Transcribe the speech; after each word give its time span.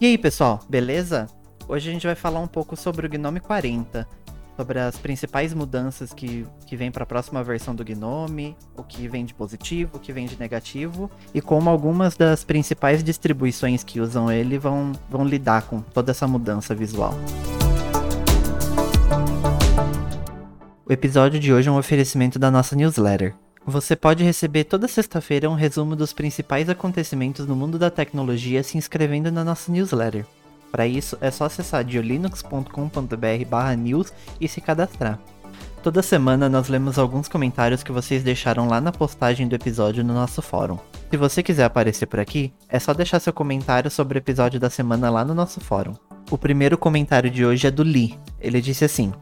E 0.00 0.06
aí, 0.06 0.16
pessoal, 0.16 0.60
beleza? 0.66 1.26
Hoje 1.68 1.90
a 1.90 1.92
gente 1.92 2.06
vai 2.06 2.14
falar 2.14 2.40
um 2.40 2.46
pouco 2.46 2.74
sobre 2.74 3.04
o 3.04 3.08
Gnome 3.10 3.38
40, 3.38 4.08
sobre 4.56 4.78
as 4.78 4.96
principais 4.96 5.52
mudanças 5.52 6.14
que, 6.14 6.46
que 6.64 6.74
vem 6.74 6.90
para 6.90 7.02
a 7.02 7.06
próxima 7.06 7.44
versão 7.44 7.74
do 7.74 7.84
Gnome, 7.84 8.56
o 8.74 8.82
que 8.82 9.06
vem 9.06 9.26
de 9.26 9.34
positivo, 9.34 9.98
o 9.98 10.00
que 10.00 10.10
vem 10.10 10.26
de 10.26 10.40
negativo, 10.40 11.10
e 11.34 11.42
como 11.42 11.68
algumas 11.68 12.16
das 12.16 12.42
principais 12.42 13.04
distribuições 13.04 13.84
que 13.84 14.00
usam 14.00 14.32
ele 14.32 14.58
vão, 14.58 14.92
vão 15.10 15.22
lidar 15.22 15.64
com 15.64 15.82
toda 15.82 16.12
essa 16.12 16.26
mudança 16.26 16.74
visual. 16.74 17.12
O 20.88 20.90
episódio 20.90 21.38
de 21.38 21.52
hoje 21.52 21.68
é 21.68 21.72
um 21.72 21.76
oferecimento 21.76 22.38
da 22.38 22.50
nossa 22.50 22.74
newsletter. 22.74 23.34
Você 23.66 23.94
pode 23.94 24.24
receber 24.24 24.64
toda 24.64 24.88
sexta-feira 24.88 25.50
um 25.50 25.54
resumo 25.54 25.94
dos 25.94 26.12
principais 26.12 26.68
acontecimentos 26.68 27.46
no 27.46 27.54
mundo 27.54 27.78
da 27.78 27.90
tecnologia 27.90 28.62
se 28.62 28.78
inscrevendo 28.78 29.30
na 29.30 29.44
nossa 29.44 29.70
newsletter. 29.70 30.26
Para 30.72 30.86
isso, 30.86 31.18
é 31.20 31.30
só 31.30 31.44
acessar 31.44 31.84
diolinux.com.br/news 31.84 34.12
e 34.40 34.48
se 34.48 34.60
cadastrar. 34.60 35.20
Toda 35.82 36.02
semana 36.02 36.48
nós 36.48 36.68
lemos 36.68 36.98
alguns 36.98 37.28
comentários 37.28 37.82
que 37.82 37.92
vocês 37.92 38.22
deixaram 38.22 38.68
lá 38.68 38.80
na 38.80 38.92
postagem 38.92 39.48
do 39.48 39.54
episódio 39.54 40.04
no 40.04 40.14
nosso 40.14 40.42
fórum. 40.42 40.78
Se 41.10 41.16
você 41.16 41.42
quiser 41.42 41.64
aparecer 41.64 42.06
por 42.06 42.20
aqui, 42.20 42.52
é 42.68 42.78
só 42.78 42.94
deixar 42.94 43.18
seu 43.18 43.32
comentário 43.32 43.90
sobre 43.90 44.18
o 44.18 44.20
episódio 44.20 44.60
da 44.60 44.70
semana 44.70 45.10
lá 45.10 45.24
no 45.24 45.34
nosso 45.34 45.60
fórum. 45.60 45.94
O 46.30 46.38
primeiro 46.38 46.78
comentário 46.78 47.30
de 47.30 47.44
hoje 47.44 47.66
é 47.66 47.70
do 47.70 47.82
Lee. 47.82 48.16
Ele 48.40 48.60
disse 48.60 48.84
assim: 48.84 49.12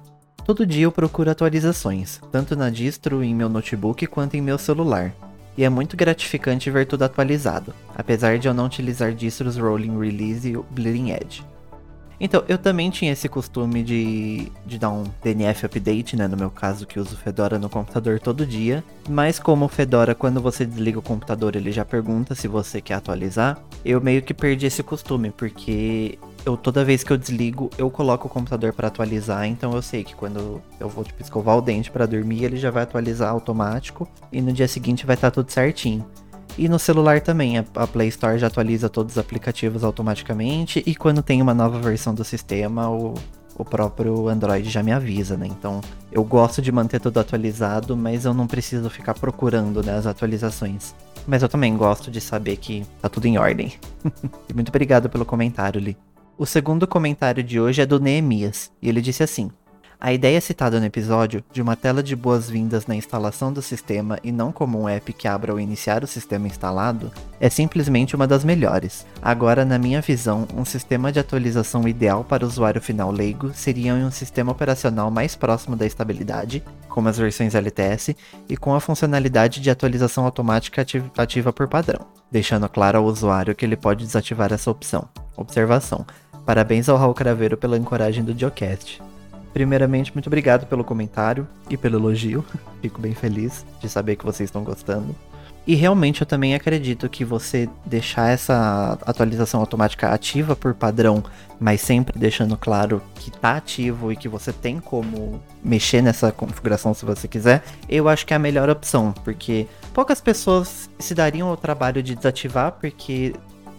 Todo 0.49 0.65
dia 0.65 0.85
eu 0.85 0.91
procuro 0.91 1.31
atualizações, 1.31 2.23
tanto 2.33 2.57
na 2.57 2.71
distro, 2.71 3.23
em 3.23 3.35
meu 3.35 3.51
notebook 3.51 4.07
quanto 4.07 4.35
em 4.35 4.41
meu 4.41 4.57
celular. 4.57 5.13
E 5.59 5.63
é 5.63 5.69
muito 5.69 5.95
gratificante 5.95 6.71
ver 6.71 6.87
tudo 6.87 7.03
atualizado, 7.03 7.75
apesar 7.95 8.39
de 8.39 8.49
eu 8.49 8.55
não 8.55 8.65
utilizar 8.65 9.13
distros 9.13 9.59
Rolling 9.59 10.01
Release 10.01 10.51
e 10.51 10.57
Bleeding 10.71 11.11
Edge. 11.11 11.45
Então, 12.19 12.43
eu 12.49 12.57
também 12.57 12.89
tinha 12.89 13.13
esse 13.13 13.29
costume 13.29 13.83
de, 13.83 14.51
de 14.65 14.79
dar 14.79 14.89
um 14.89 15.05
DNF 15.23 15.67
update, 15.67 16.17
né? 16.17 16.27
No 16.27 16.37
meu 16.37 16.51
caso, 16.51 16.87
que 16.87 16.99
uso 16.99 17.15
Fedora 17.15 17.59
no 17.59 17.69
computador 17.69 18.19
todo 18.19 18.47
dia. 18.47 18.83
Mas 19.07 19.39
como 19.39 19.67
o 19.67 19.69
Fedora, 19.69 20.15
quando 20.15 20.41
você 20.41 20.65
desliga 20.65 20.99
o 20.99 21.03
computador, 21.03 21.57
ele 21.57 21.71
já 21.71 21.85
pergunta 21.85 22.35
se 22.35 22.49
você 22.49 22.81
quer 22.81 22.95
atualizar, 22.95 23.59
eu 23.85 24.01
meio 24.01 24.23
que 24.23 24.33
perdi 24.33 24.65
esse 24.65 24.83
costume, 24.83 25.31
porque 25.31 26.19
eu 26.49 26.57
toda 26.57 26.85
vez 26.85 27.05
que 27.05 27.13
eu 27.13 27.17
desligo, 27.17 27.71
eu 27.79 27.91
coloco 27.91 28.27
o 28.27 28.31
computador 28.31 28.73
para 28.73 28.89
atualizar, 28.89 29.47
então 29.47 29.73
eu 29.73 29.83
sei 29.83 30.03
que 30.03 30.15
quando 30.15 30.63
eu 30.81 30.89
vou 30.89 31.05
tipo 31.05 31.23
escovar 31.23 31.57
o 31.57 31.61
dente 31.61 31.91
para 31.91 32.07
dormir, 32.07 32.45
ele 32.45 32.57
já 32.57 32.71
vai 32.71 32.83
atualizar 32.83 33.31
automático 33.31 34.09
e 34.33 34.41
no 34.41 34.53
dia 34.53 34.67
seguinte 34.67 35.07
vai 35.07 35.15
estar 35.15 35.31
tá 35.31 35.35
tudo 35.35 35.51
certinho. 35.51 36.05
E 36.57 36.69
no 36.69 36.79
celular 36.79 37.21
também, 37.21 37.59
a 37.59 37.87
Play 37.87 38.09
Store 38.09 38.39
já 38.39 38.49
atualiza 38.49 38.89
todos 38.89 39.13
os 39.13 39.19
aplicativos 39.19 39.85
automaticamente 39.85 40.83
e 40.85 40.95
quando 40.95 41.23
tem 41.23 41.41
uma 41.41 41.55
nova 41.55 41.79
versão 41.79 42.13
do 42.13 42.25
sistema, 42.25 42.91
o, 42.91 43.15
o 43.57 43.65
próprio 43.65 44.29
Android 44.29 44.69
já 44.69 44.83
me 44.83 44.91
avisa, 44.91 45.37
né? 45.37 45.47
Então 45.47 45.81
eu 46.11 46.25
gosto 46.25 46.61
de 46.61 46.73
manter 46.73 47.01
tudo 47.01 47.21
atualizado, 47.21 47.97
mas 47.97 48.25
eu 48.25 48.35
não 48.35 48.47
preciso 48.47 48.91
ficar 48.91 49.15
procurando 49.15 49.85
né, 49.85 49.97
as 49.97 50.07
atualizações. 50.07 50.95
Mas 51.29 51.43
eu 51.43 51.49
também 51.49 51.77
gosto 51.77 52.11
de 52.11 52.21
saber 52.21 52.57
que 52.57 52.85
tá 53.03 53.09
tudo 53.09 53.27
em 53.27 53.37
ordem. 53.37 53.75
Muito 54.55 54.71
obrigado 54.71 55.11
pelo 55.11 55.27
comentário, 55.27 55.81
Li. 55.81 55.97
O 56.41 56.47
segundo 56.47 56.87
comentário 56.87 57.43
de 57.43 57.59
hoje 57.59 57.83
é 57.83 57.87
do 57.87 57.99
Neemias, 57.99 58.71
e 58.81 58.89
ele 58.89 59.01
disse 59.01 59.25
assim: 59.25 59.51
A 59.99 60.13
ideia 60.13 60.41
citada 60.41 60.79
no 60.79 60.87
episódio, 60.87 61.43
de 61.53 61.61
uma 61.61 61.75
tela 61.75 62.01
de 62.01 62.15
boas-vindas 62.15 62.87
na 62.87 62.95
instalação 62.95 63.53
do 63.53 63.61
sistema 63.61 64.21
e 64.23 64.31
não 64.31 64.53
como 64.53 64.81
um 64.81 64.89
app 64.89 65.13
que 65.13 65.27
abra 65.27 65.51
ao 65.51 65.59
iniciar 65.59 66.05
o 66.05 66.07
sistema 66.07 66.47
instalado, 66.47 67.11
é 67.41 67.51
simplesmente 67.51 68.15
uma 68.15 68.25
das 68.25 68.45
melhores. 68.45 69.05
Agora, 69.21 69.65
na 69.65 69.81
minha 69.81 70.01
visão, 70.01 70.47
um 70.57 70.65
sistema 70.65 71.11
de 71.11 71.19
atualização 71.19 71.89
ideal 71.89 72.23
para 72.23 72.45
o 72.45 72.47
usuário 72.47 72.81
final 72.81 73.11
leigo 73.11 73.51
seria 73.53 73.93
um 73.95 74.11
sistema 74.13 74.53
operacional 74.53 75.11
mais 75.11 75.35
próximo 75.35 75.75
da 75.75 75.87
estabilidade, 75.87 76.63
como 76.89 77.09
as 77.09 77.19
versões 77.19 77.57
LTS, 77.57 78.15
e 78.49 78.57
com 78.57 78.77
a 78.77 78.81
funcionalidade 78.81 79.61
de 79.61 79.71
atualização 79.71 80.25
automática 80.25 80.87
ativa 81.17 81.53
por 81.53 81.67
padrão, 81.67 82.07
deixando 82.31 82.69
claro 82.69 82.99
ao 82.99 83.07
usuário 83.07 83.57
que 83.57 83.65
ele 83.65 83.77
pode 83.77 84.05
desativar 84.05 84.53
essa 84.53 84.71
opção. 84.71 85.09
Observação. 85.37 86.05
Parabéns 86.49 86.89
ao 86.89 86.97
Raul 86.97 87.13
Craveiro 87.13 87.59
pela 87.59 87.77
encoragem 87.77 88.25
do 88.25 88.33
Geocast. 88.33 89.03
Primeiramente, 89.53 90.15
muito 90.15 90.29
obrigado 90.29 90.65
pelo 90.65 90.83
comentário 90.83 91.47
e 91.69 91.77
pelo 91.77 91.99
elogio. 91.99 92.43
Fico 92.81 93.03
bem 93.03 93.13
feliz 93.13 93.67
de 93.83 93.87
saber 93.87 94.17
que 94.17 94.25
vocês 94.25 94.49
estão 94.49 94.65
gostando. 94.65 95.15
E 95.67 95.75
realmente 95.75 96.23
eu 96.23 96.27
também 96.27 96.55
acredito 96.55 97.07
que 97.11 97.23
você 97.23 97.69
deixar 97.85 98.31
essa 98.31 98.99
atualização 99.05 99.61
automática 99.61 100.09
ativa 100.09 100.57
por 100.57 100.73
padrão, 100.73 101.23
mas 101.61 101.83
sempre 101.83 102.19
deixando 102.19 102.57
claro 102.57 103.03
que 103.17 103.29
está 103.29 103.59
ativo 103.59 104.11
e 104.11 104.17
que 104.17 104.27
você 104.27 104.51
tem 104.51 104.81
como 104.81 105.43
mexer 105.63 106.01
nessa 106.01 106.33
configuração 106.33 106.95
se 106.95 107.05
você 107.05 107.29
quiser, 107.29 107.63
eu 107.87 108.09
acho 108.09 108.25
que 108.25 108.33
é 108.33 108.37
a 108.37 108.41
melhor 108.41 108.71
opção, 108.71 109.13
porque 109.23 109.67
poucas 109.93 110.19
pessoas 110.19 110.89
se 110.99 111.15
dariam 111.15 111.49
ao 111.49 111.59
trabalho 111.59 112.03
de 112.03 112.15
desativar, 112.15 112.73
porque 112.73 113.35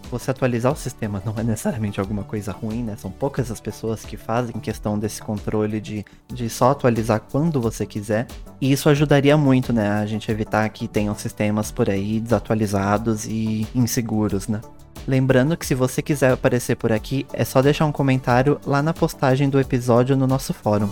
você 0.10 0.32
atualizar 0.32 0.72
o 0.72 0.76
sistema 0.76 1.22
não 1.26 1.34
é 1.38 1.44
necessariamente 1.44 2.00
alguma 2.00 2.24
coisa 2.24 2.52
ruim, 2.52 2.84
né? 2.84 2.96
São 2.98 3.12
poucas 3.12 3.52
as 3.52 3.60
pessoas 3.60 4.04
que 4.04 4.18
fazem 4.18 4.60
questão 4.60 4.98
desse 4.98 5.22
controle 5.22 5.80
de, 5.80 6.06
de 6.28 6.50
só 6.50 6.72
atualizar 6.72 7.22
quando 7.32 7.62
você 7.62 7.86
quiser. 7.86 8.28
E 8.60 8.72
isso 8.72 8.90
ajudaria 8.90 9.38
muito, 9.38 9.72
né? 9.72 9.90
A 9.90 10.06
gente 10.06 10.32
evitar 10.32 10.68
que 10.70 10.88
tenham 10.88 11.16
sistemas 11.16 11.72
por 11.72 11.90
aí 11.90 12.20
desatualizados 12.20 13.26
e 13.26 13.68
inseguros, 13.74 14.48
né? 14.48 14.62
Lembrando 15.08 15.58
que 15.58 15.66
se 15.66 15.74
você 15.74 16.02
quiser 16.02 16.34
aparecer 16.34 16.76
por 16.76 16.92
aqui, 16.92 17.26
é 17.34 17.44
só 17.46 17.62
deixar 17.62 17.86
um 17.86 17.92
comentário 17.92 18.60
lá 18.66 18.82
na 18.82 18.94
postagem 18.94 19.50
do 19.50 19.60
episódio 19.60 20.16
no 20.16 20.28
nosso 20.28 20.54
fórum. 20.54 20.90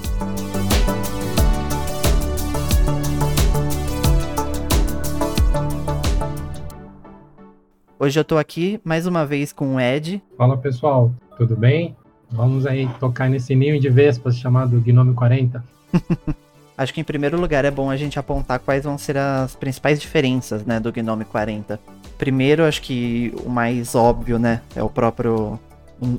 Hoje 7.99 8.19
eu 8.19 8.23
tô 8.23 8.37
aqui 8.37 8.79
mais 8.83 9.07
uma 9.07 9.25
vez 9.25 9.51
com 9.51 9.75
o 9.75 9.79
Ed. 9.79 10.21
Fala 10.37 10.55
pessoal, 10.55 11.11
tudo 11.35 11.55
bem? 11.55 11.95
Vamos 12.29 12.67
aí 12.67 12.87
tocar 12.99 13.27
nesse 13.27 13.55
ninho 13.55 13.79
de 13.79 13.89
vespas 13.89 14.37
chamado 14.37 14.79
Gnome 14.79 15.15
40. 15.15 15.63
acho 16.77 16.93
que 16.93 17.01
em 17.01 17.03
primeiro 17.03 17.41
lugar 17.41 17.65
é 17.65 17.71
bom 17.71 17.89
a 17.89 17.97
gente 17.97 18.19
apontar 18.19 18.59
quais 18.59 18.83
vão 18.83 18.99
ser 18.99 19.17
as 19.17 19.55
principais 19.55 19.99
diferenças, 19.99 20.63
né, 20.63 20.79
do 20.79 20.91
Gnome 20.91 21.25
40. 21.25 21.79
Primeiro, 22.19 22.65
acho 22.65 22.83
que 22.83 23.33
o 23.43 23.49
mais 23.49 23.95
óbvio, 23.95 24.37
né, 24.37 24.61
é 24.75 24.83
o 24.83 24.89
próprio 24.91 25.59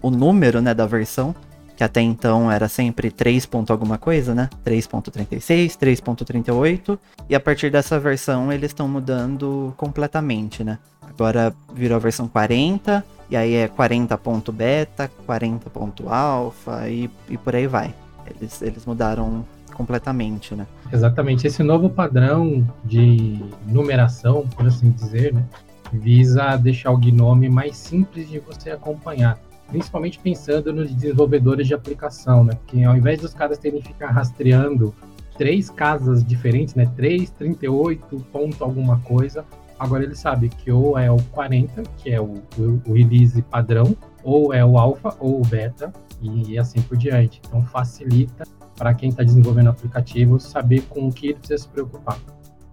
o 0.02 0.10
número, 0.10 0.60
né, 0.60 0.74
da 0.74 0.84
versão, 0.84 1.32
que 1.78 1.84
até 1.84 2.00
então 2.00 2.50
era 2.50 2.68
sempre 2.68 3.08
3. 3.08 3.48
alguma 3.68 3.98
coisa, 3.98 4.34
né? 4.34 4.50
3.36, 4.66 5.78
3.38, 5.78 6.98
e 7.30 7.36
a 7.36 7.40
partir 7.40 7.70
dessa 7.70 8.00
versão 8.00 8.52
eles 8.52 8.72
estão 8.72 8.88
mudando 8.88 9.72
completamente, 9.76 10.64
né? 10.64 10.80
Agora 11.00 11.54
virou 11.72 11.94
a 11.94 12.00
versão 12.00 12.26
40, 12.26 13.04
e 13.30 13.36
aí 13.36 13.54
é 13.54 13.68
40.beta, 13.68 15.08
40.alpha 15.24 16.88
e, 16.88 17.08
e 17.28 17.38
por 17.38 17.54
aí 17.54 17.68
vai. 17.68 17.94
Eles, 18.26 18.60
eles 18.60 18.84
mudaram 18.84 19.46
completamente, 19.72 20.56
né? 20.56 20.66
Exatamente. 20.92 21.46
Esse 21.46 21.62
novo 21.62 21.88
padrão 21.88 22.66
de 22.84 23.38
numeração, 23.64 24.48
por 24.48 24.66
assim 24.66 24.90
dizer, 24.90 25.32
né, 25.32 25.44
visa 25.92 26.56
deixar 26.56 26.90
o 26.90 26.98
Gnome 26.98 27.48
mais 27.48 27.76
simples 27.76 28.28
de 28.28 28.40
você 28.40 28.70
acompanhar. 28.70 29.38
Principalmente 29.68 30.18
pensando 30.18 30.72
nos 30.72 30.92
desenvolvedores 30.92 31.66
de 31.66 31.74
aplicação, 31.74 32.44
né? 32.44 32.58
Que 32.66 32.84
ao 32.84 32.96
invés 32.96 33.20
dos 33.20 33.34
caras 33.34 33.58
terem 33.58 33.80
que 33.80 33.88
ficar 33.88 34.10
rastreando 34.10 34.94
três 35.36 35.70
casas 35.70 36.24
diferentes, 36.24 36.74
né? 36.74 36.90
3, 36.96 37.30
38, 37.30 38.16
ponto 38.32 38.64
alguma 38.64 38.98
coisa, 39.00 39.44
Agora 39.78 40.02
ele 40.02 40.16
sabe 40.16 40.48
que 40.48 40.72
ou 40.72 40.98
é 40.98 41.10
o 41.10 41.22
40, 41.30 41.84
que 41.98 42.10
é 42.10 42.20
o, 42.20 42.42
o, 42.58 42.82
o 42.84 42.92
release 42.92 43.40
padrão, 43.42 43.96
ou 44.24 44.52
é 44.52 44.64
o 44.64 44.76
alpha 44.76 45.14
ou 45.20 45.40
o 45.40 45.46
beta, 45.46 45.92
e 46.20 46.58
assim 46.58 46.82
por 46.82 46.96
diante. 46.96 47.40
Então 47.46 47.64
facilita 47.66 48.44
para 48.76 48.92
quem 48.92 49.10
está 49.10 49.22
desenvolvendo 49.22 49.70
aplicativo 49.70 50.40
saber 50.40 50.82
com 50.88 51.06
o 51.06 51.12
que 51.12 51.28
ele 51.28 51.34
precisa 51.34 51.62
se 51.62 51.68
preocupar. 51.68 52.18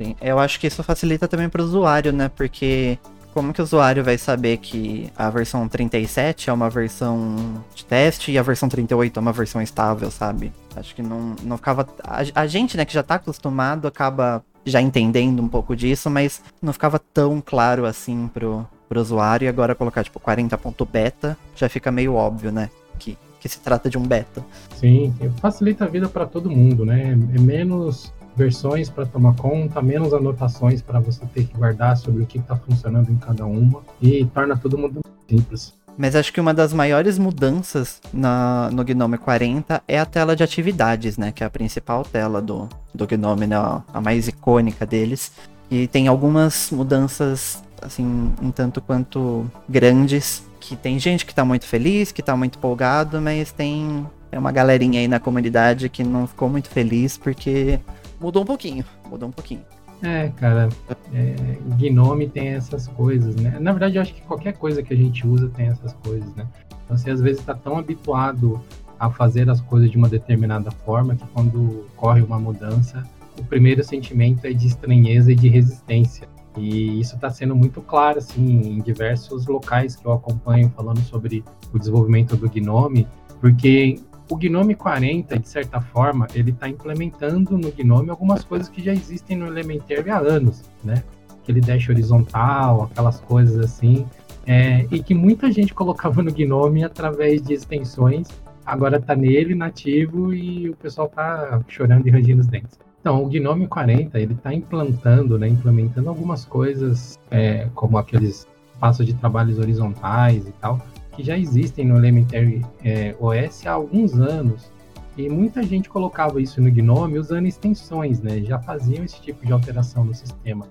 Sim, 0.02 0.16
eu 0.20 0.40
acho 0.40 0.60
que 0.60 0.68
isso 0.68 0.84
facilita 0.84 1.28
também 1.28 1.48
para 1.48 1.62
o 1.62 1.66
usuário, 1.66 2.12
né? 2.12 2.28
Porque 2.28 2.98
como 3.36 3.52
que 3.54 3.60
o 3.60 3.66
usuário 3.66 4.02
vai 4.02 4.18
saber 4.18 4.56
que 4.58 5.12
a 5.14 5.30
versão 5.30 5.68
37 5.68 6.50
é 6.50 6.54
uma 6.54 6.70
versão 6.70 7.36
de 7.76 7.84
teste 7.84 8.32
e 8.32 8.38
a 8.38 8.42
versão 8.42 8.70
38 8.70 9.20
é 9.20 9.22
uma 9.22 9.34
versão 9.34 9.62
estável, 9.62 10.10
sabe? 10.10 10.54
Acho 10.74 10.96
que 10.96 11.04
não, 11.04 11.36
não 11.44 11.58
ficava. 11.58 11.86
A, 12.02 12.24
a 12.34 12.48
gente, 12.48 12.78
né, 12.78 12.86
que 12.86 12.94
já 12.94 13.02
está 13.02 13.16
acostumado, 13.16 13.90
acaba 13.90 14.42
já 14.64 14.82
entendendo 14.82 15.42
um 15.42 15.50
pouco 15.50 15.76
disso, 15.76 16.10
mas 16.10 16.42
não 16.62 16.72
ficava 16.72 16.98
tão 16.98 17.44
claro 17.46 17.86
assim 17.86 18.30
pro, 18.34 18.66
pro 18.88 19.02
usuário. 19.02 19.46
E 19.46 19.50
agora 19.50 19.76
colocar 19.76 20.02
tipo 20.02 20.18
40.beta 20.18 21.38
já 21.58 21.68
fica 21.68 21.92
meio 21.92 22.14
óbvio, 22.14 22.54
né? 22.54 22.70
Que, 22.98 23.18
que 23.42 23.50
se 23.50 23.60
trata 23.60 23.90
de 23.90 23.98
um 23.98 24.04
beta. 24.04 24.46
Sim, 24.78 25.14
facilita 25.42 25.84
a 25.84 25.90
vida 25.90 26.08
para 26.08 26.26
todo 26.26 26.50
mundo, 26.50 26.86
né? 26.86 27.12
É 27.12 27.40
menos 27.40 28.14
versões 28.36 28.90
para 28.90 29.06
tomar 29.06 29.36
conta, 29.36 29.82
menos 29.82 30.14
anotações 30.14 30.82
para 30.82 31.00
você 31.00 31.26
ter 31.28 31.46
que 31.46 31.58
guardar 31.58 31.96
sobre 31.98 32.24
o 32.24 32.26
que 32.26 32.38
está 32.38 32.56
funcionando 32.56 33.10
em 33.12 33.18
cada 33.18 33.46
uma 33.46 33.82
e 34.02 34.26
torna 34.26 34.58
todo 34.58 34.78
mundo 34.78 35.00
simples. 35.28 35.74
Mas 35.98 36.16
acho 36.16 36.34
que 36.34 36.42
uma 36.42 36.54
das 36.54 36.74
maiores 36.74 37.18
mudanças 37.18 38.02
na, 38.12 38.70
no 38.72 38.84
Gnome 38.84 39.18
40 39.18 39.82
é 39.88 39.98
a 39.98 40.06
tela 40.06 40.36
de 40.36 40.44
atividades, 40.44 41.18
né? 41.18 41.32
Que 41.32 41.44
é 41.44 41.48
a 41.48 41.50
principal 41.50 42.04
tela 42.04 42.42
do, 42.42 42.68
do 42.94 43.08
Gnome, 43.08 43.48
né? 43.48 43.56
A 43.94 44.02
mais 44.02 44.28
icônica 44.28 44.86
deles. 44.86 45.32
E 45.72 45.88
tem 45.88 46.08
algumas 46.08 46.70
mudanças, 46.70 47.64
assim, 47.82 48.34
um 48.42 48.52
tanto 48.52 48.82
quanto 48.82 49.50
grandes. 49.70 50.44
Que 50.60 50.76
tem 50.76 51.00
gente 51.00 51.26
que 51.26 51.34
tá 51.34 51.46
muito 51.46 51.66
feliz, 51.66 52.12
que 52.12 52.22
tá 52.22 52.36
muito 52.36 52.58
empolgado, 52.58 53.22
mas 53.22 53.52
tem, 53.52 54.06
tem 54.30 54.40
uma 54.40 54.52
galerinha 54.52 55.00
aí 55.00 55.08
na 55.08 55.20
comunidade 55.20 55.88
que 55.90 56.04
não 56.04 56.28
ficou 56.28 56.50
muito 56.50 56.70
feliz 56.70 57.18
porque 57.18 57.80
mudou 58.20 58.44
um 58.44 58.46
pouquinho. 58.46 58.86
Mudou 59.10 59.30
um 59.30 59.32
pouquinho. 59.32 59.62
É, 60.04 60.30
cara, 60.30 60.70
é, 61.14 61.58
Gnome 61.78 62.28
tem 62.28 62.50
essas 62.50 62.88
coisas, 62.88 63.36
né? 63.36 63.58
Na 63.60 63.72
verdade, 63.72 63.96
eu 63.96 64.02
acho 64.02 64.14
que 64.14 64.22
qualquer 64.22 64.54
coisa 64.54 64.84
que 64.84 64.94
a 64.94 64.98
gente 64.98 65.26
usa 65.26 65.50
tem 65.50 65.68
essas 65.68 65.94
coisas, 65.94 66.34
né? 66.36 66.48
Então, 66.84 66.98
você 66.98 67.10
às 67.10 67.22
vezes 67.22 67.40
está 67.40 67.56
tão 67.56 67.78
habituado 67.78 68.62
a 69.00 69.10
fazer 69.10 69.50
as 69.50 69.62
coisas 69.62 69.90
de 69.90 69.98
uma 69.98 70.10
determinada 70.10 70.72
forma 70.72 71.16
que 71.16 71.26
quando 71.28 71.86
ocorre 71.94 72.22
uma 72.22 72.40
mudança, 72.40 73.04
o 73.38 73.44
primeiro 73.44 73.84
sentimento 73.84 74.46
é 74.46 74.54
de 74.54 74.68
estranheza 74.68 75.32
e 75.32 75.36
de 75.36 75.48
resistência. 75.48 76.28
E 76.58 77.02
isso 77.02 77.16
está 77.16 77.30
sendo 77.30 77.56
muito 77.56 77.82
claro, 77.82 78.20
assim, 78.20 78.78
em 78.78 78.82
diversos 78.82 79.46
locais 79.46 79.96
que 79.96 80.06
eu 80.06 80.14
acompanho 80.14 80.70
falando 80.70 81.02
sobre 81.02 81.44
o 81.74 81.80
desenvolvimento 81.80 82.38
do 82.38 82.50
Gnome, 82.50 83.08
porque 83.42 84.00
o 84.30 84.36
Gnome 84.36 84.76
40, 84.76 85.38
de 85.38 85.48
certa 85.48 85.80
forma, 85.80 86.28
ele 86.34 86.52
está 86.52 86.68
implementando 86.68 87.58
no 87.58 87.72
Gnome 87.72 88.10
algumas 88.10 88.44
coisas 88.44 88.68
que 88.68 88.84
já 88.84 88.92
existem 88.92 89.38
no 89.38 89.48
Elementary 89.48 90.10
há 90.10 90.18
anos, 90.18 90.64
né? 90.84 91.04
Aquele 91.44 91.62
dash 91.62 91.90
horizontal, 91.90 92.84
aquelas 92.84 93.20
coisas 93.22 93.60
assim, 93.60 94.06
é, 94.48 94.88
e 94.92 95.02
que 95.02 95.14
muita 95.14 95.52
gente 95.52 95.74
colocava 95.74 96.24
no 96.24 96.32
Gnome 96.32 96.84
através 96.84 97.42
de 97.42 97.54
extensões, 97.54 98.28
agora 98.66 98.98
está 98.98 99.16
nele, 99.16 99.54
nativo, 99.54 100.34
e 100.34 100.70
o 100.70 100.76
pessoal 100.76 101.08
está 101.08 101.62
chorando 101.68 102.08
e 102.08 102.12
rangindo 102.12 102.42
os 102.42 102.48
dentes. 102.48 102.80
Então, 103.00 103.24
o 103.24 103.30
Gnome 103.30 103.68
40, 103.68 104.20
ele 104.20 104.34
está 104.34 104.52
implantando, 104.52 105.38
né, 105.38 105.48
implementando 105.48 106.10
algumas 106.10 106.44
coisas, 106.46 107.20
é, 107.30 107.68
como 107.76 108.00
aqueles 108.00 108.48
passos 108.80 109.06
de 109.06 109.14
trabalhos 109.14 109.60
horizontais 109.60 110.48
e 110.48 110.52
tal, 110.54 110.82
que 111.16 111.24
já 111.24 111.38
existem 111.38 111.86
no 111.86 111.98
Elementary 111.98 112.66
é, 112.84 113.16
OS 113.20 113.66
há 113.66 113.72
alguns 113.72 114.14
anos. 114.14 114.72
E 115.18 115.30
muita 115.30 115.64
gente 115.64 115.88
colocava 115.88 116.42
isso 116.42 116.62
no 116.62 116.70
Gnome 116.70 117.18
usando 117.18 117.46
extensões, 117.46 118.22
né? 118.22 118.42
Já 118.42 118.60
faziam 118.60 119.04
esse 119.04 119.22
tipo 119.22 119.46
de 119.46 119.54
alteração 119.54 120.04
no 120.04 120.14
sistema. 120.14 120.68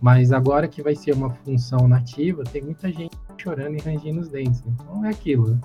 Mas 0.00 0.30
agora 0.30 0.68
que 0.68 0.80
vai 0.80 0.94
ser 0.94 1.12
uma 1.14 1.30
função 1.30 1.88
nativa, 1.88 2.44
tem 2.44 2.62
muita 2.62 2.92
gente 2.92 3.16
chorando 3.36 3.74
e 3.74 3.80
rangindo 3.80 4.20
os 4.20 4.28
dentes. 4.28 4.62
Então 4.64 5.04
é 5.04 5.08
aquilo, 5.08 5.48
né? 5.48 5.60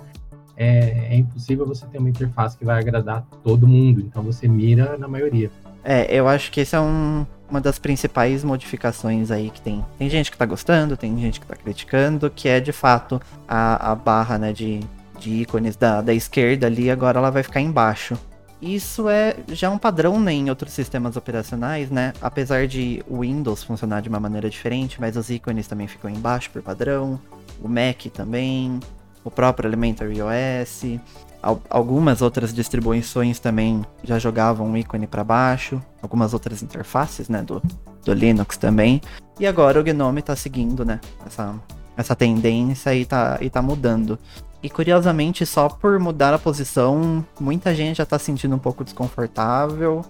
é, 0.56 1.14
é, 1.14 1.16
impossível 1.16 1.66
você 1.66 1.86
ter 1.86 1.98
uma 1.98 2.08
interface 2.08 2.56
que 2.56 2.64
vai 2.64 2.78
agradar 2.78 3.26
todo 3.42 3.66
mundo. 3.66 4.00
Então 4.00 4.22
você 4.22 4.48
mira 4.48 4.96
na 4.96 5.08
maioria. 5.08 5.50
É, 5.84 6.06
eu 6.08 6.26
acho 6.26 6.50
que 6.50 6.60
esse 6.60 6.74
é 6.74 6.80
um, 6.80 7.26
uma 7.48 7.60
das 7.60 7.78
principais 7.78 8.42
modificações 8.42 9.30
aí 9.30 9.50
que 9.50 9.60
tem. 9.60 9.84
Tem 9.98 10.08
gente 10.08 10.30
que 10.30 10.38
tá 10.38 10.46
gostando, 10.46 10.96
tem 10.96 11.16
gente 11.20 11.38
que 11.38 11.46
tá 11.46 11.54
criticando, 11.54 12.30
que 12.30 12.48
é 12.48 12.58
de 12.58 12.72
fato 12.72 13.20
a, 13.46 13.92
a 13.92 13.94
barra 13.94 14.38
né, 14.38 14.52
de, 14.52 14.80
de 15.18 15.30
ícones 15.30 15.76
da, 15.76 16.00
da 16.00 16.14
esquerda 16.14 16.66
ali, 16.66 16.90
agora 16.90 17.18
ela 17.18 17.30
vai 17.30 17.42
ficar 17.42 17.60
embaixo. 17.60 18.16
Isso 18.62 19.10
é 19.10 19.36
já 19.48 19.68
um 19.68 19.76
padrão 19.76 20.18
né, 20.18 20.32
em 20.32 20.48
outros 20.48 20.72
sistemas 20.72 21.16
operacionais, 21.16 21.90
né? 21.90 22.14
Apesar 22.22 22.66
de 22.66 23.04
o 23.06 23.20
Windows 23.20 23.62
funcionar 23.62 24.00
de 24.00 24.08
uma 24.08 24.18
maneira 24.18 24.48
diferente, 24.48 24.98
mas 24.98 25.18
os 25.18 25.28
ícones 25.28 25.66
também 25.66 25.86
ficam 25.86 26.08
embaixo 26.08 26.50
por 26.50 26.62
padrão. 26.62 27.20
O 27.60 27.68
Mac 27.68 28.06
também, 28.12 28.80
o 29.22 29.30
próprio 29.30 29.68
Elementary 29.68 30.16
OS. 30.22 30.98
Algumas 31.68 32.22
outras 32.22 32.54
distribuições 32.54 33.38
também 33.38 33.84
já 34.02 34.18
jogavam 34.18 34.72
o 34.72 34.76
ícone 34.78 35.06
para 35.06 35.22
baixo, 35.22 35.80
algumas 36.00 36.32
outras 36.32 36.62
interfaces, 36.62 37.28
né, 37.28 37.42
do, 37.42 37.62
do 38.02 38.14
Linux 38.14 38.56
também. 38.56 39.02
E 39.38 39.46
agora 39.46 39.78
o 39.78 39.84
Gnome 39.84 40.20
está 40.20 40.34
seguindo, 40.34 40.86
né, 40.86 41.00
essa, 41.26 41.54
essa 41.98 42.16
tendência 42.16 42.94
e 42.94 43.04
tá, 43.04 43.36
e 43.42 43.50
tá 43.50 43.60
mudando. 43.60 44.18
E 44.62 44.70
curiosamente, 44.70 45.44
só 45.44 45.68
por 45.68 45.98
mudar 46.00 46.32
a 46.32 46.38
posição, 46.38 47.22
muita 47.38 47.74
gente 47.74 47.98
já 47.98 48.06
tá 48.06 48.18
sentindo 48.18 48.56
um 48.56 48.58
pouco 48.58 48.82
desconfortável, 48.82 50.02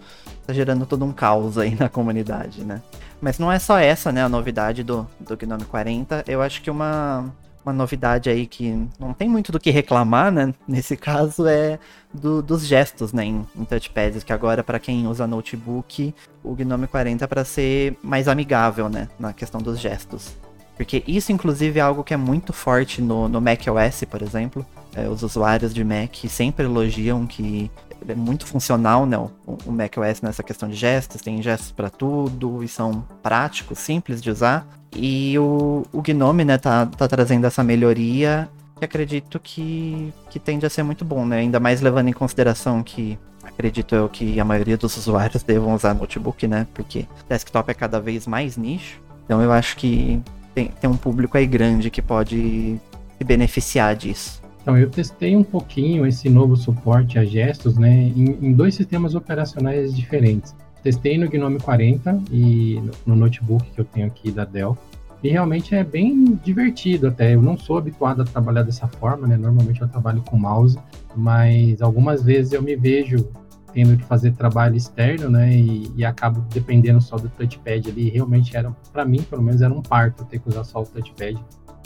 tá 0.46 0.52
gerando 0.52 0.86
todo 0.86 1.04
um 1.04 1.12
caos 1.12 1.58
aí 1.58 1.74
na 1.80 1.88
comunidade, 1.88 2.64
né? 2.64 2.80
Mas 3.20 3.40
não 3.40 3.50
é 3.50 3.58
só 3.58 3.76
essa, 3.78 4.12
né, 4.12 4.22
a 4.22 4.28
novidade 4.28 4.84
do, 4.84 5.04
do 5.18 5.36
Gnome 5.36 5.64
40. 5.64 6.24
Eu 6.28 6.40
acho 6.40 6.62
que 6.62 6.70
uma, 6.70 7.24
uma 7.64 7.72
novidade 7.72 8.28
aí 8.28 8.46
que 8.46 8.86
não 8.98 9.12
tem 9.12 9.28
muito 9.28 9.50
do 9.50 9.58
que 9.58 9.70
reclamar, 9.70 10.30
né? 10.30 10.54
Nesse 10.68 10.96
caso 10.96 11.46
é 11.46 11.78
do, 12.12 12.42
dos 12.42 12.66
gestos, 12.66 13.12
né? 13.12 13.24
Em, 13.24 13.46
em 13.56 13.64
touchpads, 13.64 14.22
que 14.22 14.32
agora 14.32 14.62
para 14.62 14.78
quem 14.78 15.06
usa 15.06 15.26
notebook, 15.26 16.14
o 16.42 16.54
Gnome 16.54 16.86
40 16.86 17.24
é 17.24 17.26
para 17.26 17.44
ser 17.44 17.96
mais 18.02 18.28
amigável, 18.28 18.88
né? 18.88 19.08
Na 19.18 19.32
questão 19.32 19.60
dos 19.60 19.80
gestos. 19.80 20.36
Porque 20.76 21.04
isso, 21.06 21.32
inclusive, 21.32 21.78
é 21.78 21.82
algo 21.82 22.02
que 22.02 22.12
é 22.12 22.16
muito 22.16 22.52
forte 22.52 23.00
no, 23.00 23.28
no 23.28 23.40
macOS, 23.40 24.04
por 24.10 24.22
exemplo. 24.22 24.66
É, 24.94 25.08
os 25.08 25.22
usuários 25.22 25.72
de 25.72 25.84
Mac 25.84 26.14
sempre 26.28 26.66
elogiam 26.66 27.26
que 27.26 27.70
é 28.08 28.14
muito 28.14 28.46
funcional, 28.46 29.06
né? 29.06 29.16
O, 29.18 29.30
o 29.66 29.72
macOS 29.72 30.20
nessa 30.22 30.42
questão 30.42 30.68
de 30.68 30.76
gestos, 30.76 31.20
tem 31.20 31.40
gestos 31.42 31.72
para 31.72 31.90
tudo 31.90 32.62
e 32.62 32.68
são 32.68 33.04
práticos, 33.22 33.78
simples 33.78 34.22
de 34.22 34.30
usar. 34.30 34.66
E 34.94 35.38
o, 35.38 35.84
o 35.92 36.02
Gnome, 36.02 36.44
né, 36.44 36.56
tá, 36.56 36.86
tá 36.86 37.08
trazendo 37.08 37.46
essa 37.46 37.64
melhoria 37.64 38.48
que 38.78 38.84
acredito 38.84 39.40
que, 39.40 40.12
que 40.30 40.38
tende 40.38 40.66
a 40.66 40.70
ser 40.70 40.82
muito 40.82 41.04
bom, 41.04 41.24
né? 41.24 41.38
Ainda 41.38 41.58
mais 41.58 41.80
levando 41.80 42.08
em 42.08 42.12
consideração 42.12 42.82
que 42.82 43.18
acredito 43.42 43.94
eu 43.94 44.08
que 44.08 44.38
a 44.40 44.44
maioria 44.44 44.76
dos 44.76 44.96
usuários 44.96 45.42
devam 45.44 45.74
usar 45.74 45.94
notebook, 45.94 46.46
né? 46.46 46.66
Porque 46.74 47.06
desktop 47.28 47.70
é 47.70 47.74
cada 47.74 48.00
vez 48.00 48.26
mais 48.26 48.56
nicho. 48.56 49.00
Então 49.24 49.40
eu 49.40 49.52
acho 49.52 49.76
que 49.76 50.20
tem, 50.54 50.68
tem 50.68 50.90
um 50.90 50.96
público 50.96 51.36
aí 51.36 51.46
grande 51.46 51.90
que 51.90 52.02
pode 52.02 52.80
se 53.18 53.24
beneficiar 53.24 53.96
disso. 53.96 54.43
Então, 54.64 54.78
eu 54.78 54.88
testei 54.88 55.36
um 55.36 55.44
pouquinho 55.44 56.06
esse 56.06 56.30
novo 56.30 56.56
suporte 56.56 57.18
a 57.18 57.24
gestos, 57.24 57.76
né, 57.76 58.10
em, 58.16 58.46
em 58.46 58.52
dois 58.54 58.74
sistemas 58.74 59.14
operacionais 59.14 59.94
diferentes. 59.94 60.56
Testei 60.82 61.18
no 61.18 61.28
Gnome 61.28 61.60
40 61.60 62.22
e 62.30 62.82
no 63.04 63.14
notebook 63.14 63.70
que 63.70 63.78
eu 63.78 63.84
tenho 63.84 64.06
aqui 64.06 64.30
da 64.30 64.46
Dell. 64.46 64.74
E 65.22 65.28
realmente 65.28 65.74
é 65.74 65.84
bem 65.84 66.38
divertido 66.42 67.08
até. 67.08 67.34
Eu 67.34 67.42
não 67.42 67.58
sou 67.58 67.76
habituado 67.76 68.22
a 68.22 68.24
trabalhar 68.24 68.62
dessa 68.62 68.86
forma, 68.86 69.26
né? 69.26 69.36
Normalmente 69.36 69.82
eu 69.82 69.88
trabalho 69.88 70.22
com 70.22 70.38
mouse, 70.38 70.78
mas 71.14 71.82
algumas 71.82 72.22
vezes 72.22 72.52
eu 72.54 72.62
me 72.62 72.74
vejo 72.74 73.28
tendo 73.74 73.98
que 73.98 74.04
fazer 74.04 74.32
trabalho 74.32 74.76
externo, 74.76 75.28
né? 75.28 75.54
E, 75.54 75.90
e 75.94 76.06
acabo 76.06 76.42
dependendo 76.52 77.02
só 77.02 77.16
do 77.16 77.28
touchpad 77.28 77.90
ali. 77.90 78.08
Realmente 78.08 78.56
era, 78.56 78.74
para 78.90 79.04
mim, 79.04 79.20
pelo 79.22 79.42
menos, 79.42 79.60
era 79.60 79.74
um 79.74 79.82
parto 79.82 80.24
ter 80.24 80.38
que 80.38 80.48
usar 80.48 80.64
só 80.64 80.80
o 80.80 80.86
touchpad, 80.86 81.38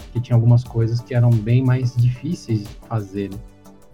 que 0.09 0.21
tinha 0.21 0.37
algumas 0.37 0.65
coisas 0.65 1.01
que 1.01 1.15
eram 1.15 1.31
bem 1.31 1.65
mais 1.65 1.95
difíceis 1.97 2.61
de 2.61 2.75
fazer. 2.89 3.31
Né? 3.31 3.39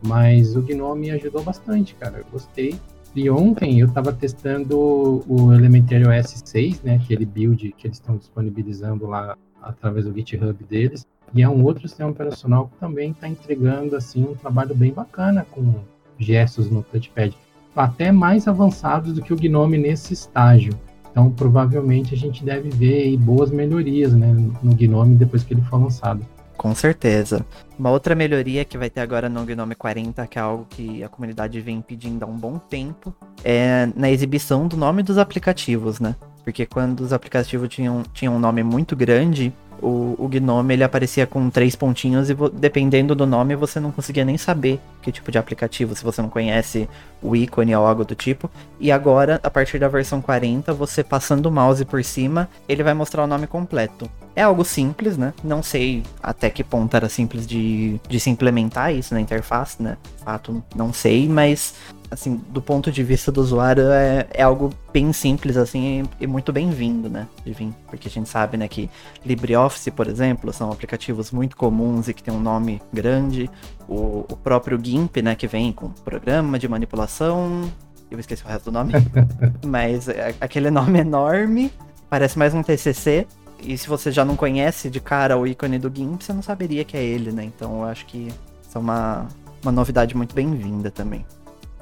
Mas 0.07 0.57
o 0.57 0.63
Gnome 0.63 1.11
ajudou 1.11 1.43
bastante, 1.43 1.95
cara. 1.95 2.19
Eu 2.19 2.27
gostei. 2.31 2.79
E 3.15 3.31
ontem 3.31 3.79
eu 3.79 3.87
estava 3.87 4.13
testando 4.13 5.25
o 5.29 5.53
Elementary 5.53 6.05
OS 6.05 6.43
6, 6.45 6.83
né, 6.83 6.97
aquele 6.97 7.25
build 7.25 7.73
que 7.79 7.87
eles 7.87 7.99
estão 7.99 8.17
disponibilizando 8.17 9.07
lá 9.07 9.37
através 9.63 10.05
do 10.05 10.13
GitHub 10.13 10.65
deles. 10.65 11.07
E 11.33 11.43
é 11.43 11.49
um 11.49 11.63
outro 11.65 11.89
sistema 11.89 12.11
operacional 12.11 12.69
que 12.69 12.77
também 12.79 13.13
está 13.13 13.29
entregando 13.29 13.97
assim 13.97 14.25
um 14.25 14.35
trabalho 14.35 14.75
bem 14.75 14.93
bacana 14.93 15.47
com 15.49 15.75
gestos 16.19 16.69
no 16.69 16.83
touchpad, 16.83 17.37
até 17.75 18.13
mais 18.13 18.47
avançados 18.47 19.15
do 19.15 19.23
que 19.23 19.33
o 19.33 19.37
Gnome 19.37 19.79
nesse 19.79 20.13
estágio. 20.13 20.73
Então, 21.15 21.31
provavelmente 21.31 22.13
a 22.13 22.17
gente 22.19 22.45
deve 22.45 22.71
ver 22.71 23.17
boas 23.19 23.49
melhorias 23.49 24.13
né, 24.13 24.35
no 24.61 24.75
Gnome 24.75 25.15
depois 25.15 25.45
que 25.45 25.55
ele 25.55 25.63
for 25.63 25.81
lançado. 25.81 26.27
Com 26.57 26.75
certeza. 26.75 27.47
Uma 27.79 27.91
outra 27.91 28.17
melhoria 28.17 28.65
que 28.65 28.77
vai 28.77 28.91
ter 28.91 29.01
agora 29.01 29.29
no 29.29 29.45
Gnome 29.45 29.77
40, 29.77 30.27
que 30.27 30.39
é 30.41 30.43
algo 30.43 30.67
que 30.69 31.05
a 31.05 31.09
comunidade 31.09 31.61
vem 31.61 31.81
pedindo 31.81 32.25
há 32.25 32.27
um 32.27 32.37
bom 32.37 32.59
tempo, 32.59 33.15
é 33.45 33.89
na 33.95 34.11
exibição 34.11 34.67
do 34.67 34.77
nome 34.77 35.05
dos 35.05 35.17
aplicativos, 35.17 36.01
né? 36.01 36.17
Porque 36.43 36.67
quando 36.67 37.01
os 37.01 37.13
aplicativos 37.13 37.69
tinham, 37.69 38.03
tinham 38.13 38.35
um 38.35 38.39
nome 38.41 38.65
muito 38.65 38.97
grande, 38.97 39.53
o, 39.85 40.15
o 40.19 40.29
Gnome 40.29 40.75
ele 40.75 40.83
aparecia 40.83 41.27
com 41.27 41.51
três 41.51 41.77
pontinhos 41.77 42.31
e 42.31 42.35
dependendo 42.55 43.15
do 43.15 43.27
nome 43.27 43.55
você 43.55 43.79
não 43.79 43.93
conseguia 43.93 44.25
nem 44.25 44.39
saber 44.39 44.81
que 45.03 45.13
tipo 45.13 45.31
de 45.31 45.37
aplicativo, 45.37 45.95
se 45.95 46.03
você 46.03 46.23
não 46.23 46.31
conhece 46.31 46.89
o 47.23 47.37
ícone 47.37 47.77
ou 47.77 47.87
algo 47.87 48.05
do 48.05 48.15
tipo. 48.15 48.51
E 48.81 48.91
agora, 48.91 49.39
a 49.43 49.51
partir 49.51 49.79
da 49.79 49.87
versão 49.87 50.23
40, 50.23 50.73
você 50.73 51.05
passando 51.05 51.47
o 51.47 51.53
mouse 51.53 51.85
por 51.85 52.03
cima, 52.03 52.49
ele 52.67 52.83
vai 52.83 52.95
mostrar 52.95 53.23
o 53.23 53.27
nome 53.27 53.47
completo. 53.47 54.11
É 54.35 54.43
algo 54.43 54.65
simples, 54.65 55.17
né? 55.17 55.33
Não 55.45 55.63
sei 55.63 56.03
até 56.23 56.51
que 56.51 56.65
ponto 56.65 56.97
era 56.97 57.09
simples 57.09 57.47
de, 57.47 58.01
de 58.09 58.19
se 58.19 58.31
implementar 58.31 58.93
isso 58.93 59.15
na 59.15 59.21
interface, 59.21 59.83
né? 59.83 59.97
Fato, 60.25 60.63
não 60.75 60.93
sei, 60.93 61.29
mas 61.29 61.75
assim, 62.15 62.41
do 62.49 62.63
ponto 62.63 62.93
de 62.93 63.03
vista 63.03 63.33
do 63.33 63.41
usuário, 63.41 63.91
é, 63.91 64.27
é 64.33 64.43
algo 64.43 64.71
bem 64.93 65.13
simples, 65.13 65.57
assim, 65.57 66.05
e, 66.21 66.27
muito 66.27 66.53
bem-vindo, 66.53 67.09
né, 67.09 67.27
de 67.45 67.53
vir. 67.53 67.75
Porque 67.89 68.07
a 68.07 68.11
gente 68.11 68.29
sabe, 68.29 68.57
né, 68.57 68.69
que 68.69 68.89
LibreOffice, 69.27 69.91
por 69.91 70.07
exemplo, 70.07 70.53
são 70.53 70.71
aplicativos 70.71 71.33
muito 71.33 71.57
comuns 71.57 72.09
e 72.09 72.15
que 72.15 72.23
tem 72.23 72.33
um 72.33 72.41
nome 72.41 72.81
grande. 72.93 73.51
O, 73.89 74.25
o 74.31 74.37
próprio 74.37 74.79
GIMP, 74.83 75.17
né, 75.23 75.35
que 75.35 75.49
vem 75.49 75.73
com 75.73 75.89
programa 75.91 76.57
de 76.57 76.69
manipulação, 76.69 77.69
eu 78.09 78.19
esqueci 78.19 78.45
o 78.45 78.49
resto 78.49 78.67
do 78.67 78.73
nome, 78.73 78.93
mas 79.67 80.09
é, 80.09 80.35
aquele 80.41 80.71
nome 80.71 81.01
enorme, 81.01 81.73
parece 82.09 82.39
mais 82.39 82.55
um 82.55 82.63
TCC, 82.63 83.27
e 83.61 83.77
se 83.77 83.89
você 83.89 84.13
já 84.13 84.25
não 84.25 84.37
conhece 84.37 84.89
de 84.89 85.01
cara 85.01 85.37
o 85.37 85.47
ícone 85.47 85.81
do 85.81 85.91
GIMP, 85.93 86.23
você 86.23 86.33
não 86.33 86.43
saberia 86.43 86.85
que 86.85 86.97
é 86.97 87.03
ele, 87.03 87.33
né? 87.33 87.45
Então 87.45 87.81
eu 87.81 87.85
acho 87.85 88.07
que 88.07 88.29
isso 88.63 88.77
é 88.77 88.79
uma, 88.79 89.27
uma 89.63 89.73
novidade 89.73 90.17
muito 90.17 90.33
bem-vinda 90.33 90.93
também. 90.93 91.27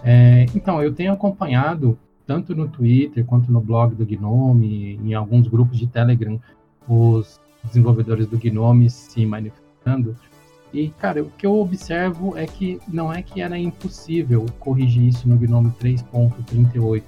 É, 0.05 0.47
então, 0.55 0.83
eu 0.83 0.93
tenho 0.93 1.13
acompanhado, 1.13 1.99
tanto 2.27 2.55
no 2.55 2.69
Twitter 2.69 3.25
quanto 3.25 3.53
no 3.53 3.61
blog 3.61 3.95
do 3.95 4.05
Gnome, 4.05 5.01
em 5.03 5.15
alguns 5.15 5.47
grupos 5.47 5.79
de 5.79 5.87
Telegram, 5.87 6.41
os 6.89 7.41
desenvolvedores 7.65 8.27
do 8.27 8.37
Gnome 8.39 8.91
se 8.91 9.25
manifestando. 9.25 10.17
E, 10.73 10.89
cara, 10.89 11.23
o 11.23 11.31
que 11.31 11.47
eu 11.47 11.55
observo 11.61 12.37
é 12.37 12.47
que 12.47 12.81
não 12.89 13.13
é 13.13 13.23
que 13.23 13.41
era 13.41 13.59
impossível 13.59 14.47
corrigir 14.59 15.09
isso 15.09 15.29
no 15.29 15.37
Gnome 15.37 15.71
3.38, 15.81 17.03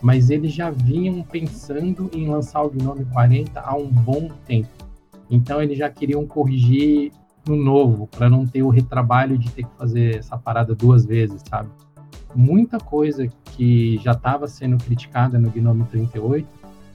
mas 0.00 0.30
eles 0.30 0.52
já 0.52 0.70
vinham 0.70 1.22
pensando 1.22 2.10
em 2.12 2.28
lançar 2.28 2.62
o 2.62 2.70
Gnome 2.70 3.04
40 3.04 3.60
há 3.60 3.76
um 3.76 3.88
bom 3.88 4.30
tempo. 4.46 4.68
Então, 5.30 5.62
eles 5.62 5.78
já 5.78 5.88
queriam 5.88 6.26
corrigir 6.26 7.12
no 7.46 7.56
novo, 7.56 8.06
para 8.06 8.28
não 8.28 8.46
ter 8.46 8.62
o 8.62 8.70
retrabalho 8.70 9.36
de 9.36 9.50
ter 9.50 9.64
que 9.64 9.76
fazer 9.76 10.16
essa 10.16 10.38
parada 10.38 10.74
duas 10.74 11.04
vezes, 11.04 11.42
sabe? 11.46 11.68
Muita 12.34 12.78
coisa 12.78 13.28
que 13.44 13.98
já 13.98 14.12
estava 14.12 14.48
sendo 14.48 14.82
criticada 14.82 15.38
no 15.38 15.50
Gnome 15.50 15.84
38, 15.84 16.46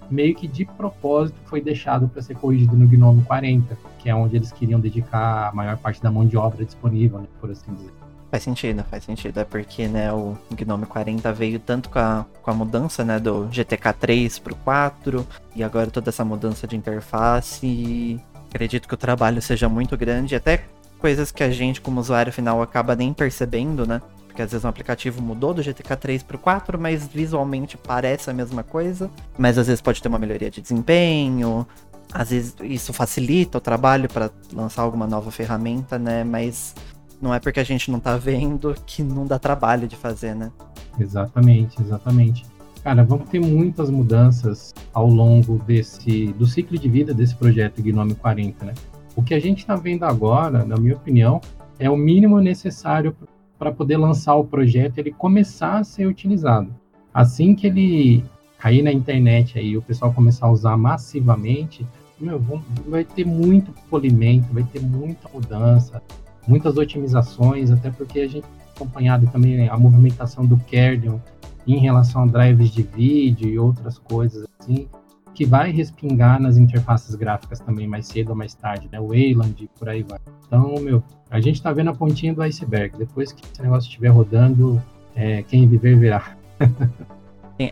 meio 0.09 0.35
que 0.35 0.47
de 0.47 0.65
propósito 0.65 1.37
foi 1.45 1.61
deixado 1.61 2.07
para 2.07 2.21
ser 2.21 2.35
corrigido 2.35 2.75
no 2.75 2.87
Gnome 2.87 3.23
40, 3.23 3.77
que 3.99 4.09
é 4.09 4.15
onde 4.15 4.35
eles 4.35 4.51
queriam 4.51 4.79
dedicar 4.79 5.49
a 5.49 5.51
maior 5.53 5.77
parte 5.77 6.01
da 6.01 6.11
mão 6.11 6.25
de 6.25 6.35
obra 6.35 6.65
disponível, 6.65 7.19
né, 7.19 7.27
por 7.39 7.51
assim 7.51 7.73
dizer. 7.73 7.93
Faz 8.31 8.43
sentido, 8.43 8.83
faz 8.83 9.03
sentido. 9.03 9.39
É 9.39 9.43
porque, 9.43 9.87
né, 9.87 10.11
o 10.13 10.37
Gnome 10.51 10.85
40 10.85 11.31
veio 11.33 11.59
tanto 11.59 11.89
com 11.89 11.99
a, 11.99 12.25
com 12.43 12.51
a 12.51 12.53
mudança, 12.53 13.03
né, 13.03 13.19
do 13.19 13.47
GTK 13.51 13.93
3 13.93 14.39
pro 14.39 14.55
4, 14.55 15.25
e 15.55 15.63
agora 15.63 15.89
toda 15.89 16.09
essa 16.09 16.23
mudança 16.23 16.67
de 16.67 16.75
interface, 16.75 17.65
e 17.65 18.19
acredito 18.49 18.87
que 18.87 18.93
o 18.93 18.97
trabalho 18.97 19.41
seja 19.41 19.67
muito 19.67 19.97
grande, 19.97 20.35
até 20.35 20.65
coisas 20.99 21.31
que 21.31 21.43
a 21.43 21.49
gente, 21.49 21.81
como 21.81 21.99
usuário 21.99 22.31
final, 22.31 22.61
acaba 22.61 22.95
nem 22.95 23.13
percebendo, 23.13 23.87
né? 23.87 24.01
Porque 24.39 24.43
às 24.45 24.51
vezes 24.53 24.63
um 24.63 24.69
aplicativo 24.69 25.21
mudou 25.21 25.53
do 25.53 25.61
GTK 25.61 25.97
3 25.97 26.23
para 26.23 26.37
o 26.37 26.39
4, 26.39 26.79
mas 26.79 27.05
visualmente 27.05 27.75
parece 27.75 28.29
a 28.29 28.33
mesma 28.33 28.63
coisa. 28.63 29.11
Mas 29.37 29.57
às 29.57 29.67
vezes 29.67 29.81
pode 29.81 30.01
ter 30.01 30.07
uma 30.07 30.17
melhoria 30.17 30.49
de 30.49 30.61
desempenho, 30.61 31.67
às 32.13 32.29
vezes 32.29 32.55
isso 32.63 32.93
facilita 32.93 33.57
o 33.57 33.61
trabalho 33.61 34.07
para 34.07 34.31
lançar 34.53 34.83
alguma 34.83 35.05
nova 35.05 35.29
ferramenta, 35.29 35.99
né? 35.99 36.23
Mas 36.23 36.73
não 37.21 37.33
é 37.33 37.39
porque 37.41 37.59
a 37.59 37.65
gente 37.65 37.91
não 37.91 37.99
tá 37.99 38.15
vendo 38.15 38.73
que 38.85 39.03
não 39.03 39.25
dá 39.25 39.37
trabalho 39.37 39.89
de 39.89 39.97
fazer, 39.97 40.33
né? 40.33 40.49
Exatamente, 40.97 41.81
exatamente. 41.81 42.45
Cara, 42.81 43.03
vamos 43.03 43.27
ter 43.27 43.41
muitas 43.41 43.89
mudanças 43.89 44.73
ao 44.93 45.07
longo 45.07 45.59
desse 45.67 46.27
do 46.31 46.47
ciclo 46.47 46.77
de 46.77 46.87
vida 46.87 47.13
desse 47.13 47.35
projeto 47.35 47.81
Gnome 47.81 48.15
40, 48.15 48.63
né? 48.63 48.73
O 49.17 49.21
que 49.21 49.33
a 49.33 49.39
gente 49.39 49.59
está 49.59 49.75
vendo 49.75 50.05
agora, 50.05 50.63
na 50.63 50.77
minha 50.77 50.95
opinião, 50.95 51.41
é 51.77 51.89
o 51.89 51.97
mínimo 51.97 52.39
necessário 52.39 53.13
para 53.13 53.38
poder 53.71 53.97
lançar 53.97 54.35
o 54.35 54.45
projeto 54.45 54.97
ele 54.97 55.11
começar 55.11 55.79
a 55.79 55.83
ser 55.83 56.05
utilizado. 56.05 56.73
Assim 57.13 57.53
que 57.53 57.67
ele 57.67 58.23
cair 58.57 58.81
na 58.81 58.91
internet 58.91 59.59
aí, 59.59 59.77
o 59.77 59.81
pessoal 59.81 60.13
começar 60.13 60.47
a 60.47 60.51
usar 60.51 60.77
massivamente, 60.77 61.85
meu, 62.19 62.39
vai 62.87 63.03
ter 63.03 63.25
muito 63.25 63.71
polimento, 63.89 64.53
vai 64.53 64.63
ter 64.63 64.81
muita 64.81 65.29
mudança, 65.33 66.01
muitas 66.47 66.77
otimizações, 66.77 67.71
até 67.71 67.89
porque 67.89 68.19
a 68.21 68.27
gente 68.27 68.45
acompanhado 68.79 69.27
também 69.27 69.67
a 69.67 69.77
movimentação 69.77 70.45
do 70.45 70.57
kernel 70.57 71.21
em 71.67 71.77
relação 71.77 72.23
a 72.23 72.25
drives 72.25 72.71
de 72.71 72.81
vídeo 72.81 73.49
e 73.49 73.59
outras 73.59 73.97
coisas 73.97 74.47
assim, 74.59 74.87
que 75.33 75.45
vai 75.45 75.71
respingar 75.71 76.41
nas 76.41 76.57
interfaces 76.57 77.15
gráficas 77.15 77.59
também 77.59 77.87
mais 77.87 78.07
cedo 78.07 78.29
ou 78.29 78.35
mais 78.35 78.53
tarde, 78.53 78.89
né? 78.91 78.99
O 78.99 79.07
Wayland 79.07 79.63
e 79.63 79.67
por 79.79 79.89
aí 79.89 80.03
vai. 80.03 80.19
Então, 80.45 80.75
meu, 80.79 81.03
a 81.29 81.39
gente 81.39 81.61
tá 81.61 81.71
vendo 81.71 81.89
a 81.89 81.93
pontinha 81.93 82.33
do 82.33 82.41
iceberg. 82.41 82.97
Depois 82.97 83.31
que 83.31 83.43
esse 83.45 83.61
negócio 83.61 83.87
estiver 83.87 84.09
rodando, 84.09 84.81
é, 85.15 85.43
quem 85.43 85.67
viver 85.67 85.97
verá. 85.97 86.35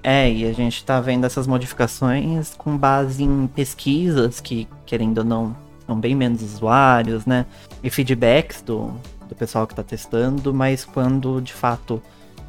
É, 0.03 0.29
e 0.29 0.45
a 0.45 0.51
gente 0.51 0.83
tá 0.83 0.99
vendo 0.99 1.25
essas 1.25 1.47
modificações 1.47 2.53
com 2.57 2.77
base 2.77 3.23
em 3.23 3.47
pesquisas 3.47 4.41
que, 4.41 4.67
querendo 4.85 5.19
ou 5.19 5.23
não, 5.23 5.55
são 5.85 5.97
bem 5.97 6.13
menos 6.13 6.41
usuários, 6.41 7.25
né? 7.25 7.45
E 7.81 7.89
feedbacks 7.89 8.61
do, 8.61 8.91
do 9.29 9.33
pessoal 9.33 9.65
que 9.65 9.73
tá 9.73 9.83
testando, 9.83 10.53
mas 10.53 10.83
quando 10.83 11.41
de 11.41 11.53
fato 11.53 12.01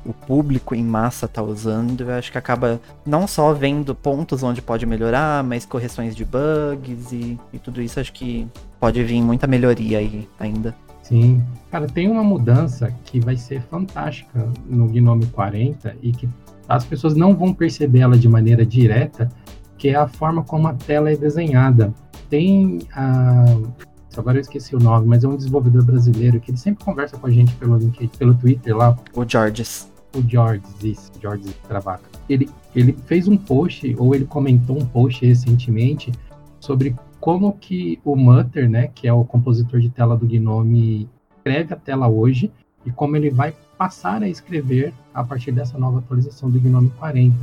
o 0.09 0.15
público 0.15 0.75
em 0.75 0.83
massa 0.83 1.27
está 1.27 1.43
usando, 1.43 2.01
eu 2.01 2.11
acho 2.13 2.33
que 2.33 2.39
acaba 2.39 2.81
não 3.05 3.27
só 3.27 3.53
vendo 3.53 3.95
pontos 3.95 4.43
onde 4.43 4.63
pode 4.63 4.87
melhorar, 4.87 5.45
mas 5.45 5.67
correções 5.67 6.17
de 6.17 6.25
bugs 6.25 7.13
e, 7.13 7.39
e 7.53 7.59
tudo 7.59 7.83
isso 7.83 8.01
acho 8.01 8.13
que 8.13 8.49
pode 8.81 9.03
vir 9.05 9.21
muita 9.21 9.47
melhoria 9.47 9.99
aí 9.99 10.27
ainda. 10.41 10.75
Sim, 11.03 11.43
cara, 11.71 11.87
tem 11.87 12.09
uma 12.09 12.25
mudança 12.25 12.93
que 13.05 13.21
vai 13.21 13.37
ser 13.37 13.63
fantástica 13.63 14.49
no 14.67 14.87
Gnome 14.89 15.27
40 15.27 15.97
e 16.03 16.13
que 16.13 16.29
as 16.67 16.85
pessoas 16.85 17.15
não 17.15 17.35
vão 17.35 17.53
perceber 17.53 18.01
ela 18.01 18.17
de 18.17 18.29
maneira 18.29 18.65
direta, 18.65 19.31
que 19.77 19.89
é 19.89 19.95
a 19.95 20.09
forma 20.09 20.43
como 20.43 20.69
a 20.69 20.75
tela 20.75 21.11
é 21.11 21.17
desenhada. 21.17 21.93
Tem 22.29 22.81
a 22.93 23.45
agora 24.17 24.37
eu 24.37 24.41
esqueci 24.41 24.75
o 24.75 24.81
nome, 24.81 25.07
mas 25.07 25.23
é 25.23 25.29
um 25.29 25.37
desenvolvedor 25.37 25.85
brasileiro 25.85 26.41
que 26.41 26.51
ele 26.51 26.59
sempre 26.59 26.85
conversa 26.85 27.17
com 27.17 27.27
a 27.27 27.31
gente 27.31 27.55
pelo 27.55 27.77
LinkedIn, 27.77 28.11
pelo 28.19 28.35
Twitter 28.35 28.77
lá. 28.77 28.99
O 29.15 29.25
Georges. 29.27 29.89
O 30.15 30.23
Georges, 30.23 30.83
isso, 30.83 31.13
Georges 31.21 31.55
Travaca. 31.67 32.09
Ele, 32.29 32.49
ele 32.75 32.97
fez 33.07 33.29
um 33.29 33.37
post, 33.37 33.95
ou 33.99 34.15
ele 34.15 34.25
comentou 34.25 34.79
um 34.79 34.87
post 34.87 35.25
recentemente, 35.25 36.13
sobre 36.61 36.97
como 37.21 37.53
que 37.53 38.01
o 38.05 38.17
Mutter, 38.17 38.69
né, 38.69 38.89
que 38.95 39.07
é 39.07 39.13
o 39.13 39.25
compositor 39.25 39.81
de 39.81 39.91
tela 39.91 40.17
do 40.17 40.27
Gnome, 40.27 41.09
escreve 41.37 41.75
a 41.75 41.77
tela 41.77 42.09
hoje 42.09 42.51
e 42.85 42.91
como 42.91 43.17
ele 43.17 43.31
vai 43.31 43.55
passar 43.77 44.23
a 44.23 44.29
escrever 44.29 44.93
a 45.15 45.23
partir 45.23 45.53
dessa 45.53 45.79
nova 45.79 45.99
atualização 45.99 46.51
do 46.51 46.61
Gnome 46.61 46.91
40. 46.99 47.37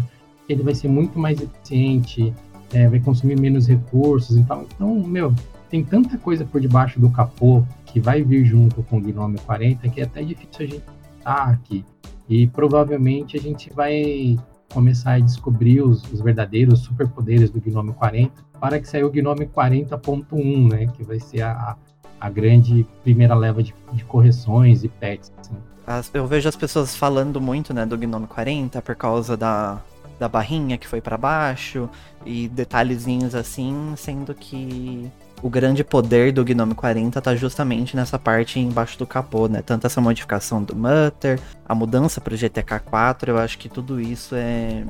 Ele 0.47 0.63
vai 0.63 0.75
ser 0.75 0.87
muito 0.87 1.17
mais 1.17 1.39
eficiente, 1.41 2.33
é, 2.73 2.87
vai 2.87 2.99
consumir 2.99 3.39
menos 3.39 3.67
recursos 3.67 4.37
e 4.37 4.43
tal. 4.43 4.65
Então, 4.75 4.95
meu, 4.95 5.33
tem 5.69 5.83
tanta 5.83 6.17
coisa 6.17 6.45
por 6.45 6.61
debaixo 6.61 6.99
do 6.99 7.09
capô 7.09 7.63
que 7.85 7.99
vai 7.99 8.21
vir 8.21 8.45
junto 8.45 8.83
com 8.83 8.97
o 8.97 9.01
Gnome 9.01 9.39
40 9.39 9.87
que 9.89 10.01
é 10.01 10.03
até 10.03 10.23
difícil 10.23 10.65
a 10.65 10.65
gente 10.65 10.83
estar 11.17 11.49
aqui. 11.49 11.85
E 12.27 12.47
provavelmente 12.47 13.37
a 13.37 13.39
gente 13.39 13.71
vai 13.73 14.37
começar 14.73 15.13
a 15.13 15.19
descobrir 15.19 15.81
os, 15.81 16.03
os 16.11 16.21
verdadeiros 16.21 16.79
superpoderes 16.79 17.49
do 17.49 17.61
Gnome 17.61 17.93
40 17.93 18.43
para 18.59 18.79
que 18.79 18.87
saia 18.87 19.05
o 19.05 19.11
Gnome 19.11 19.45
40.1, 19.45 20.71
né? 20.71 20.87
Que 20.87 21.03
vai 21.03 21.19
ser 21.19 21.41
a, 21.41 21.77
a 22.19 22.29
grande 22.29 22.85
primeira 23.03 23.35
leva 23.35 23.61
de, 23.61 23.73
de 23.93 24.03
correções 24.05 24.83
e 24.83 24.87
patches. 24.87 25.31
Assim. 25.37 25.55
As, 25.85 26.09
eu 26.13 26.25
vejo 26.25 26.49
as 26.49 26.55
pessoas 26.55 26.95
falando 26.95 27.39
muito, 27.39 27.73
né, 27.73 27.85
do 27.85 27.97
Gnome 27.97 28.25
40 28.25 28.81
por 28.81 28.95
causa 28.95 29.37
da, 29.37 29.79
da 30.19 30.27
barrinha 30.27 30.77
que 30.77 30.87
foi 30.87 30.99
para 30.99 31.17
baixo 31.17 31.87
e 32.25 32.47
detalhezinhos 32.47 33.35
assim, 33.35 33.93
sendo 33.95 34.33
que 34.33 35.11
o 35.41 35.49
grande 35.49 35.83
poder 35.83 36.31
do 36.31 36.43
Gnome 36.43 36.73
40 36.73 37.21
tá 37.21 37.35
justamente 37.35 37.95
nessa 37.95 38.17
parte 38.17 38.59
embaixo 38.59 38.97
do 38.97 39.05
capô, 39.05 39.47
né? 39.47 39.61
Tanto 39.61 39.85
essa 39.85 40.01
modificação 40.01 40.63
do 40.63 40.75
Mutter, 40.75 41.39
a 41.67 41.75
mudança 41.75 42.19
para 42.19 42.33
o 42.33 42.37
GTK 42.37 42.79
4, 42.79 43.31
eu 43.31 43.37
acho 43.37 43.57
que 43.57 43.69
tudo 43.69 43.99
isso 43.99 44.35
é, 44.35 44.83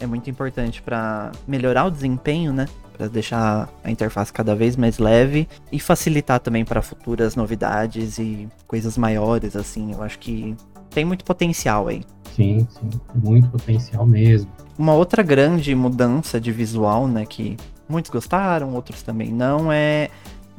é 0.00 0.06
muito 0.06 0.30
importante 0.30 0.80
para 0.80 1.32
melhorar 1.46 1.84
o 1.84 1.90
desempenho, 1.90 2.52
né? 2.52 2.66
Para 2.96 3.06
deixar 3.06 3.68
a 3.84 3.90
interface 3.90 4.32
cada 4.32 4.54
vez 4.54 4.76
mais 4.76 4.98
leve 4.98 5.48
e 5.70 5.78
facilitar 5.78 6.40
também 6.40 6.64
para 6.64 6.82
futuras 6.82 7.36
novidades 7.36 8.18
e 8.18 8.48
coisas 8.66 8.96
maiores, 8.96 9.54
assim. 9.54 9.92
Eu 9.92 10.02
acho 10.02 10.18
que 10.18 10.56
tem 10.90 11.04
muito 11.04 11.24
potencial 11.24 11.88
aí. 11.88 12.02
Sim, 12.34 12.66
sim, 12.70 12.90
muito 13.14 13.48
potencial 13.50 14.06
mesmo. 14.06 14.50
Uma 14.78 14.94
outra 14.94 15.22
grande 15.22 15.74
mudança 15.74 16.40
de 16.40 16.52
visual, 16.52 17.08
né, 17.08 17.26
que 17.26 17.56
muitos 17.88 18.10
gostaram, 18.10 18.74
outros 18.74 19.02
também 19.02 19.30
não, 19.32 19.72
é 19.72 20.10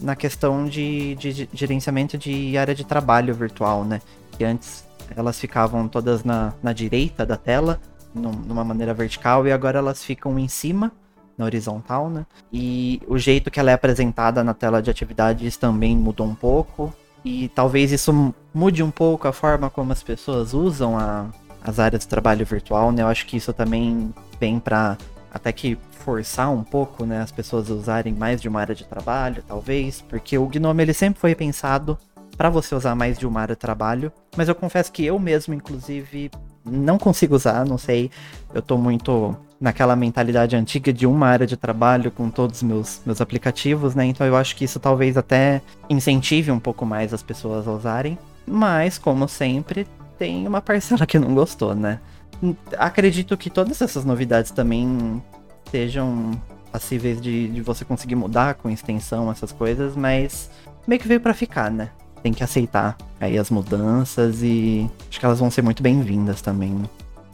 na 0.02 0.16
questão 0.16 0.66
de, 0.66 1.16
de, 1.16 1.50
gerenciamento 1.54 2.18
de 2.18 2.58
área 2.58 2.74
de 2.74 2.86
trabalho 2.86 3.34
virtual, 3.34 3.84
né? 3.84 4.02
Que 4.32 4.44
antes 4.44 4.86
elas 5.16 5.40
ficavam 5.40 5.88
todas 5.88 6.24
na, 6.24 6.54
na 6.64 6.72
direita 6.74 7.26
da 7.26 7.36
tela, 7.36 7.80
num, 8.14 8.32
numa 8.32 8.64
maneira 8.64 8.94
vertical, 8.94 9.46
e 9.46 9.52
agora 9.52 9.80
elas 9.80 10.04
ficam 10.04 10.38
em 10.40 10.48
cima, 10.48 10.92
na 11.38 11.46
horizontal, 11.46 12.10
né? 12.10 12.26
E 12.52 13.02
o 13.08 13.18
jeito 13.18 13.50
que 13.50 13.60
ela 13.60 13.72
é 13.72 13.74
apresentada 13.74 14.44
na 14.44 14.54
tela 14.54 14.82
de 14.82 14.90
atividades 14.90 15.56
também 15.56 15.96
mudou 15.96 16.28
um 16.28 16.36
pouco. 16.36 16.94
E 17.24 17.50
talvez 17.50 17.92
isso 17.92 18.34
mude 18.54 18.84
um 18.84 18.92
pouco 18.92 19.28
a 19.28 19.34
forma 19.34 19.70
como 19.70 19.92
as 19.92 20.04
pessoas 20.04 20.54
usam 20.54 20.98
a, 20.98 21.28
as 21.64 21.80
áreas 21.80 22.04
de 22.04 22.08
trabalho 22.08 22.46
virtual, 22.46 22.92
né? 22.92 23.02
Eu 23.04 23.08
acho 23.08 23.26
que 23.26 23.38
isso 23.38 23.54
também 23.54 24.14
vem 24.40 24.60
para 24.60 24.98
até 25.34 25.52
que 25.52 25.78
forçar 25.92 26.52
um 26.52 26.64
pouco, 26.64 27.06
né, 27.06 27.22
as 27.22 27.32
pessoas 27.32 27.70
a 27.70 27.74
usarem 27.74 28.14
mais 28.14 28.42
de 28.42 28.48
uma 28.48 28.62
área 28.62 28.76
de 28.76 28.86
trabalho, 28.86 29.44
talvez, 29.48 30.02
porque 30.02 30.38
o 30.38 30.48
Gnome 30.48 30.84
ele 30.84 30.94
sempre 30.94 31.20
foi 31.20 31.36
pensado 31.36 31.98
para 32.38 32.50
você 32.50 32.74
usar 32.74 32.96
mais 32.96 33.20
de 33.20 33.28
uma 33.28 33.42
área 33.42 33.56
de 33.56 33.60
trabalho, 33.60 34.12
mas 34.36 34.48
eu 34.48 34.56
confesso 34.56 34.92
que 34.92 35.06
eu 35.06 35.20
mesmo, 35.20 35.54
inclusive, 35.54 36.32
não 36.66 36.98
consigo 36.98 37.36
usar, 37.36 37.66
não 37.66 37.78
sei, 37.78 38.10
eu 38.54 38.62
tô 38.62 38.78
muito 38.78 39.36
naquela 39.60 39.96
mentalidade 39.96 40.56
antiga 40.56 40.94
de 40.94 41.06
uma 41.06 41.28
área 41.28 41.46
de 41.46 41.58
trabalho 41.58 42.12
com 42.12 42.30
todos 42.30 42.58
os 42.58 42.64
meus, 42.64 43.02
meus 43.06 43.20
aplicativos, 43.20 43.94
né? 43.94 44.06
Então 44.06 44.26
eu 44.26 44.38
acho 44.38 44.56
que 44.56 44.64
isso 44.64 44.80
talvez 44.80 45.18
até 45.18 45.62
incentive 45.90 46.50
um 46.50 46.60
pouco 46.60 46.86
mais 46.86 47.14
as 47.14 47.22
pessoas 47.22 47.68
a 47.68 47.72
usarem. 47.72 48.18
Mas, 48.48 48.98
como 48.98 49.28
sempre, 49.28 49.86
tem 50.18 50.48
uma 50.48 50.62
parcela 50.62 51.06
que 51.06 51.20
não 51.20 51.36
gostou, 51.36 51.76
né? 51.76 52.00
Acredito 52.78 53.36
que 53.38 53.50
todas 53.50 53.82
essas 53.82 54.06
novidades 54.06 54.52
também 54.52 55.22
sejam 55.72 56.32
passíveis 56.72 57.22
de, 57.22 57.48
de 57.50 57.62
você 57.62 57.84
conseguir 57.84 58.16
mudar 58.16 58.56
com 58.56 58.70
extensão, 58.70 59.32
essas 59.32 59.52
coisas, 59.52 59.96
mas 59.96 60.50
meio 60.88 61.02
que 61.02 61.08
veio 61.08 61.20
para 61.20 61.34
ficar, 61.34 61.72
né? 61.72 61.90
Tem 62.22 62.34
que 62.34 62.44
aceitar 62.44 62.98
aí 63.20 63.38
as 63.38 63.50
mudanças 63.50 64.42
e 64.44 64.90
acho 65.10 65.20
que 65.20 65.26
elas 65.26 65.40
vão 65.40 65.50
ser 65.50 65.62
muito 65.62 65.82
bem-vindas 65.82 66.42
também. 66.42 66.82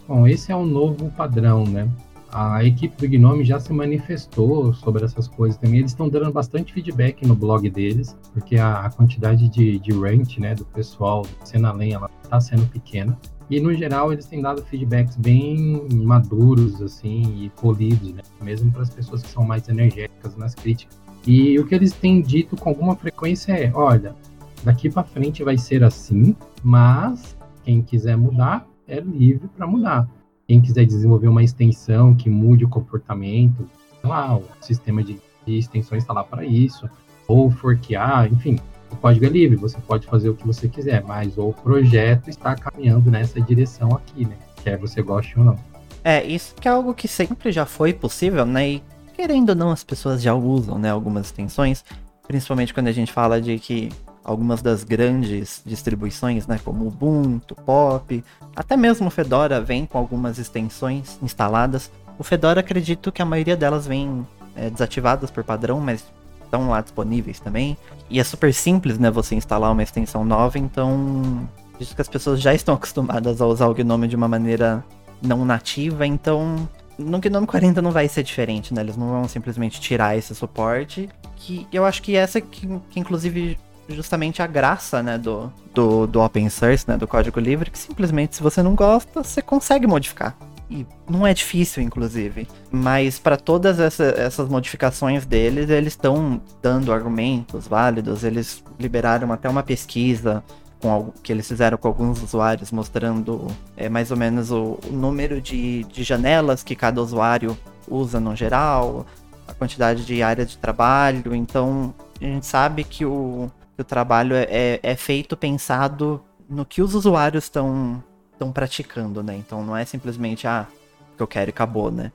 Bom, 0.08 0.28
esse 0.28 0.52
é 0.52 0.56
um 0.56 0.66
novo 0.66 1.12
padrão, 1.12 1.66
né? 1.66 1.90
A 2.38 2.66
equipe 2.66 2.98
do 2.98 3.08
Gnome 3.08 3.46
já 3.46 3.62
se 3.62 3.72
manifestou 3.72 4.74
sobre 4.74 5.06
essas 5.06 5.26
coisas 5.26 5.58
também. 5.58 5.80
Eles 5.80 5.92
estão 5.92 6.10
dando 6.10 6.30
bastante 6.34 6.74
feedback 6.74 7.26
no 7.26 7.34
blog 7.34 7.70
deles, 7.70 8.14
porque 8.34 8.58
a, 8.58 8.82
a 8.82 8.90
quantidade 8.90 9.48
de, 9.48 9.80
de 9.80 9.94
rant, 9.94 10.38
né, 10.40 10.54
do 10.54 10.66
pessoal 10.66 11.26
sendo 11.46 11.68
além, 11.68 11.94
ela 11.94 12.12
está 12.22 12.42
sendo 12.42 12.68
pequena. 12.68 13.18
E 13.50 13.58
no 13.62 13.74
geral 13.74 14.12
eles 14.12 14.26
têm 14.26 14.42
dado 14.42 14.62
feedbacks 14.64 15.16
bem 15.16 15.88
maduros, 15.94 16.82
assim, 16.82 17.46
e 17.46 17.50
polidos, 17.52 18.12
né? 18.12 18.22
Mesmo 18.42 18.70
para 18.70 18.82
as 18.82 18.90
pessoas 18.90 19.24
que 19.24 19.30
são 19.30 19.46
mais 19.46 19.70
energéticas 19.70 20.36
nas 20.36 20.54
críticas. 20.54 21.00
E 21.26 21.58
o 21.58 21.66
que 21.66 21.74
eles 21.74 21.94
têm 21.94 22.22
dito 22.22 22.58
com 22.58 22.68
alguma 22.68 22.98
frequência 22.98 23.54
é: 23.54 23.72
olha, 23.74 24.14
daqui 24.62 24.90
para 24.90 25.06
frente 25.06 25.42
vai 25.42 25.58
ser 25.58 25.86
assim, 25.86 26.36
mas 26.62 27.38
quem 27.64 27.82
quiser 27.82 28.18
mudar 28.18 28.68
é 28.90 29.00
livre 29.00 29.48
para 29.56 29.66
mudar. 29.66 30.06
Quem 30.48 30.62
quiser 30.62 30.86
desenvolver 30.86 31.28
uma 31.28 31.44
extensão 31.44 32.14
que 32.14 32.30
mude 32.30 32.66
o 32.66 32.70
comportamento, 32.70 33.68
lá, 34.04 34.38
o 34.38 34.44
sistema 34.62 35.04
de, 35.04 35.20
de 35.46 35.58
extensões 35.58 36.04
está 36.04 36.14
lá 36.14 36.24
para 36.24 36.46
isso, 36.46 36.90
ou 37.28 37.50
forquear, 37.50 38.32
enfim, 38.32 38.60
o 38.92 38.96
código 38.96 39.26
é 39.26 39.30
livre, 39.30 39.56
você 39.56 39.78
pode 39.80 40.06
fazer 40.06 40.30
o 40.30 40.36
que 40.36 40.46
você 40.46 40.70
quiser, 40.70 41.04
mas 41.04 41.38
o 41.38 41.52
projeto 41.52 42.30
está 42.30 42.56
caminhando 42.56 43.10
nessa 43.10 43.42
direção 43.42 43.90
aqui, 43.96 44.26
né? 44.26 44.36
Quer 44.64 44.78
você 44.78 45.02
goste 45.02 45.38
ou 45.38 45.46
não. 45.46 45.60
É, 46.04 46.24
isso 46.24 46.54
que 46.56 46.68
é 46.68 46.72
algo 46.72 46.94
que 46.94 47.08
sempre 47.08 47.52
já 47.52 47.66
foi 47.66 47.92
possível, 47.92 48.46
né? 48.46 48.70
E 48.70 48.84
querendo 49.16 49.50
ou 49.50 49.56
não, 49.56 49.72
as 49.72 49.84
pessoas 49.84 50.22
já 50.22 50.34
usam, 50.34 50.78
né, 50.78 50.92
algumas 50.92 51.28
extensões, 51.28 51.84
principalmente 52.28 52.74
quando 52.74 52.88
a 52.88 52.92
gente 52.92 53.12
fala 53.12 53.42
de 53.42 53.58
que 53.58 53.90
algumas 54.26 54.62
das 54.62 54.84
grandes 54.84 55.62
distribuições, 55.64 56.48
né, 56.48 56.60
como 56.66 56.88
Ubuntu, 56.88 57.54
Pop, 57.56 58.24
até 58.56 58.76
mesmo 58.76 59.08
o 59.08 59.12
Fedora 59.12 59.62
vem 59.62 59.86
com 59.86 60.00
algumas 60.00 60.40
extensões 60.40 61.20
instaladas. 61.22 61.92
O 62.18 62.24
Fedora 62.24 62.62
acredito 62.62 63.12
que 63.12 63.22
a 63.22 63.26
maioria 63.26 63.56
delas 63.56 63.86
vem 63.86 64.26
é, 64.56 64.70
desativadas 64.70 65.30
por 65.30 65.44
padrão, 65.44 65.80
mas 65.80 66.04
estão 66.44 66.70
lá 66.70 66.82
disponíveis 66.82 67.40
também. 67.40 67.78
E 68.10 68.20
é 68.20 68.24
super 68.24 68.52
simples, 68.52 68.98
né, 68.98 69.12
você 69.12 69.36
instalar 69.36 69.72
uma 69.72 69.84
extensão 69.84 70.26
nova, 70.26 70.58
então 70.58 71.48
visto 71.78 71.94
que 71.94 72.02
as 72.02 72.08
pessoas 72.08 72.42
já 72.42 72.54
estão 72.54 72.74
acostumadas 72.76 73.42
a 73.42 73.46
usar 73.46 73.68
o 73.68 73.76
GNOME 73.76 74.08
de 74.08 74.16
uma 74.16 74.28
maneira 74.28 74.84
não 75.22 75.46
nativa, 75.46 76.06
então 76.06 76.68
no 76.98 77.20
GNOME 77.20 77.46
40 77.46 77.82
não 77.82 77.92
vai 77.92 78.08
ser 78.08 78.24
diferente, 78.24 78.74
né? 78.74 78.82
Eles 78.82 78.98
não 78.98 79.10
vão 79.10 79.28
simplesmente 79.28 79.80
tirar 79.80 80.18
esse 80.18 80.34
suporte. 80.34 81.10
Que 81.36 81.68
eu 81.72 81.86
acho 81.86 82.02
que 82.02 82.16
essa 82.16 82.40
que, 82.40 82.68
que 82.90 83.00
inclusive 83.00 83.58
justamente 83.90 84.42
a 84.42 84.48
graça, 84.48 85.02
né, 85.04 85.18
do, 85.18 85.52
do, 85.74 86.08
do 86.08 86.22
open 86.22 86.50
source, 86.50 86.88
né, 86.88 86.98
do 86.98 87.08
código 87.08 87.40
livre, 87.40 87.70
que 87.70 87.78
simplesmente 87.78 88.36
se 88.36 88.44
você 88.44 88.62
não 88.64 88.76
gosta, 88.76 89.24
você 89.24 89.42
consegue 89.42 89.86
modificar. 89.88 90.36
E 90.70 90.86
não 91.08 91.28
é 91.28 91.34
difícil, 91.34 91.84
inclusive. 91.84 92.48
Mas 92.72 93.20
para 93.20 93.38
todas 93.38 93.80
essa, 93.80 94.06
essas 94.18 94.50
modificações 94.50 95.24
deles, 95.24 95.70
eles 95.70 95.94
estão 95.94 96.42
dando 96.60 96.92
argumentos 96.92 97.68
válidos. 97.68 98.24
Eles 98.24 98.64
liberaram 98.80 99.32
até 99.32 99.48
uma 99.48 99.62
pesquisa 99.62 100.44
algo 100.90 101.14
que 101.24 101.32
eles 101.32 101.48
fizeram 101.48 101.78
com 101.78 101.88
alguns 101.88 102.22
usuários, 102.22 102.72
mostrando 102.72 103.48
é, 103.76 103.90
mais 103.90 104.12
ou 104.12 104.18
menos 104.18 104.52
o, 104.52 104.80
o 104.88 104.92
número 104.92 105.42
de, 105.42 105.84
de 105.86 106.04
janelas 106.04 106.64
que 106.64 106.76
cada 106.76 107.02
usuário 107.02 107.58
usa 107.88 108.20
no 108.20 108.36
geral, 108.36 109.06
a 109.48 109.54
quantidade 109.54 110.06
de 110.06 110.22
área 110.22 110.46
de 110.46 110.58
trabalho. 110.58 111.36
Então, 111.36 111.94
a 112.20 112.24
gente 112.24 112.46
sabe 112.46 112.84
que 112.84 113.06
o, 113.06 113.50
que 113.76 113.82
o 113.82 113.86
trabalho 113.86 114.36
é, 114.36 114.48
é, 114.50 114.80
é 114.82 114.96
feito 114.96 115.36
pensado 115.36 116.22
no 116.50 116.66
que 116.66 116.82
os 116.82 116.96
usuários 116.96 117.46
estão 117.46 118.04
estão 118.32 118.52
praticando, 118.52 119.24
né? 119.24 119.36
Então 119.38 119.64
não 119.64 119.76
é 119.76 119.86
simplesmente 119.86 120.46
ah, 120.46 120.68
que 121.16 121.24
eu 121.24 121.28
quero 121.28 121.50
e 121.50 121.52
acabou, 121.52 121.92
né? 121.92 122.12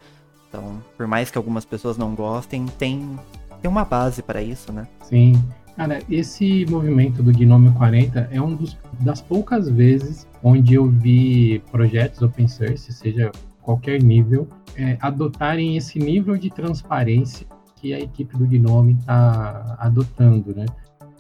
Então, 0.49 0.83
por 0.97 1.07
mais 1.07 1.31
que 1.31 1.39
algumas 1.39 1.65
pessoas 1.65 1.97
não 1.97 2.15
gostem, 2.15 2.67
tem 2.67 3.19
tem 3.61 3.71
uma 3.71 3.85
base 3.85 4.23
para 4.23 4.43
isso, 4.43 4.73
né? 4.73 4.87
Sim. 5.03 5.43
Cara, 5.77 6.01
esse 6.11 6.67
movimento 6.69 7.23
do 7.23 7.33
Gnome 7.33 7.71
40 7.73 8.29
é 8.31 8.41
um 8.41 8.55
dos, 8.55 8.77
das 9.01 9.21
poucas 9.23 9.69
vezes 9.69 10.27
onde 10.43 10.75
eu 10.75 10.87
vi 10.89 11.63
projetos 11.71 12.21
open 12.23 12.49
source, 12.49 12.93
seja 12.93 13.31
qualquer 13.63 14.03
nível, 14.03 14.49
é, 14.77 14.97
adotarem 15.01 15.77
esse 15.77 15.99
nível 15.99 16.37
de 16.37 16.51
transparência 16.51 17.47
que 17.77 17.95
a 17.95 18.01
equipe 18.01 18.37
do 18.37 18.47
Gnome 18.47 18.95
está 18.95 19.77
adotando, 19.79 20.55
né? 20.55 20.67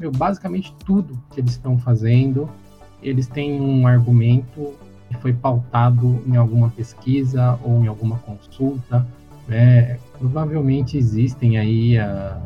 Meu, 0.00 0.10
basicamente 0.10 0.74
tudo 0.84 1.22
que 1.30 1.40
eles 1.40 1.52
estão 1.52 1.78
fazendo, 1.78 2.48
eles 3.02 3.26
têm 3.26 3.60
um 3.60 3.86
argumento 3.86 4.74
que 5.08 5.16
foi 5.18 5.32
pautado 5.34 6.22
em 6.26 6.36
alguma 6.36 6.70
pesquisa 6.70 7.58
ou 7.62 7.84
em 7.84 7.86
alguma 7.86 8.16
consulta. 8.18 9.06
Né? 9.46 9.98
Provavelmente 10.18 10.96
existem 10.96 11.58
aí 11.58 11.98
a, 11.98 12.40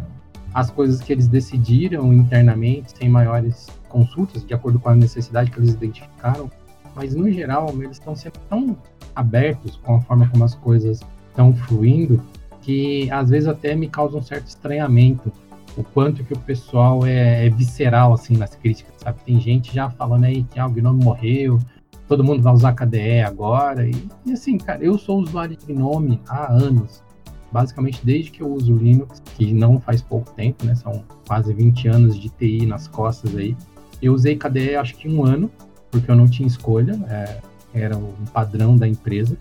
as 0.53 0.71
coisas 0.71 1.01
que 1.01 1.12
eles 1.12 1.29
decidiram 1.29 2.12
internamente, 2.12 2.97
sem 2.97 3.09
maiores 3.09 3.69
consultas, 3.88 4.45
de 4.45 4.53
acordo 4.53 4.81
com 4.81 4.88
a 4.88 4.97
necessidade 4.97 5.51
que 5.51 5.59
eles 5.59 5.75
identificaram. 5.75 6.51
Mas, 6.97 7.14
no 7.14 7.31
geral, 7.31 7.71
eles 7.75 7.99
estão 7.99 8.17
sempre 8.17 8.40
tão 8.49 8.77
abertos 9.14 9.77
com 9.77 9.97
a 9.97 10.01
forma 10.01 10.29
como 10.29 10.45
as 10.45 10.55
coisas 10.57 11.01
estão 11.31 11.53
fluindo 11.53 12.21
que 12.64 13.11
às 13.11 13.29
vezes 13.29 13.47
até 13.47 13.75
me 13.77 13.88
causa 13.88 14.17
um 14.17 14.23
certo 14.23 14.49
estranhamento 14.49 15.31
o 15.76 15.82
quanto 15.82 16.24
que 16.24 16.32
o 16.32 16.38
pessoal 16.38 17.04
é, 17.04 17.46
é, 17.46 17.50
visceral, 17.50 18.12
assim, 18.12 18.37
nas 18.37 18.54
críticas, 18.54 18.94
sabe? 18.98 19.18
Tem 19.24 19.40
gente 19.40 19.74
já 19.74 19.90
falando 19.90 20.24
aí 20.24 20.44
que 20.44 20.58
ah, 20.58 20.66
o 20.66 20.70
Gnome 20.70 21.02
morreu, 21.02 21.58
todo 22.06 22.22
mundo 22.22 22.42
vai 22.42 22.52
usar 22.52 22.72
KDE 22.72 23.20
agora, 23.20 23.87
e, 23.87 23.94
e 24.24 24.32
assim, 24.32 24.56
cara, 24.58 24.84
eu 24.84 24.96
sou 24.98 25.20
usuário 25.20 25.56
de 25.56 25.66
Gnome 25.66 26.20
há 26.28 26.52
anos, 26.52 27.02
basicamente 27.50 28.00
desde 28.04 28.30
que 28.30 28.42
eu 28.42 28.52
uso 28.52 28.74
Linux, 28.76 29.22
que 29.37 29.52
não 29.52 29.80
faz 29.80 30.02
pouco 30.02 30.30
tempo, 30.32 30.64
né? 30.64 30.74
São 30.74 31.04
quase 31.26 31.52
20 31.52 31.88
anos 31.88 32.18
de 32.18 32.28
TI 32.28 32.66
nas 32.66 32.88
costas 32.88 33.34
aí. 33.37 33.56
Eu 34.02 34.12
usei 34.12 34.37
KDE 34.37 34.76
acho 34.76 34.96
que 34.96 35.08
um 35.08 35.24
ano, 35.24 35.50
porque 35.90 36.10
eu 36.10 36.16
não 36.16 36.26
tinha 36.26 36.46
escolha, 36.46 36.98
é, 37.08 37.40
era 37.72 37.96
um 37.96 38.12
padrão 38.32 38.76
da 38.76 38.87
empresa. 38.87 39.37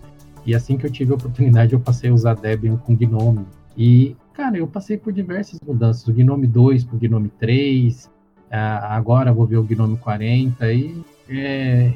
E 0.46 0.54
assim 0.54 0.76
que 0.76 0.86
eu 0.86 0.90
tive 0.90 1.12
a 1.12 1.14
oportunidade, 1.14 1.72
eu 1.72 1.80
passei 1.80 2.10
a 2.10 2.14
usar 2.14 2.34
Debian 2.34 2.76
com 2.76 2.94
Gnome. 2.94 3.46
E 3.76 4.16
Cara, 4.34 4.58
eu 4.58 4.66
passei 4.66 4.98
por 4.98 5.12
diversas 5.12 5.60
mudanças. 5.64 6.06
O 6.08 6.12
Gnome 6.12 6.46
2 6.48 6.84
para 6.84 6.96
o 6.96 6.98
Gnome 6.98 7.28
3, 7.38 8.10
agora 8.50 9.32
vou 9.32 9.46
ver 9.46 9.58
o 9.58 9.62
Gnome 9.62 9.96
40 9.96 10.72
e 10.72 11.04
é, 11.28 11.92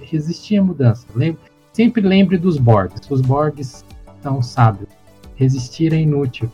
à 0.59 0.63
mudança. 0.63 1.07
Lembre, 1.15 1.41
sempre 1.73 2.01
lembre 2.01 2.39
dos 2.39 2.57
Borgs. 2.57 3.01
Os 3.11 3.21
Borgs 3.21 3.85
são 4.23 4.41
sábios. 4.41 4.89
Resistir 5.35 5.93
é 5.93 6.01
inútil. 6.01 6.51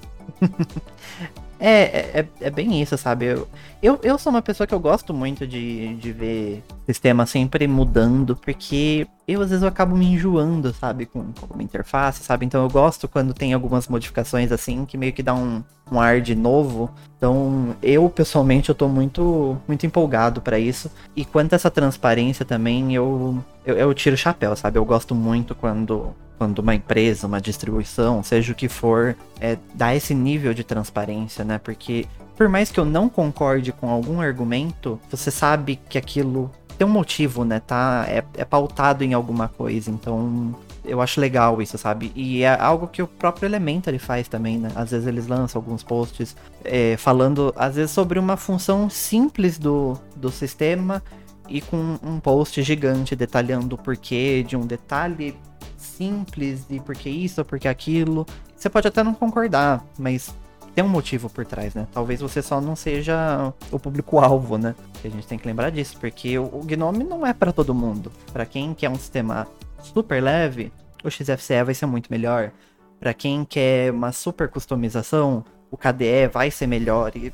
É, 1.61 1.83
é, 2.19 2.21
é, 2.21 2.29
é, 2.41 2.51
bem 2.51 2.81
isso, 2.81 2.97
sabe? 2.97 3.27
Eu, 3.27 3.47
eu, 3.85 4.01
eu 4.03 4.17
sou 4.17 4.31
uma 4.31 4.41
pessoa 4.41 4.67
que 4.67 4.75
eu 4.75 4.81
gosto 4.81 5.13
muito 5.13 5.47
de, 5.47 5.95
de 5.97 6.11
ver 6.11 6.65
sistema 6.87 7.27
sempre 7.27 7.69
mudando, 7.69 8.35
porque 8.35 9.07
eu 9.29 9.43
às 9.43 9.51
vezes 9.51 9.63
eu 9.63 9.69
acabo 9.69 9.95
me 9.95 10.07
enjoando, 10.07 10.73
sabe, 10.73 11.05
com, 11.05 11.23
com 11.35 11.53
uma 11.53 11.63
interface, 11.63 12.25
sabe? 12.25 12.47
Então 12.47 12.63
eu 12.63 12.71
gosto 12.71 13.07
quando 13.07 13.35
tem 13.35 13.53
algumas 13.53 13.87
modificações 13.87 14.51
assim, 14.51 14.87
que 14.87 14.97
meio 14.97 15.13
que 15.13 15.23
dá 15.23 15.35
um, 15.35 15.63
um 15.93 16.01
ar 16.01 16.23
de 16.23 16.35
novo. 16.35 16.91
Então 17.19 17.77
eu, 17.83 18.09
pessoalmente, 18.09 18.71
eu 18.71 18.75
tô 18.75 18.89
muito, 18.89 19.59
muito 19.69 19.85
empolgado 19.85 20.41
para 20.41 20.59
isso. 20.59 20.91
E 21.15 21.23
quanto 21.23 21.53
a 21.53 21.57
essa 21.57 21.71
transparência 21.71 22.43
também, 22.43 22.95
eu, 22.95 23.39
eu, 23.67 23.77
eu 23.77 23.93
tiro 23.93 24.15
o 24.15 24.19
chapéu, 24.19 24.57
sabe? 24.57 24.79
Eu 24.79 24.85
gosto 24.87 25.15
muito 25.15 25.55
quando 25.55 26.15
quando 26.37 26.59
uma 26.59 26.75
empresa, 26.75 27.29
uma 27.29 27.41
distribuição, 27.41 28.21
seja 28.23 28.53
o 28.53 28.57
que 28.57 28.69
for, 28.69 29.17
é, 29.41 29.57
dá 29.73 29.95
esse 29.95 30.13
nível 30.15 30.53
de 30.53 30.65
transparência, 30.65 31.45
né? 31.45 31.59
Porque 31.59 32.07
por 32.37 32.49
mais 32.49 32.71
que 32.71 32.79
eu 32.79 32.85
não 32.85 33.09
concorde 33.09 33.73
com 33.73 33.89
algum 33.89 34.21
argumento, 34.21 35.01
você 35.11 35.31
sabe 35.31 35.77
que 35.89 35.97
aquilo 35.97 36.51
tem 36.77 36.87
um 36.87 36.91
motivo, 36.91 37.45
né? 37.45 37.61
Tá, 37.61 38.05
é, 38.09 38.25
é 38.37 38.45
pautado 38.45 39.05
em 39.05 39.15
alguma 39.15 39.49
coisa, 39.49 39.91
então 39.91 40.55
eu 40.85 41.01
acho 41.01 41.21
legal 41.21 41.63
isso, 41.63 41.79
sabe? 41.79 42.13
E 42.15 42.43
é 42.43 42.61
algo 42.61 42.89
que 42.89 43.03
o 43.03 43.07
próprio 43.07 43.47
Elementor 43.47 43.99
faz 43.99 44.29
também, 44.29 44.59
né? 44.59 44.71
Às 44.75 44.91
vezes 44.91 45.07
eles 45.07 45.27
lançam 45.27 45.61
alguns 45.61 45.83
posts 45.83 46.37
é, 46.65 46.97
falando, 46.97 47.53
às 47.57 47.77
vezes, 47.77 47.91
sobre 47.91 48.19
uma 48.19 48.37
função 48.37 48.91
simples 48.91 49.59
do, 49.59 49.97
do 50.17 50.31
sistema 50.31 51.03
e 51.49 51.61
com 51.61 51.99
um 52.03 52.19
post 52.21 52.63
gigante 52.63 53.15
detalhando 53.15 53.77
o 53.77 53.79
porquê 53.79 54.45
de 54.47 54.57
um 54.57 54.67
detalhe 54.67 55.37
simples 55.77 56.65
e 56.71 56.81
por 56.81 56.95
que 56.95 57.09
isso, 57.09 57.45
por 57.45 57.59
que 57.59 57.69
aquilo. 57.69 58.27
Você 58.57 58.69
pode 58.69 58.89
até 58.89 59.03
não 59.03 59.15
concordar, 59.15 59.85
mas 59.99 60.35
tem 60.75 60.85
um 60.85 60.89
motivo 60.89 61.31
por 61.31 61.47
trás, 61.47 61.75
né? 61.75 61.87
Talvez 61.93 62.21
você 62.21 62.43
só 62.43 62.61
não 62.61 62.75
seja 62.75 63.53
o 63.71 63.79
público-alvo, 63.79 64.59
né? 64.59 64.75
a 65.05 65.09
gente 65.09 65.27
tem 65.27 65.39
que 65.39 65.47
lembrar 65.47 65.71
disso, 65.71 65.97
porque 66.01 66.39
o, 66.39 66.45
o 66.45 66.63
Gnome 66.65 67.05
não 67.05 67.27
é 67.27 67.33
para 67.33 67.53
todo 67.53 67.75
mundo. 67.75 68.11
Para 68.33 68.47
quem 68.47 68.75
quer 68.75 68.89
um 68.89 68.97
sistema 68.97 69.47
super 69.83 70.23
leve, 70.23 70.73
o 71.05 71.11
XFCE 71.11 71.63
vai 71.63 71.75
ser 71.75 71.87
muito 71.87 72.11
melhor. 72.11 72.51
Para 72.99 73.13
quem 73.13 73.45
quer 73.45 73.93
uma 73.93 74.13
super 74.13 74.49
customização, 74.49 75.45
o 75.71 75.77
KDE 75.77 76.29
vai 76.33 76.51
ser 76.51 76.67
melhor. 76.67 77.13
E 77.15 77.33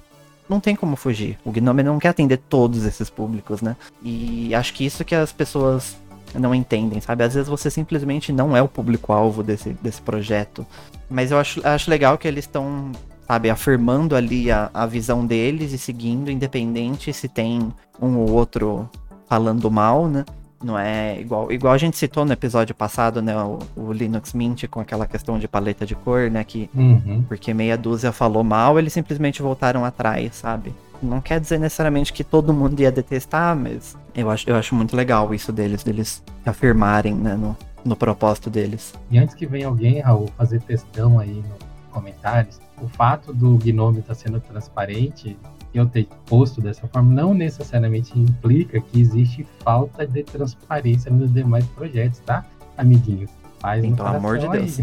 não 0.49 0.59
tem 0.59 0.75
como 0.75 0.97
fugir. 0.97 1.39
O 1.45 1.53
Gnome 1.53 1.83
não 1.83 1.99
quer 1.99 2.09
atender 2.09 2.39
todos 2.39 2.85
esses 2.85 3.09
públicos, 3.09 3.63
né? 3.63 3.77
E 4.03 4.53
acho 4.55 4.75
que 4.75 4.85
isso 4.85 5.05
que 5.05 5.15
as 5.15 5.33
pessoas 5.33 5.97
não 6.35 6.55
entendem, 6.55 7.01
sabe? 7.01 7.25
Às 7.25 7.35
vezes 7.35 7.49
você 7.49 7.71
simplesmente 7.71 8.33
não 8.33 8.57
é 8.57 8.63
o 8.63 8.69
público-alvo 8.69 9.43
desse, 9.43 9.71
desse 9.75 10.03
projeto. 10.03 10.67
Mas 11.09 11.31
eu 11.31 11.39
acho, 11.39 11.67
acho 11.67 11.91
legal 11.91 12.19
que 12.19 12.27
eles 12.27 12.45
estão, 12.45 12.93
sabe, 13.31 13.49
afirmando 13.49 14.17
ali 14.17 14.51
a, 14.51 14.69
a 14.75 14.85
visão 14.87 15.25
deles 15.25 15.73
e 15.73 15.79
seguindo, 15.79 16.33
independente 16.33 17.13
se 17.13 17.29
tem 17.29 17.73
um 18.03 18.17
ou 18.17 18.33
outro 18.33 18.91
falando 19.29 19.71
mal, 19.71 20.09
né? 20.09 20.25
Não 20.61 20.77
é 20.77 21.21
igual, 21.21 21.53
igual 21.53 21.73
a 21.73 21.79
gente 21.79 21.97
citou 21.97 22.25
no 22.25 22.33
episódio 22.33 22.75
passado, 22.75 23.23
né? 23.23 23.37
O, 23.37 23.61
o 23.77 23.93
Linux 23.93 24.33
Mint 24.33 24.67
com 24.67 24.81
aquela 24.81 25.07
questão 25.07 25.39
de 25.39 25.47
paleta 25.47 25.87
de 25.87 25.95
cor, 25.95 26.29
né? 26.29 26.43
Que 26.43 26.69
uhum. 26.75 27.25
porque 27.29 27.55
meia 27.55 27.79
dúzia 27.79 28.11
falou 28.11 28.43
mal, 28.43 28.81
eles 28.81 28.93
simplesmente 28.93 29.41
voltaram 29.41 29.85
atrás, 29.85 30.35
sabe? 30.35 30.75
Não 31.01 31.21
quer 31.21 31.39
dizer 31.39 31.61
necessariamente 31.61 32.13
que 32.13 32.25
todo 32.25 32.53
mundo 32.53 32.81
ia 32.81 32.91
detestar, 32.91 33.55
mas 33.55 33.97
eu 34.13 34.29
acho, 34.29 34.51
eu 34.51 34.57
acho 34.57 34.75
muito 34.75 34.97
legal 34.97 35.33
isso 35.33 35.53
deles, 35.53 35.85
deles 35.85 36.21
afirmarem, 36.45 37.15
né, 37.15 37.37
no, 37.37 37.57
no 37.85 37.95
propósito 37.95 38.51
deles. 38.51 38.93
E 39.09 39.19
antes 39.19 39.37
que 39.37 39.47
venha 39.47 39.69
alguém, 39.69 40.01
Raul, 40.01 40.29
fazer 40.37 40.61
testão 40.63 41.21
aí 41.21 41.45
nos 41.49 41.71
comentários, 41.93 42.59
o 42.81 42.89
fato 42.89 43.33
do 43.33 43.57
Gnome 43.59 44.01
estar 44.01 44.15
tá 44.15 44.21
sendo 44.21 44.41
transparente, 44.41 45.37
eu 45.73 45.87
ter 45.87 46.09
posto 46.27 46.61
dessa 46.61 46.87
forma, 46.89 47.13
não 47.13 47.33
necessariamente 47.33 48.19
implica 48.19 48.81
que 48.81 49.01
existe 49.01 49.47
falta 49.61 50.07
de 50.07 50.23
transparência 50.25 51.11
nos 51.11 51.33
demais 51.33 51.65
projetos, 51.67 52.21
tá, 52.21 52.45
amiguinhos? 52.77 53.31
Paz 53.61 53.83
Sim, 53.83 53.95
pelo 53.95 54.09
amor 54.09 54.39
de 54.39 54.49
Deus. 54.49 54.79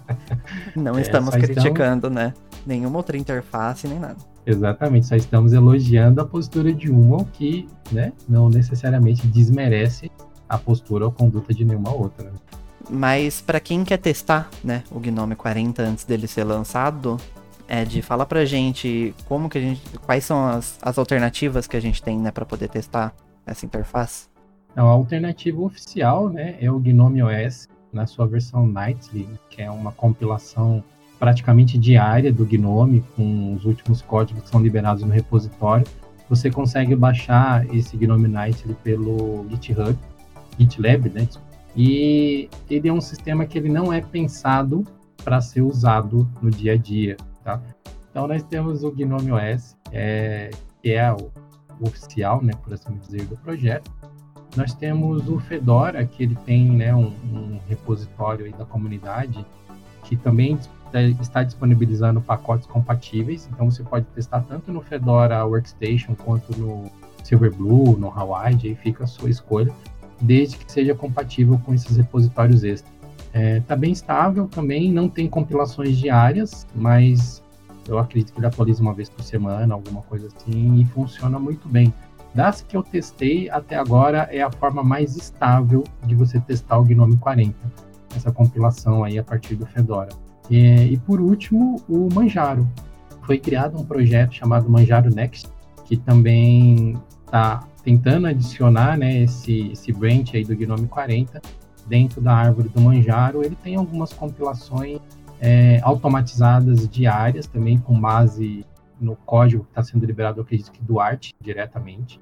não 0.74 0.96
é, 0.96 1.02
estamos 1.02 1.34
criticando, 1.34 2.08
estamos... 2.08 2.14
né? 2.14 2.34
Nenhuma 2.66 2.96
outra 2.96 3.18
interface, 3.18 3.86
nem 3.86 3.98
nada. 3.98 4.16
Exatamente, 4.46 5.06
só 5.06 5.14
estamos 5.14 5.52
elogiando 5.52 6.20
a 6.20 6.24
postura 6.24 6.72
de 6.72 6.90
uma, 6.90 7.24
que 7.24 7.68
né, 7.92 8.12
não 8.26 8.48
necessariamente 8.48 9.26
desmerece 9.26 10.10
a 10.48 10.56
postura 10.56 11.04
ou 11.04 11.12
conduta 11.12 11.52
de 11.52 11.64
nenhuma 11.64 11.92
outra. 11.92 12.32
Mas 12.90 13.40
para 13.40 13.60
quem 13.60 13.84
quer 13.84 13.98
testar 13.98 14.50
né, 14.64 14.82
o 14.90 14.98
Gnome 14.98 15.36
40 15.36 15.82
antes 15.82 16.04
dele 16.04 16.26
ser 16.26 16.44
lançado, 16.44 17.18
Ed, 17.68 18.02
fala 18.02 18.26
pra 18.26 18.44
gente 18.44 19.14
como 19.28 19.48
que 19.48 19.58
a 19.58 19.60
gente. 19.60 19.80
Quais 20.00 20.24
são 20.24 20.44
as, 20.44 20.76
as 20.82 20.98
alternativas 20.98 21.68
que 21.68 21.76
a 21.76 21.80
gente 21.80 22.02
tem 22.02 22.18
né, 22.18 22.32
para 22.32 22.44
poder 22.44 22.68
testar 22.68 23.14
essa 23.46 23.64
interface? 23.64 24.28
Então, 24.72 24.88
a 24.88 24.90
alternativa 24.90 25.60
oficial 25.60 26.28
né, 26.28 26.56
é 26.60 26.70
o 26.70 26.80
Gnome 26.80 27.22
OS 27.22 27.68
na 27.92 28.06
sua 28.06 28.26
versão 28.26 28.66
Nightly, 28.66 29.28
que 29.48 29.62
é 29.62 29.70
uma 29.70 29.92
compilação 29.92 30.82
praticamente 31.18 31.78
diária 31.78 32.32
do 32.32 32.44
Gnome, 32.44 33.04
com 33.14 33.54
os 33.54 33.64
últimos 33.64 34.02
códigos 34.02 34.42
que 34.44 34.48
são 34.48 34.60
liberados 34.60 35.04
no 35.04 35.12
repositório. 35.12 35.86
Você 36.28 36.50
consegue 36.50 36.96
baixar 36.96 37.64
esse 37.74 37.96
Gnome 37.96 38.26
Nightly 38.26 38.74
pelo 38.82 39.46
GitHub, 39.50 39.96
GitLab, 40.58 41.08
né? 41.10 41.28
E 41.76 42.48
ele 42.68 42.88
é 42.88 42.92
um 42.92 43.00
sistema 43.00 43.46
que 43.46 43.56
ele 43.56 43.68
não 43.68 43.92
é 43.92 44.00
pensado 44.00 44.84
para 45.24 45.40
ser 45.40 45.62
usado 45.62 46.28
no 46.42 46.50
dia 46.50 46.72
a 46.72 46.76
dia, 46.76 47.16
tá? 47.44 47.60
Então 48.10 48.26
nós 48.26 48.42
temos 48.42 48.82
o 48.82 48.90
Gnome 48.90 49.30
OS, 49.32 49.76
é, 49.92 50.50
que 50.82 50.92
é 50.92 51.12
o, 51.12 51.30
oficial, 51.80 52.42
né, 52.42 52.52
por 52.62 52.74
assim 52.74 52.94
dizer, 52.96 53.24
do 53.26 53.36
projeto. 53.36 53.90
Nós 54.56 54.74
temos 54.74 55.28
o 55.28 55.38
Fedora, 55.38 56.04
que 56.04 56.22
ele 56.24 56.34
tem 56.44 56.70
né, 56.70 56.94
um, 56.94 57.06
um 57.06 57.60
repositório 57.68 58.50
da 58.52 58.64
comunidade, 58.64 59.44
que 60.04 60.16
também 60.16 60.58
está 61.20 61.44
disponibilizando 61.44 62.20
pacotes 62.20 62.66
compatíveis, 62.66 63.48
então 63.52 63.70
você 63.70 63.82
pode 63.82 64.06
testar 64.06 64.40
tanto 64.40 64.72
no 64.72 64.80
Fedora 64.80 65.44
Workstation 65.46 66.16
quanto 66.16 66.56
no 66.58 66.90
Silverblue, 67.22 67.96
no 67.96 68.08
Hawaii, 68.08 68.58
aí 68.64 68.74
fica 68.74 69.04
a 69.04 69.06
sua 69.06 69.30
escolha, 69.30 69.72
desde 70.20 70.56
que 70.56 70.70
seja 70.70 70.94
compatível 70.94 71.60
com 71.64 71.72
esses 71.74 71.96
repositórios 71.96 72.62
extras. 72.64 72.92
Está 73.28 73.38
é, 73.38 73.60
tá 73.60 73.76
bem 73.76 73.92
estável 73.92 74.48
também, 74.48 74.92
não 74.92 75.08
tem 75.08 75.28
compilações 75.28 75.96
diárias, 75.96 76.66
mas 76.74 77.42
eu 77.88 77.98
acredito 77.98 78.32
que 78.32 78.38
ele 78.38 78.46
atualiza 78.46 78.82
uma 78.82 78.92
vez 78.92 79.08
por 79.08 79.22
semana, 79.22 79.74
alguma 79.74 80.02
coisa 80.02 80.28
assim, 80.28 80.80
e 80.80 80.84
funciona 80.86 81.38
muito 81.38 81.68
bem. 81.68 81.92
Das 82.34 82.62
que 82.62 82.76
eu 82.76 82.82
testei 82.82 83.50
até 83.50 83.76
agora, 83.76 84.28
é 84.30 84.40
a 84.40 84.50
forma 84.50 84.82
mais 84.82 85.16
estável 85.16 85.84
de 86.04 86.14
você 86.14 86.38
testar 86.40 86.78
o 86.78 86.84
Gnome 86.84 87.16
40, 87.16 87.54
essa 88.14 88.30
compilação 88.30 89.02
aí 89.02 89.18
a 89.18 89.24
partir 89.24 89.56
do 89.56 89.66
Fedora. 89.66 90.10
E 90.50 90.96
por 91.06 91.20
último, 91.20 91.80
o 91.88 92.08
Manjaro. 92.12 92.68
Foi 93.22 93.38
criado 93.38 93.78
um 93.78 93.84
projeto 93.84 94.34
chamado 94.34 94.68
Manjaro 94.68 95.14
Next, 95.14 95.48
que 95.84 95.96
também 95.96 96.96
está 97.24 97.64
tentando 97.82 98.26
adicionar 98.26 98.96
né, 98.96 99.22
esse, 99.22 99.72
esse 99.72 99.92
branch 99.92 100.36
aí 100.36 100.44
do 100.44 100.54
Gnome 100.54 100.86
40 100.86 101.40
dentro 101.86 102.20
da 102.20 102.34
árvore 102.34 102.68
do 102.68 102.80
Manjaro. 102.80 103.44
Ele 103.44 103.56
tem 103.56 103.76
algumas 103.76 104.12
compilações 104.12 105.00
é, 105.40 105.80
automatizadas 105.82 106.88
diárias 106.88 107.46
também, 107.46 107.78
com 107.78 107.98
base 107.98 108.64
no 109.00 109.16
código 109.16 109.64
que 109.64 109.70
está 109.70 109.82
sendo 109.82 110.04
liberado, 110.04 110.38
eu 110.38 110.42
acredito 110.42 110.70
que 110.70 110.82
do 110.84 111.00
Art 111.00 111.30
diretamente, 111.40 112.20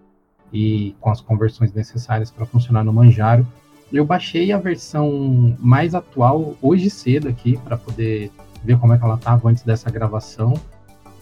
e 0.52 0.94
com 1.00 1.10
as 1.10 1.20
conversões 1.20 1.72
necessárias 1.72 2.30
para 2.30 2.46
funcionar 2.46 2.84
no 2.84 2.92
Manjaro. 2.92 3.46
Eu 3.92 4.04
baixei 4.04 4.52
a 4.52 4.58
versão 4.58 5.56
mais 5.58 5.94
atual 5.94 6.54
hoje 6.62 6.88
cedo 6.88 7.28
aqui 7.28 7.58
para 7.58 7.76
poder 7.76 8.30
ver 8.64 8.78
como 8.78 8.92
é 8.92 8.98
que 8.98 9.04
ela 9.04 9.16
estava 9.16 9.48
antes 9.48 9.62
dessa 9.62 9.90
gravação. 9.90 10.54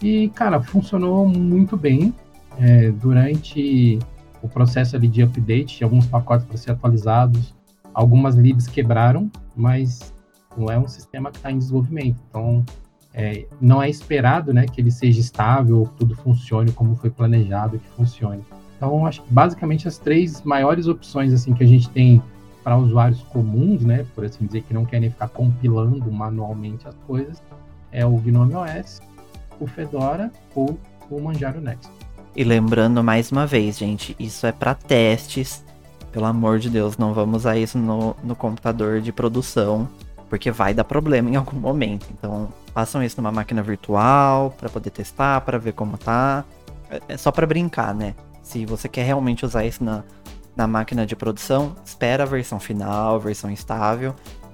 E, 0.01 0.29
cara, 0.29 0.61
funcionou 0.61 1.27
muito 1.27 1.75
bem. 1.75 2.13
É, 2.59 2.89
durante 2.91 3.99
o 4.47 4.49
processo 4.49 4.95
ali 4.95 5.07
de 5.07 5.21
update, 5.21 5.83
alguns 5.83 6.05
pacotes 6.05 6.45
para 6.45 6.57
ser 6.57 6.71
atualizados, 6.71 7.53
algumas 7.93 8.35
libs 8.35 8.67
quebraram, 8.67 9.29
mas 9.55 10.13
não 10.57 10.71
é 10.71 10.79
um 10.79 10.87
sistema 10.87 11.29
que 11.29 11.37
está 11.37 11.51
em 11.51 11.57
desenvolvimento. 11.57 12.17
Então, 12.29 12.65
é, 13.13 13.45
não 13.59 13.81
é 13.81 13.89
esperado 13.89 14.53
né, 14.53 14.65
que 14.65 14.79
ele 14.79 14.91
seja 14.91 15.19
estável, 15.19 15.89
tudo 15.97 16.15
funcione 16.15 16.71
como 16.71 16.95
foi 16.95 17.09
planejado 17.09 17.77
que 17.77 17.89
funcione. 17.89 18.43
Então, 18.77 19.05
acho 19.05 19.21
que 19.23 19.33
basicamente 19.33 19.87
as 19.87 19.97
três 19.97 20.41
maiores 20.43 20.87
opções 20.87 21.33
assim 21.33 21.53
que 21.53 21.63
a 21.63 21.67
gente 21.67 21.89
tem 21.89 22.21
para 22.63 22.77
usuários 22.77 23.21
comuns, 23.23 23.83
né, 23.83 24.05
por 24.13 24.25
assim 24.25 24.45
dizer, 24.45 24.61
que 24.63 24.73
não 24.73 24.85
querem 24.85 25.09
ficar 25.09 25.29
compilando 25.29 26.11
manualmente 26.11 26.87
as 26.87 26.95
coisas, 27.07 27.41
é 27.91 28.05
o 28.05 28.17
Gnome 28.17 28.53
OS, 28.55 29.01
o 29.59 29.65
Fedora 29.65 30.31
ou 30.53 30.77
o 31.09 31.21
Manjaro 31.21 31.59
Next. 31.59 31.96
E 32.37 32.43
lembrando 32.43 33.03
mais 33.03 33.31
uma 33.31 33.47
vez, 33.47 33.79
gente, 33.79 34.15
isso 34.19 34.45
é 34.45 34.51
para 34.51 34.75
testes. 34.75 35.65
Pelo 36.11 36.25
amor 36.25 36.59
de 36.59 36.69
Deus, 36.69 36.95
não 36.95 37.11
vamos 37.11 37.37
usar 37.37 37.57
isso 37.57 37.79
no, 37.79 38.15
no 38.23 38.35
computador 38.35 39.01
de 39.01 39.11
produção, 39.11 39.89
porque 40.29 40.51
vai 40.51 40.71
dar 40.71 40.83
problema 40.83 41.31
em 41.31 41.35
algum 41.35 41.57
momento. 41.57 42.05
Então, 42.11 42.47
façam 42.75 43.01
isso 43.01 43.19
numa 43.19 43.31
máquina 43.31 43.63
virtual 43.63 44.51
para 44.51 44.69
poder 44.69 44.91
testar, 44.91 45.41
para 45.41 45.57
ver 45.57 45.73
como 45.73 45.97
tá. 45.97 46.45
É, 46.91 47.01
é 47.07 47.17
só 47.17 47.31
para 47.31 47.47
brincar, 47.47 47.95
né? 47.95 48.13
Se 48.43 48.67
você 48.67 48.87
quer 48.87 49.01
realmente 49.01 49.43
usar 49.43 49.65
isso 49.65 49.83
na, 49.83 50.03
na 50.55 50.67
máquina 50.67 51.07
de 51.07 51.15
produção, 51.15 51.75
espera 51.83 52.21
a 52.21 52.27
versão 52.27 52.59
final, 52.59 53.19
versão 53.19 53.49
estável, 53.49 54.13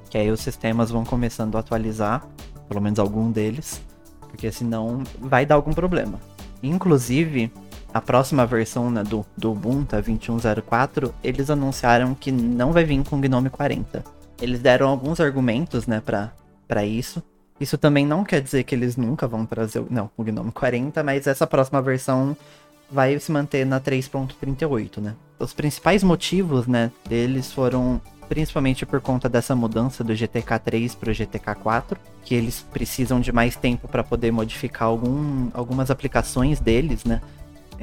que 0.10 0.18
aí 0.18 0.32
os 0.32 0.40
sistemas 0.40 0.90
vão 0.90 1.04
começando 1.04 1.58
a 1.58 1.60
atualizar, 1.60 2.26
pelo 2.70 2.80
menos 2.80 2.98
algum 2.98 3.30
deles, 3.30 3.82
porque 4.30 4.50
senão 4.54 5.04
vai 5.20 5.46
dar 5.46 5.56
algum 5.56 5.74
problema. 5.74 6.18
Inclusive, 6.64 7.52
a 7.94 8.02
próxima 8.02 8.46
versão 8.46 8.90
né, 8.90 9.04
do, 9.04 9.26
do 9.38 9.52
Ubuntu 9.52 9.96
21.04, 9.96 11.12
eles 11.24 11.50
anunciaram 11.50 12.16
que 12.16 12.32
não 12.32 12.72
vai 12.72 12.84
vir 12.84 13.04
com 13.04 13.22
Gnome 13.22 13.50
40. 13.50 14.04
Eles 14.42 14.60
deram 14.60 14.90
alguns 14.90 15.20
argumentos, 15.20 15.86
né, 15.86 16.02
para 16.68 16.86
isso. 16.86 17.22
Isso 17.60 17.78
também 17.78 18.06
não 18.06 18.24
quer 18.24 18.42
dizer 18.42 18.64
que 18.64 18.74
eles 18.74 18.98
nunca 18.98 19.28
vão 19.28 19.46
trazer 19.46 19.86
não, 19.92 20.10
o 20.18 20.24
Gnome 20.24 20.52
40, 20.52 21.04
mas 21.04 21.28
essa 21.28 21.46
próxima 21.46 21.82
versão 21.82 22.36
vai 22.90 23.18
se 23.20 23.32
manter 23.32 23.66
na 23.66 23.80
3.38, 23.80 25.00
né? 25.00 25.16
Os 25.40 25.54
principais 25.54 26.04
motivos, 26.04 26.68
né, 26.68 26.92
deles 27.08 27.52
foram 27.52 28.02
principalmente 28.28 28.86
por 28.86 29.02
conta 29.02 29.30
dessa 29.30 29.56
mudança 29.56 30.04
do 30.04 30.16
GTK 30.16 30.58
3 30.60 30.96
para 30.96 31.12
o 31.12 31.14
GTK 31.14 31.56
4, 31.62 32.00
que 32.24 32.34
eles 32.34 32.66
precisam 32.74 33.20
de 33.20 33.32
mais 33.32 33.56
tempo 33.56 33.88
para 33.88 34.04
poder 34.04 34.32
modificar 34.32 34.88
algum, 34.88 35.50
algumas 35.54 35.92
aplicações 35.92 36.60
deles, 36.60 37.04
né? 37.04 37.22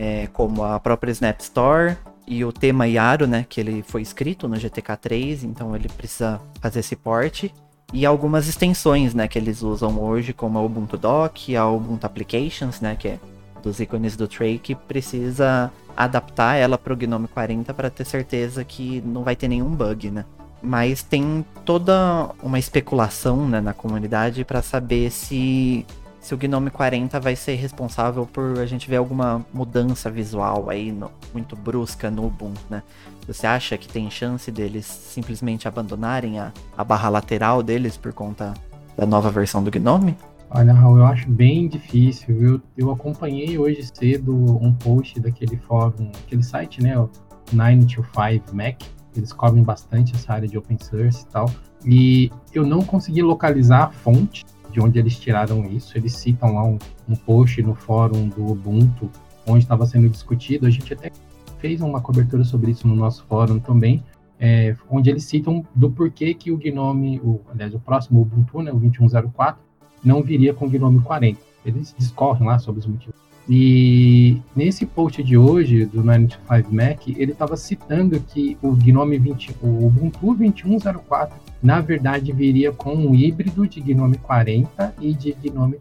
É, 0.02 0.28
como 0.32 0.64
a 0.64 0.80
própria 0.80 1.10
Snap 1.10 1.38
Store 1.40 1.94
e 2.26 2.42
o 2.42 2.50
tema 2.50 2.86
Yaro, 2.86 3.26
né? 3.26 3.44
Que 3.46 3.60
ele 3.60 3.82
foi 3.82 4.00
escrito 4.00 4.48
no 4.48 4.56
GTK 4.56 4.96
3, 4.96 5.44
então 5.44 5.76
ele 5.76 5.90
precisa 5.90 6.40
fazer 6.58 6.80
esse 6.80 6.96
port. 6.96 7.50
E 7.92 8.06
algumas 8.06 8.48
extensões, 8.48 9.12
né, 9.14 9.26
que 9.28 9.38
eles 9.38 9.62
usam 9.62 10.00
hoje, 10.00 10.32
como 10.32 10.58
a 10.58 10.62
Ubuntu 10.62 10.96
Dock, 10.96 11.54
a 11.54 11.66
Ubuntu 11.68 12.06
Applications, 12.06 12.80
né, 12.80 12.96
que 12.96 13.08
é 13.08 13.18
dos 13.62 13.78
ícones 13.78 14.16
do 14.16 14.26
Tray, 14.26 14.58
que 14.58 14.74
precisa 14.74 15.70
adaptar 15.96 16.54
ela 16.54 16.78
para 16.78 16.94
o 16.94 16.96
Gnome 16.96 17.28
40 17.28 17.74
para 17.74 17.90
ter 17.90 18.06
certeza 18.06 18.64
que 18.64 19.02
não 19.04 19.22
vai 19.22 19.36
ter 19.36 19.48
nenhum 19.48 19.70
bug, 19.70 20.10
né? 20.10 20.24
Mas 20.62 21.02
tem 21.02 21.44
toda 21.64 22.30
uma 22.42 22.58
especulação 22.58 23.46
né, 23.48 23.60
na 23.60 23.74
comunidade 23.74 24.44
para 24.44 24.62
saber 24.62 25.10
se, 25.10 25.84
se 26.20 26.34
o 26.34 26.38
Gnome 26.38 26.70
40 26.70 27.18
vai 27.18 27.34
ser 27.34 27.54
responsável 27.54 28.26
por 28.26 28.58
a 28.58 28.66
gente 28.66 28.88
ver 28.88 28.96
alguma 28.96 29.44
mudança 29.52 30.10
visual 30.10 30.68
aí 30.68 30.92
no, 30.92 31.10
muito 31.32 31.56
brusca 31.56 32.10
no 32.10 32.26
Ubuntu, 32.26 32.60
né? 32.68 32.82
Você 33.26 33.46
acha 33.46 33.78
que 33.78 33.88
tem 33.88 34.10
chance 34.10 34.50
deles 34.50 34.84
simplesmente 34.84 35.66
abandonarem 35.66 36.38
a, 36.38 36.52
a 36.76 36.84
barra 36.84 37.08
lateral 37.08 37.62
deles 37.62 37.96
por 37.96 38.12
conta 38.12 38.54
da 38.96 39.06
nova 39.06 39.30
versão 39.30 39.62
do 39.62 39.70
Gnome? 39.70 40.16
Olha, 40.50 40.72
Raul, 40.72 40.98
eu 40.98 41.06
acho 41.06 41.30
bem 41.30 41.68
difícil. 41.68 42.42
Eu, 42.42 42.60
eu 42.76 42.90
acompanhei 42.90 43.56
hoje 43.56 43.88
cedo 43.94 44.34
um 44.60 44.72
post 44.74 45.18
daquele 45.20 45.56
fórum, 45.56 46.10
aquele 46.24 46.42
site, 46.42 46.82
né? 46.82 46.98
O 46.98 47.08
925 47.52 48.54
Mac, 48.54 48.82
eles 49.16 49.32
cobrem 49.32 49.62
bastante 49.62 50.14
essa 50.14 50.34
área 50.34 50.48
de 50.48 50.58
open 50.58 50.76
source 50.78 51.22
e 51.22 51.26
tal. 51.26 51.50
E 51.84 52.32
eu 52.52 52.66
não 52.66 52.82
consegui 52.82 53.22
localizar 53.22 53.84
a 53.84 53.90
fonte 53.90 54.44
de 54.70 54.80
onde 54.80 54.98
eles 54.98 55.18
tiraram 55.18 55.64
isso. 55.66 55.96
Eles 55.96 56.14
citam 56.14 56.54
lá 56.54 56.64
um, 56.64 56.78
um 57.08 57.14
post 57.14 57.62
no 57.62 57.74
fórum 57.74 58.28
do 58.28 58.46
Ubuntu, 58.46 59.10
onde 59.46 59.64
estava 59.64 59.86
sendo 59.86 60.08
discutido. 60.08 60.66
A 60.66 60.70
gente 60.70 60.92
até 60.92 61.10
fez 61.58 61.80
uma 61.80 62.00
cobertura 62.00 62.44
sobre 62.44 62.70
isso 62.70 62.88
no 62.88 62.96
nosso 62.96 63.24
fórum 63.26 63.58
também, 63.58 64.02
é, 64.38 64.74
onde 64.88 65.10
eles 65.10 65.24
citam 65.24 65.64
do 65.74 65.90
porquê 65.90 66.32
que 66.32 66.50
o 66.50 66.56
Gnome, 66.56 67.20
o, 67.20 67.40
aliás, 67.50 67.74
o 67.74 67.78
próximo 67.78 68.22
Ubuntu, 68.22 68.62
né, 68.62 68.72
o 68.72 68.78
2104, 68.78 69.62
não 70.02 70.22
viria 70.22 70.54
com 70.54 70.66
o 70.66 70.70
Gnome 70.70 71.00
40. 71.00 71.38
Eles 71.64 71.94
discorrem 71.98 72.46
lá 72.46 72.58
sobre 72.58 72.80
os 72.80 72.86
motivos. 72.86 73.29
E 73.52 74.40
nesse 74.54 74.86
post 74.86 75.24
de 75.24 75.36
hoje, 75.36 75.84
do 75.84 76.04
95 76.04 76.72
Mac, 76.72 77.08
ele 77.08 77.32
estava 77.32 77.56
citando 77.56 78.20
que 78.20 78.56
o 78.62 78.76
Gnome 78.76 79.18
20, 79.18 79.56
o 79.60 79.86
Ubuntu 79.86 80.36
2104, 80.36 81.36
na 81.60 81.80
verdade, 81.80 82.30
viria 82.30 82.70
com 82.70 82.94
um 82.94 83.12
híbrido 83.12 83.66
de 83.66 83.80
Gnome 83.80 84.18
40 84.18 84.94
e 85.00 85.12
de 85.12 85.32
Gnome 85.32 85.78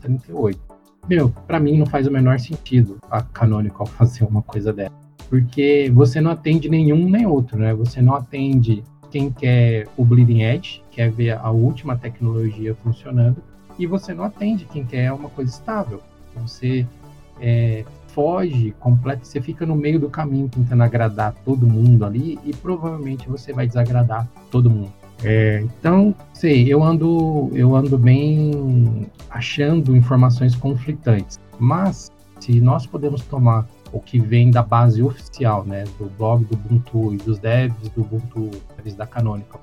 38. 0.00 0.58
Meu, 1.08 1.32
para 1.46 1.60
mim 1.60 1.78
não 1.78 1.86
faz 1.86 2.08
o 2.08 2.10
menor 2.10 2.40
sentido 2.40 2.98
a 3.08 3.22
Canonical 3.22 3.86
fazer 3.96 4.24
uma 4.24 4.42
coisa 4.42 4.72
dessa. 4.72 4.92
Porque 5.30 5.92
você 5.94 6.20
não 6.20 6.32
atende 6.32 6.68
nenhum 6.68 7.08
nem 7.08 7.24
outro, 7.24 7.56
né? 7.56 7.72
Você 7.72 8.02
não 8.02 8.16
atende 8.16 8.82
quem 9.12 9.30
quer 9.30 9.86
o 9.96 10.04
Bleeding 10.04 10.42
Edge, 10.42 10.82
quer 10.90 11.08
ver 11.12 11.38
a 11.38 11.50
última 11.52 11.96
tecnologia 11.96 12.74
funcionando, 12.82 13.36
e 13.78 13.86
você 13.86 14.12
não 14.12 14.24
atende 14.24 14.64
quem 14.64 14.84
quer 14.84 15.12
uma 15.12 15.28
coisa 15.28 15.52
estável. 15.52 16.02
Você 16.34 16.84
é, 17.42 17.84
foge 18.08 18.72
completo, 18.78 19.26
você 19.26 19.40
fica 19.40 19.66
no 19.66 19.74
meio 19.74 19.98
do 19.98 20.08
caminho 20.08 20.48
tentando 20.48 20.82
agradar 20.82 21.34
todo 21.44 21.66
mundo 21.66 22.04
ali 22.04 22.38
e 22.44 22.54
provavelmente 22.54 23.28
você 23.28 23.52
vai 23.52 23.66
desagradar 23.66 24.28
todo 24.50 24.70
mundo. 24.70 24.92
É, 25.24 25.60
então, 25.78 26.14
sei, 26.32 26.72
eu 26.72 26.82
ando, 26.82 27.50
eu 27.52 27.74
ando 27.74 27.98
bem 27.98 29.06
achando 29.28 29.96
informações 29.96 30.54
conflitantes, 30.54 31.40
mas 31.58 32.10
se 32.40 32.60
nós 32.60 32.86
podemos 32.86 33.22
tomar 33.22 33.66
o 33.92 34.00
que 34.00 34.18
vem 34.18 34.50
da 34.50 34.62
base 34.62 35.02
oficial, 35.02 35.64
né, 35.64 35.84
do 35.98 36.10
blog 36.16 36.44
do 36.44 36.54
Ubuntu 36.54 37.14
e 37.14 37.16
dos 37.18 37.38
devs 37.38 37.88
do 37.90 38.00
Ubuntu, 38.00 38.50
da 38.96 39.06
Canonical, 39.06 39.60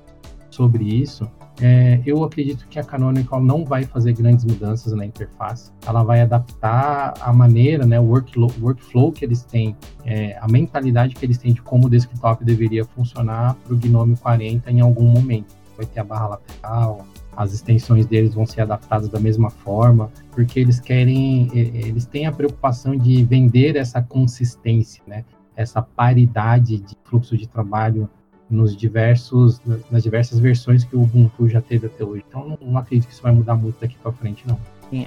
sobre 0.50 0.84
isso, 0.84 1.28
é, 1.60 2.00
eu 2.06 2.24
acredito 2.24 2.66
que 2.68 2.78
a 2.78 2.84
Canonical 2.84 3.42
não 3.42 3.64
vai 3.64 3.84
fazer 3.84 4.14
grandes 4.14 4.44
mudanças 4.44 4.92
na 4.94 5.04
interface. 5.04 5.70
Ela 5.86 6.02
vai 6.02 6.22
adaptar 6.22 7.14
a 7.20 7.32
maneira, 7.32 7.86
né, 7.86 8.00
o 8.00 8.04
workflow, 8.04 8.50
workflow 8.60 9.12
que 9.12 9.24
eles 9.24 9.42
têm, 9.42 9.76
é, 10.04 10.38
a 10.40 10.48
mentalidade 10.48 11.14
que 11.14 11.24
eles 11.24 11.36
têm 11.36 11.52
de 11.52 11.60
como 11.60 11.86
o 11.86 11.90
desktop 11.90 12.44
deveria 12.44 12.84
funcionar 12.84 13.54
para 13.56 13.74
o 13.74 13.76
Gnome 13.76 14.16
40 14.16 14.70
em 14.70 14.80
algum 14.80 15.04
momento. 15.04 15.54
Vai 15.76 15.84
ter 15.86 16.00
a 16.00 16.04
barra 16.04 16.28
lateral, 16.28 17.06
as 17.36 17.52
extensões 17.52 18.06
deles 18.06 18.34
vão 18.34 18.46
ser 18.46 18.62
adaptadas 18.62 19.08
da 19.08 19.20
mesma 19.20 19.50
forma, 19.50 20.10
porque 20.32 20.60
eles 20.60 20.80
querem, 20.80 21.48
eles 21.54 22.04
têm 22.04 22.26
a 22.26 22.32
preocupação 22.32 22.96
de 22.96 23.22
vender 23.24 23.76
essa 23.76 24.02
consistência, 24.02 25.02
né? 25.06 25.24
Essa 25.56 25.80
paridade 25.80 26.78
de 26.78 26.96
fluxo 27.04 27.36
de 27.36 27.46
trabalho 27.46 28.08
nos 28.50 28.76
diversos, 28.76 29.60
nas 29.90 30.02
diversas 30.02 30.38
versões 30.38 30.84
que 30.84 30.96
o 30.96 31.02
Ubuntu 31.02 31.48
já 31.48 31.60
teve 31.60 31.86
até 31.86 32.04
hoje. 32.04 32.24
Então 32.28 32.48
não, 32.48 32.58
não 32.60 32.78
acredito 32.78 33.06
que 33.06 33.14
isso 33.14 33.22
vai 33.22 33.32
mudar 33.32 33.54
muito 33.54 33.80
daqui 33.80 33.96
para 34.02 34.12
frente, 34.12 34.42
não. 34.46 34.58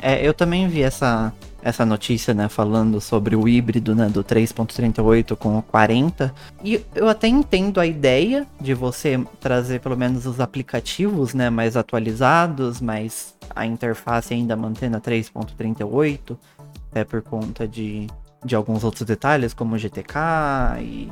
É, 0.01 0.25
eu 0.25 0.33
também 0.33 0.67
vi 0.67 0.81
essa, 0.81 1.33
essa 1.61 1.85
notícia, 1.85 2.33
né, 2.33 2.47
falando 2.47 3.01
sobre 3.01 3.35
o 3.35 3.47
híbrido, 3.47 3.93
né, 3.93 4.07
do 4.07 4.23
3.38 4.23 5.35
com 5.35 5.57
o 5.57 5.61
40. 5.61 6.33
E 6.63 6.81
eu 6.95 7.09
até 7.09 7.27
entendo 7.27 7.79
a 7.79 7.85
ideia 7.85 8.47
de 8.61 8.73
você 8.73 9.21
trazer 9.41 9.81
pelo 9.81 9.97
menos 9.97 10.25
os 10.25 10.39
aplicativos, 10.39 11.33
né, 11.33 11.49
mais 11.49 11.75
atualizados, 11.75 12.79
mas 12.79 13.35
a 13.53 13.65
interface 13.65 14.33
ainda 14.33 14.55
mantendo 14.55 14.95
a 14.95 15.01
3.38, 15.01 16.37
é 16.95 17.03
por 17.03 17.21
conta 17.21 17.67
de, 17.67 18.07
de 18.43 18.55
alguns 18.55 18.85
outros 18.85 19.05
detalhes, 19.05 19.53
como 19.53 19.77
GTK 19.77 20.79
e, 20.79 21.11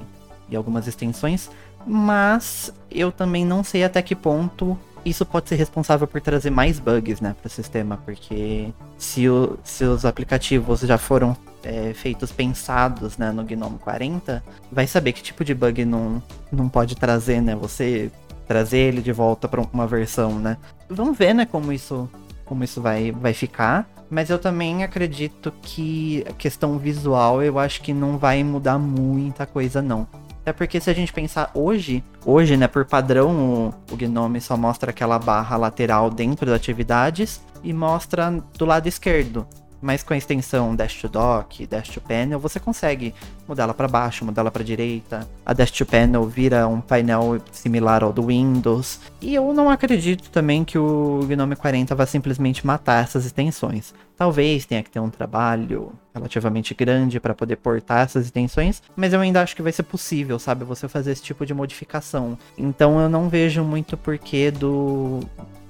e 0.52 0.56
algumas 0.56 0.88
extensões 0.88 1.50
mas 1.86 2.72
eu 2.90 3.12
também 3.12 3.46
não 3.46 3.64
sei 3.64 3.84
até 3.84 4.02
que 4.02 4.16
ponto 4.16 4.78
isso 5.04 5.26
pode 5.26 5.50
ser 5.50 5.56
responsável 5.56 6.08
por 6.08 6.22
trazer 6.22 6.52
mais 6.52 6.80
bugs 6.80 7.20
né, 7.22 7.36
para 7.40 7.48
o 7.48 7.50
sistema, 7.50 7.98
porque 8.06 8.72
se, 8.98 9.28
o, 9.28 9.58
se 9.64 9.84
os 9.84 10.06
aplicativos 10.06 10.82
já 10.82 10.98
foram 10.98 11.36
é, 11.64 11.92
feitos 11.94 12.32
pensados 12.32 13.18
né, 13.18 13.32
no 13.32 13.44
Gnome 13.44 13.80
40, 13.80 14.44
vai 14.72 14.86
saber 14.86 15.14
que 15.14 15.24
tipo 15.24 15.44
de 15.44 15.56
bug 15.56 15.86
não, 15.86 16.22
não 16.52 16.70
pode 16.70 16.96
trazer, 16.96 17.42
né? 17.42 17.56
Você 17.56 18.12
trazer 18.48 18.78
ele 18.78 19.02
de 19.02 19.12
volta 19.12 19.48
para 19.48 19.62
uma 19.74 19.88
versão, 19.88 20.38
né? 20.38 20.58
Vamos 20.88 21.18
ver, 21.18 21.34
né, 21.34 21.46
como 21.46 21.74
isso, 21.74 22.08
como 22.46 22.64
isso 22.64 22.80
vai, 22.80 23.12
vai 23.12 23.34
ficar. 23.34 23.90
Mas 24.08 24.30
eu 24.30 24.38
também 24.38 24.84
acredito 24.84 25.54
que 25.62 26.24
a 26.30 26.34
questão 26.34 26.78
visual 26.78 27.42
eu 27.42 27.58
acho 27.58 27.82
que 27.82 27.94
não 27.94 28.18
vai 28.18 28.44
mudar 28.44 28.78
muita 28.78 29.48
coisa, 29.48 29.82
não. 29.82 30.06
É 30.46 30.52
porque 30.52 30.82
se 30.82 30.90
a 30.90 30.94
gente 30.94 31.14
pensar 31.14 31.52
hoje, 31.54 32.04
hoje, 32.26 32.58
né, 32.58 32.68
por 32.68 32.86
padrão, 32.86 33.74
o, 33.90 33.94
o 33.94 33.96
Gnome 33.96 34.42
só 34.42 34.58
mostra 34.58 34.90
aquela 34.90 35.20
barra 35.20 35.56
lateral 35.56 36.10
dentro 36.10 36.48
das 36.48 36.56
atividades 36.56 37.42
e 37.64 37.72
mostra 37.72 38.32
do 38.58 38.66
lado 38.66 38.88
esquerdo. 38.88 39.48
Mas 39.82 40.04
com 40.04 40.14
a 40.14 40.18
extensão 40.18 40.76
Dash 40.76 41.02
to 41.02 41.10
Dock, 41.10 41.66
Dash 41.66 41.90
to 41.90 42.02
Panel, 42.02 42.40
você 42.40 42.60
consegue 42.60 43.14
mudá-la 43.48 43.74
para 43.74 43.88
baixo, 43.88 44.24
mudá-la 44.24 44.52
para 44.52 44.64
direita. 44.64 45.28
A 45.46 45.54
Dash 45.54 45.72
to 45.72 45.86
Panel 45.86 46.26
vira 46.26 46.68
um 46.68 46.80
painel 46.80 47.42
similar 47.52 48.04
ao 48.04 48.14
do 48.14 48.28
Windows. 48.28 49.00
E 49.22 49.34
eu 49.34 49.54
não 49.54 49.70
acredito 49.70 50.30
também 50.30 50.64
que 50.64 50.78
o 50.78 51.22
Gnome 51.28 51.56
40 51.56 51.96
vai 51.96 52.06
simplesmente 52.06 52.66
matar 52.66 53.04
essas 53.04 53.26
extensões. 53.26 53.94
Talvez 54.16 54.66
tenha 54.66 54.84
que 54.84 54.92
ter 54.92 55.00
um 55.00 55.10
trabalho 55.10 55.94
relativamente 56.14 56.76
grande 56.76 57.20
para 57.20 57.34
poder 57.34 57.56
portar 57.56 58.04
essas 58.04 58.26
extensões, 58.26 58.84
mas 58.96 59.14
eu 59.14 59.20
ainda 59.20 59.42
acho 59.42 59.56
que 59.56 59.64
vai 59.64 59.72
ser 59.72 59.84
possível, 59.84 60.38
sabe, 60.38 60.64
você 60.64 60.88
fazer 60.88 61.12
esse 61.12 61.24
tipo 61.24 61.44
de 61.46 61.54
modificação. 61.54 62.38
Então 62.56 63.00
eu 63.00 63.10
não 63.10 63.30
vejo 63.30 63.64
muito 63.64 63.98
porquê 63.98 64.52
do 64.52 65.22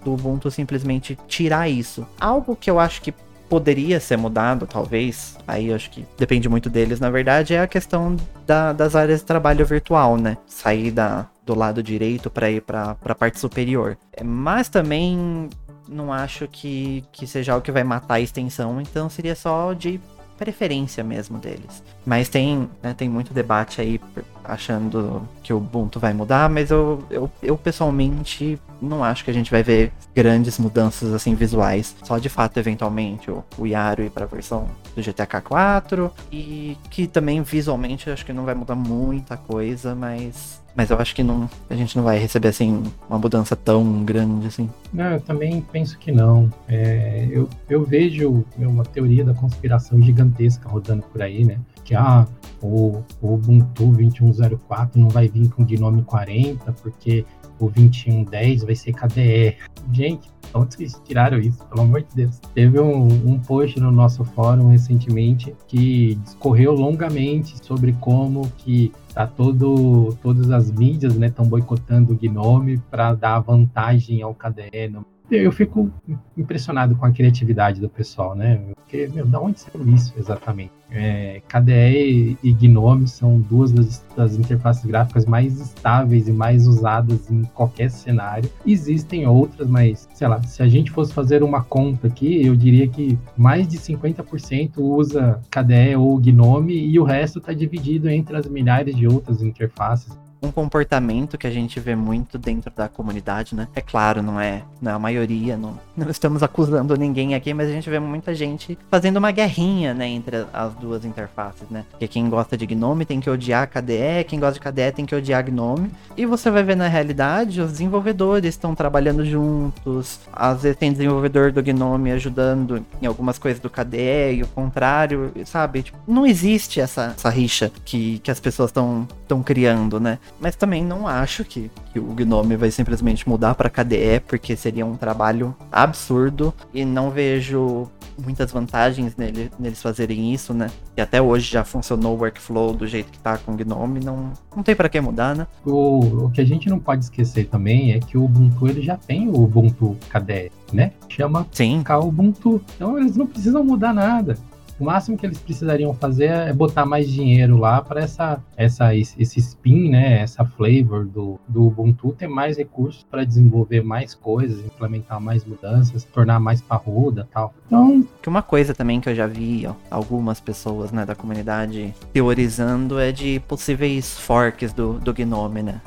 do 0.03 0.13
Ubuntu 0.13 0.49
simplesmente 0.49 1.17
tirar 1.27 1.69
isso. 1.69 2.07
Algo 2.19 2.55
que 2.55 2.69
eu 2.69 2.79
acho 2.79 3.01
que 3.01 3.13
poderia 3.51 3.99
ser 3.99 4.15
mudado, 4.15 4.65
talvez, 4.65 5.37
aí 5.45 5.73
acho 5.73 5.89
que 5.89 6.07
depende 6.17 6.47
muito 6.47 6.69
deles, 6.69 7.01
na 7.01 7.09
verdade, 7.09 7.53
é 7.53 7.59
a 7.59 7.67
questão 7.67 8.15
da, 8.47 8.71
das 8.71 8.95
áreas 8.95 9.19
de 9.19 9.25
trabalho 9.25 9.65
virtual, 9.65 10.15
né? 10.15 10.37
Sair 10.47 10.89
da, 10.89 11.27
do 11.45 11.53
lado 11.53 11.83
direito 11.83 12.29
para 12.29 12.49
ir 12.49 12.61
para 12.61 12.95
a 13.03 13.13
parte 13.13 13.41
superior. 13.41 13.97
Mas 14.23 14.69
também 14.69 15.49
não 15.85 16.13
acho 16.13 16.47
que, 16.47 17.03
que 17.11 17.27
seja 17.27 17.51
algo 17.51 17.65
que 17.65 17.73
vai 17.73 17.83
matar 17.83 18.13
a 18.13 18.21
extensão, 18.21 18.79
então 18.79 19.09
seria 19.09 19.35
só 19.35 19.73
de 19.73 19.99
preferência 20.37 21.03
mesmo 21.03 21.37
deles. 21.37 21.83
Mas 22.05 22.29
tem, 22.29 22.69
né, 22.81 22.93
tem 22.93 23.09
muito 23.09 23.33
debate 23.33 23.81
aí 23.81 23.99
achando 24.43 25.27
que 25.43 25.53
o 25.53 25.57
Ubuntu 25.57 25.99
vai 25.99 26.13
mudar, 26.13 26.49
mas 26.49 26.71
eu, 26.71 27.03
eu, 27.09 27.29
eu 27.41 27.57
pessoalmente 27.57 28.59
não 28.81 29.03
acho 29.03 29.23
que 29.23 29.31
a 29.31 29.33
gente 29.33 29.51
vai 29.51 29.61
ver 29.61 29.91
grandes 30.15 30.57
mudanças 30.57 31.13
assim 31.13 31.35
visuais. 31.35 31.95
Só 32.03 32.17
de 32.17 32.29
fato, 32.29 32.57
eventualmente, 32.57 33.29
o, 33.29 33.43
o 33.57 33.67
ir 33.67 34.09
para 34.13 34.23
a 34.23 34.27
versão 34.27 34.67
do 34.95 35.01
GTK 35.01 35.41
4 35.41 36.11
e 36.31 36.77
que 36.89 37.07
também 37.07 37.41
visualmente 37.41 38.09
acho 38.09 38.25
que 38.25 38.33
não 38.33 38.45
vai 38.45 38.55
mudar 38.55 38.75
muita 38.75 39.37
coisa, 39.37 39.95
mas 39.95 40.61
mas 40.75 40.89
eu 40.89 40.97
acho 40.97 41.13
que 41.13 41.21
não, 41.21 41.49
a 41.69 41.75
gente 41.75 41.97
não 41.97 42.03
vai 42.03 42.17
receber 42.17 42.47
assim 42.47 42.83
uma 43.09 43.19
mudança 43.19 43.55
tão 43.55 44.03
grande 44.05 44.47
assim. 44.47 44.69
Não, 44.93 45.13
eu 45.13 45.21
também 45.21 45.61
penso 45.71 45.97
que 45.97 46.11
não. 46.11 46.49
É, 46.67 47.27
eu, 47.29 47.49
eu 47.69 47.83
vejo 47.83 48.45
uma 48.57 48.85
teoria 48.85 49.25
da 49.25 49.33
conspiração 49.33 50.01
gigantesca 50.01 50.69
rodando 50.69 51.03
por 51.03 51.21
aí, 51.21 51.43
né? 51.43 51.59
Que 51.91 51.95
ah, 51.95 52.25
o, 52.61 53.03
o 53.21 53.33
Ubuntu 53.33 53.87
2104 53.87 54.97
não 54.97 55.09
vai 55.09 55.27
vir 55.27 55.49
com 55.49 55.65
Gnome 55.65 56.03
40 56.03 56.71
porque 56.81 57.25
o 57.59 57.69
2110 57.69 58.63
vai 58.63 58.75
ser 58.75 58.93
KDE. 58.93 59.57
Gente, 59.91 60.29
onde 60.53 60.75
vocês 60.75 61.01
tiraram 61.03 61.37
isso? 61.37 61.61
Pelo 61.65 61.81
amor 61.81 62.03
de 62.03 62.15
Deus. 62.15 62.39
Teve 62.53 62.79
um, 62.79 63.07
um 63.29 63.37
post 63.39 63.77
no 63.77 63.91
nosso 63.91 64.23
fórum 64.23 64.69
recentemente 64.69 65.53
que 65.67 66.15
discorreu 66.23 66.71
longamente 66.71 67.57
sobre 67.61 67.91
como 67.99 68.49
que 68.59 68.93
tá 69.13 69.27
todo, 69.27 70.17
todas 70.23 70.49
as 70.49 70.71
mídias 70.71 71.13
estão 71.13 71.43
né, 71.43 71.49
boicotando 71.51 72.13
o 72.13 72.17
Gnome 72.17 72.77
para 72.89 73.13
dar 73.13 73.41
vantagem 73.41 74.21
ao 74.21 74.33
KDE 74.33 74.87
no 74.89 75.05
eu 75.31 75.51
fico 75.51 75.91
impressionado 76.37 76.95
com 76.95 77.05
a 77.05 77.11
criatividade 77.11 77.79
do 77.79 77.89
pessoal, 77.89 78.35
né? 78.35 78.61
Porque, 78.75 79.09
meu, 79.13 79.25
da 79.25 79.39
onde 79.39 79.59
saiu 79.59 79.87
isso 79.89 80.13
exatamente? 80.17 80.71
É, 80.93 81.41
KDE 81.47 82.37
e 82.43 82.51
Gnome 82.51 83.07
são 83.07 83.39
duas 83.39 83.71
das, 83.71 84.05
das, 84.15 84.35
interfaces 84.35 84.83
gráficas 84.85 85.25
mais 85.25 85.61
estáveis 85.61 86.27
e 86.27 86.33
mais 86.33 86.67
usadas 86.67 87.31
em 87.31 87.43
qualquer 87.43 87.89
cenário. 87.89 88.49
Existem 88.65 89.25
outras, 89.25 89.69
mas, 89.69 90.09
sei 90.13 90.27
lá, 90.27 90.43
se 90.43 90.61
a 90.61 90.67
gente 90.67 90.91
fosse 90.91 91.13
fazer 91.13 91.43
uma 91.43 91.63
conta 91.63 92.07
aqui, 92.07 92.45
eu 92.45 92.55
diria 92.57 92.89
que 92.89 93.17
mais 93.37 93.65
de 93.67 93.77
50% 93.77 94.79
usa 94.79 95.39
KDE 95.49 95.95
ou 95.95 96.19
Gnome 96.19 96.73
e 96.73 96.99
o 96.99 97.03
resto 97.05 97.39
está 97.39 97.53
dividido 97.53 98.09
entre 98.09 98.35
as 98.35 98.45
milhares 98.47 98.93
de 98.93 99.07
outras 99.07 99.41
interfaces 99.41 100.19
um 100.41 100.51
comportamento 100.51 101.37
que 101.37 101.45
a 101.45 101.51
gente 101.51 101.79
vê 101.79 101.95
muito 101.95 102.37
dentro 102.37 102.71
da 102.75 102.89
comunidade, 102.89 103.55
né? 103.55 103.67
É 103.75 103.81
claro, 103.81 104.23
não 104.23 104.39
é, 104.39 104.63
não 104.81 104.91
é 104.91 104.95
a 104.95 104.99
maioria, 104.99 105.55
não, 105.55 105.79
não 105.95 106.09
estamos 106.09 106.41
acusando 106.41 106.95
ninguém 106.95 107.35
aqui, 107.35 107.53
mas 107.53 107.69
a 107.69 107.71
gente 107.71 107.89
vê 107.89 107.99
muita 107.99 108.33
gente 108.33 108.77
fazendo 108.89 109.17
uma 109.17 109.31
guerrinha, 109.31 109.93
né, 109.93 110.07
entre 110.07 110.45
as 110.51 110.73
duas 110.75 111.05
interfaces, 111.05 111.69
né? 111.69 111.85
Porque 111.91 112.07
quem 112.07 112.29
gosta 112.29 112.57
de 112.57 112.65
Gnome 112.65 113.05
tem 113.05 113.19
que 113.19 113.29
odiar 113.29 113.69
KDE, 113.69 114.23
quem 114.27 114.39
gosta 114.39 114.53
de 114.53 114.59
KDE 114.59 114.91
tem 114.91 115.05
que 115.05 115.15
odiar 115.15 115.43
Gnome. 115.43 115.91
E 116.17 116.25
você 116.25 116.49
vai 116.49 116.63
ver 116.63 116.75
na 116.75 116.87
realidade, 116.87 117.61
os 117.61 117.71
desenvolvedores 117.71 118.55
estão 118.55 118.73
trabalhando 118.73 119.23
juntos, 119.23 120.19
às 120.33 120.63
vezes 120.63 120.77
tem 120.77 120.91
desenvolvedor 120.91 121.51
do 121.51 121.61
Gnome 121.61 122.11
ajudando 122.11 122.83
em 123.01 123.05
algumas 123.05 123.37
coisas 123.37 123.61
do 123.61 123.69
KDE 123.69 124.35
e 124.37 124.43
o 124.43 124.47
contrário, 124.47 125.31
sabe? 125.45 125.83
Tipo, 125.83 125.97
não 126.07 126.25
existe 126.25 126.81
essa, 126.81 127.13
essa 127.15 127.29
rixa 127.29 127.71
que, 127.85 128.19
que 128.19 128.31
as 128.31 128.39
pessoas 128.39 128.69
estão 128.69 129.07
criando, 129.43 129.99
né? 129.99 130.17
Mas 130.39 130.55
também 130.55 130.83
não 130.83 131.07
acho 131.07 131.45
que, 131.45 131.69
que 131.91 131.99
o 131.99 132.13
Gnome 132.13 132.55
vai 132.55 132.71
simplesmente 132.71 133.27
mudar 133.27 133.55
para 133.55 133.69
KDE, 133.69 134.21
porque 134.27 134.55
seria 134.55 134.85
um 134.85 134.95
trabalho 134.95 135.55
absurdo 135.71 136.53
e 136.73 136.83
não 136.83 137.11
vejo 137.11 137.87
muitas 138.17 138.51
vantagens 138.51 139.15
nele, 139.15 139.51
neles 139.59 139.81
fazerem 139.81 140.33
isso, 140.33 140.53
né? 140.53 140.69
E 140.95 141.01
até 141.01 141.21
hoje 141.21 141.51
já 141.51 141.63
funcionou 141.63 142.15
o 142.15 142.19
workflow 142.19 142.73
do 142.73 142.87
jeito 142.87 143.11
que 143.11 143.19
tá 143.19 143.37
com 143.37 143.53
o 143.53 143.55
Gnome, 143.55 143.99
não, 143.99 144.31
não 144.55 144.63
tem 144.63 144.75
para 144.75 144.89
que 144.89 144.99
mudar, 144.99 145.35
né? 145.35 145.47
O, 145.65 146.25
o 146.25 146.31
que 146.31 146.41
a 146.41 146.45
gente 146.45 146.69
não 146.69 146.79
pode 146.79 147.03
esquecer 147.03 147.47
também 147.47 147.93
é 147.93 147.99
que 147.99 148.17
o 148.17 148.25
Ubuntu 148.25 148.67
ele 148.67 148.81
já 148.81 148.97
tem 148.97 149.27
o 149.27 149.43
Ubuntu 149.43 149.97
KDE, 150.09 150.51
né? 150.71 150.91
Chama 151.09 151.47
Sim. 151.51 151.83
Ubuntu. 152.01 152.61
Então 152.75 152.97
eles 152.97 153.15
não 153.15 153.27
precisam 153.27 153.63
mudar 153.63 153.93
nada. 153.93 154.37
O 154.81 154.83
máximo 154.83 155.15
que 155.15 155.27
eles 155.27 155.37
precisariam 155.37 155.93
fazer 155.93 156.31
é 156.31 156.51
botar 156.51 156.87
mais 156.87 157.07
dinheiro 157.07 157.55
lá 157.55 157.83
para 157.83 158.01
essa, 158.01 158.41
essa, 158.57 158.95
esse 158.95 159.39
spin, 159.39 159.91
né, 159.91 160.23
essa 160.23 160.43
flavor 160.43 161.05
do, 161.05 161.39
do 161.47 161.67
Ubuntu 161.67 162.13
ter 162.17 162.27
mais 162.27 162.57
recursos 162.57 163.03
para 163.03 163.23
desenvolver 163.23 163.83
mais 163.83 164.15
coisas, 164.15 164.65
implementar 164.65 165.21
mais 165.21 165.45
mudanças, 165.45 166.03
tornar 166.05 166.39
mais 166.39 166.61
parruda 166.61 167.29
tal. 167.31 167.53
Então. 167.67 168.07
Que 168.23 168.27
uma 168.27 168.41
coisa 168.41 168.73
também 168.73 168.99
que 168.99 169.07
eu 169.07 169.13
já 169.13 169.27
vi 169.27 169.67
ó, 169.67 169.75
algumas 169.91 170.39
pessoas 170.39 170.91
né, 170.91 171.05
da 171.05 171.13
comunidade 171.13 171.93
teorizando 172.11 172.97
é 172.97 173.11
de 173.11 173.39
possíveis 173.41 174.17
forks 174.17 174.73
do, 174.73 174.93
do 174.93 175.13
Gnome, 175.13 175.61
né? 175.61 175.79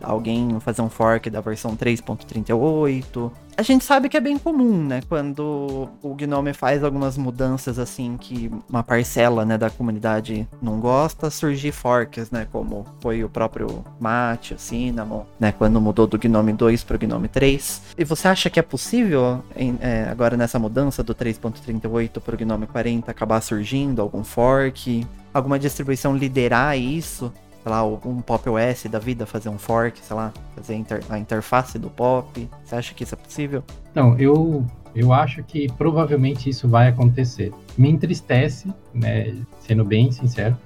Alguém 0.00 0.58
fazer 0.60 0.80
um 0.80 0.88
fork 0.88 1.28
da 1.28 1.42
versão 1.42 1.76
3.38 1.76 3.30
a 3.58 3.62
gente 3.62 3.84
sabe 3.84 4.08
que 4.08 4.16
é 4.16 4.20
bem 4.20 4.38
comum, 4.38 4.84
né? 4.84 5.00
Quando 5.08 5.88
o 6.00 6.14
Gnome 6.14 6.52
faz 6.54 6.84
algumas 6.84 7.18
mudanças 7.18 7.76
assim 7.76 8.16
que 8.16 8.48
uma 8.70 8.84
parcela, 8.84 9.44
né, 9.44 9.58
da 9.58 9.68
comunidade 9.68 10.48
não 10.62 10.78
gosta, 10.78 11.28
surgir 11.28 11.72
forks, 11.72 12.30
né? 12.30 12.46
Como 12.52 12.86
foi 13.00 13.24
o 13.24 13.28
próprio 13.28 13.84
Mate, 13.98 14.54
o 14.54 14.58
Cinnamon, 14.60 15.24
né? 15.40 15.50
Quando 15.50 15.80
mudou 15.80 16.06
do 16.06 16.16
Gnome 16.16 16.52
2 16.52 16.84
para 16.84 16.94
o 16.94 16.98
Gnome 17.00 17.26
3. 17.26 17.82
E 17.98 18.04
você 18.04 18.28
acha 18.28 18.48
que 18.48 18.60
é 18.60 18.62
possível, 18.62 19.42
em, 19.56 19.76
é, 19.80 20.06
agora 20.08 20.36
nessa 20.36 20.60
mudança 20.60 21.02
do 21.02 21.12
3.38 21.12 22.20
para 22.20 22.36
o 22.36 22.38
Gnome 22.38 22.68
40, 22.68 23.10
acabar 23.10 23.40
surgindo 23.40 24.00
algum 24.00 24.22
fork? 24.22 25.04
Alguma 25.34 25.58
distribuição 25.58 26.16
liderar 26.16 26.78
isso? 26.78 27.32
Sei 27.68 27.70
lá, 27.70 27.84
um 27.84 28.22
Pop 28.22 28.48
OS 28.48 28.84
da 28.90 28.98
vida, 28.98 29.26
fazer 29.26 29.50
um 29.50 29.58
fork, 29.58 30.00
sei 30.00 30.16
lá, 30.16 30.32
fazer 30.56 30.74
inter 30.74 31.02
a 31.10 31.18
interface 31.18 31.78
do 31.78 31.90
Pop? 31.90 32.48
Você 32.64 32.74
acha 32.74 32.94
que 32.94 33.04
isso 33.04 33.14
é 33.14 33.18
possível? 33.18 33.62
Não, 33.94 34.18
eu, 34.18 34.64
eu 34.94 35.12
acho 35.12 35.42
que 35.42 35.70
provavelmente 35.72 36.48
isso 36.48 36.66
vai 36.66 36.88
acontecer. 36.88 37.52
Me 37.76 37.90
entristece, 37.90 38.72
né, 38.94 39.36
sendo 39.60 39.84
bem 39.84 40.10
sincero, 40.10 40.56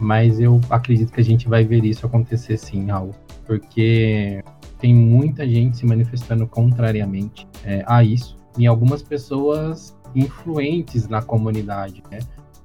mas 0.00 0.38
eu 0.38 0.60
acredito 0.70 1.12
que 1.12 1.20
a 1.20 1.24
gente 1.24 1.48
vai 1.48 1.64
ver 1.64 1.84
isso 1.84 2.06
acontecer 2.06 2.56
sim, 2.56 2.90
algo, 2.90 3.14
porque 3.44 4.42
tem 4.78 4.94
muita 4.94 5.46
gente 5.48 5.78
se 5.78 5.86
manifestando 5.86 6.46
contrariamente 6.46 7.46
é, 7.64 7.84
a 7.88 8.04
isso, 8.04 8.36
e 8.56 8.68
algumas 8.68 9.02
pessoas 9.02 9.96
influentes 10.14 11.08
na 11.08 11.22
comunidade, 11.22 12.02
né? 12.10 12.20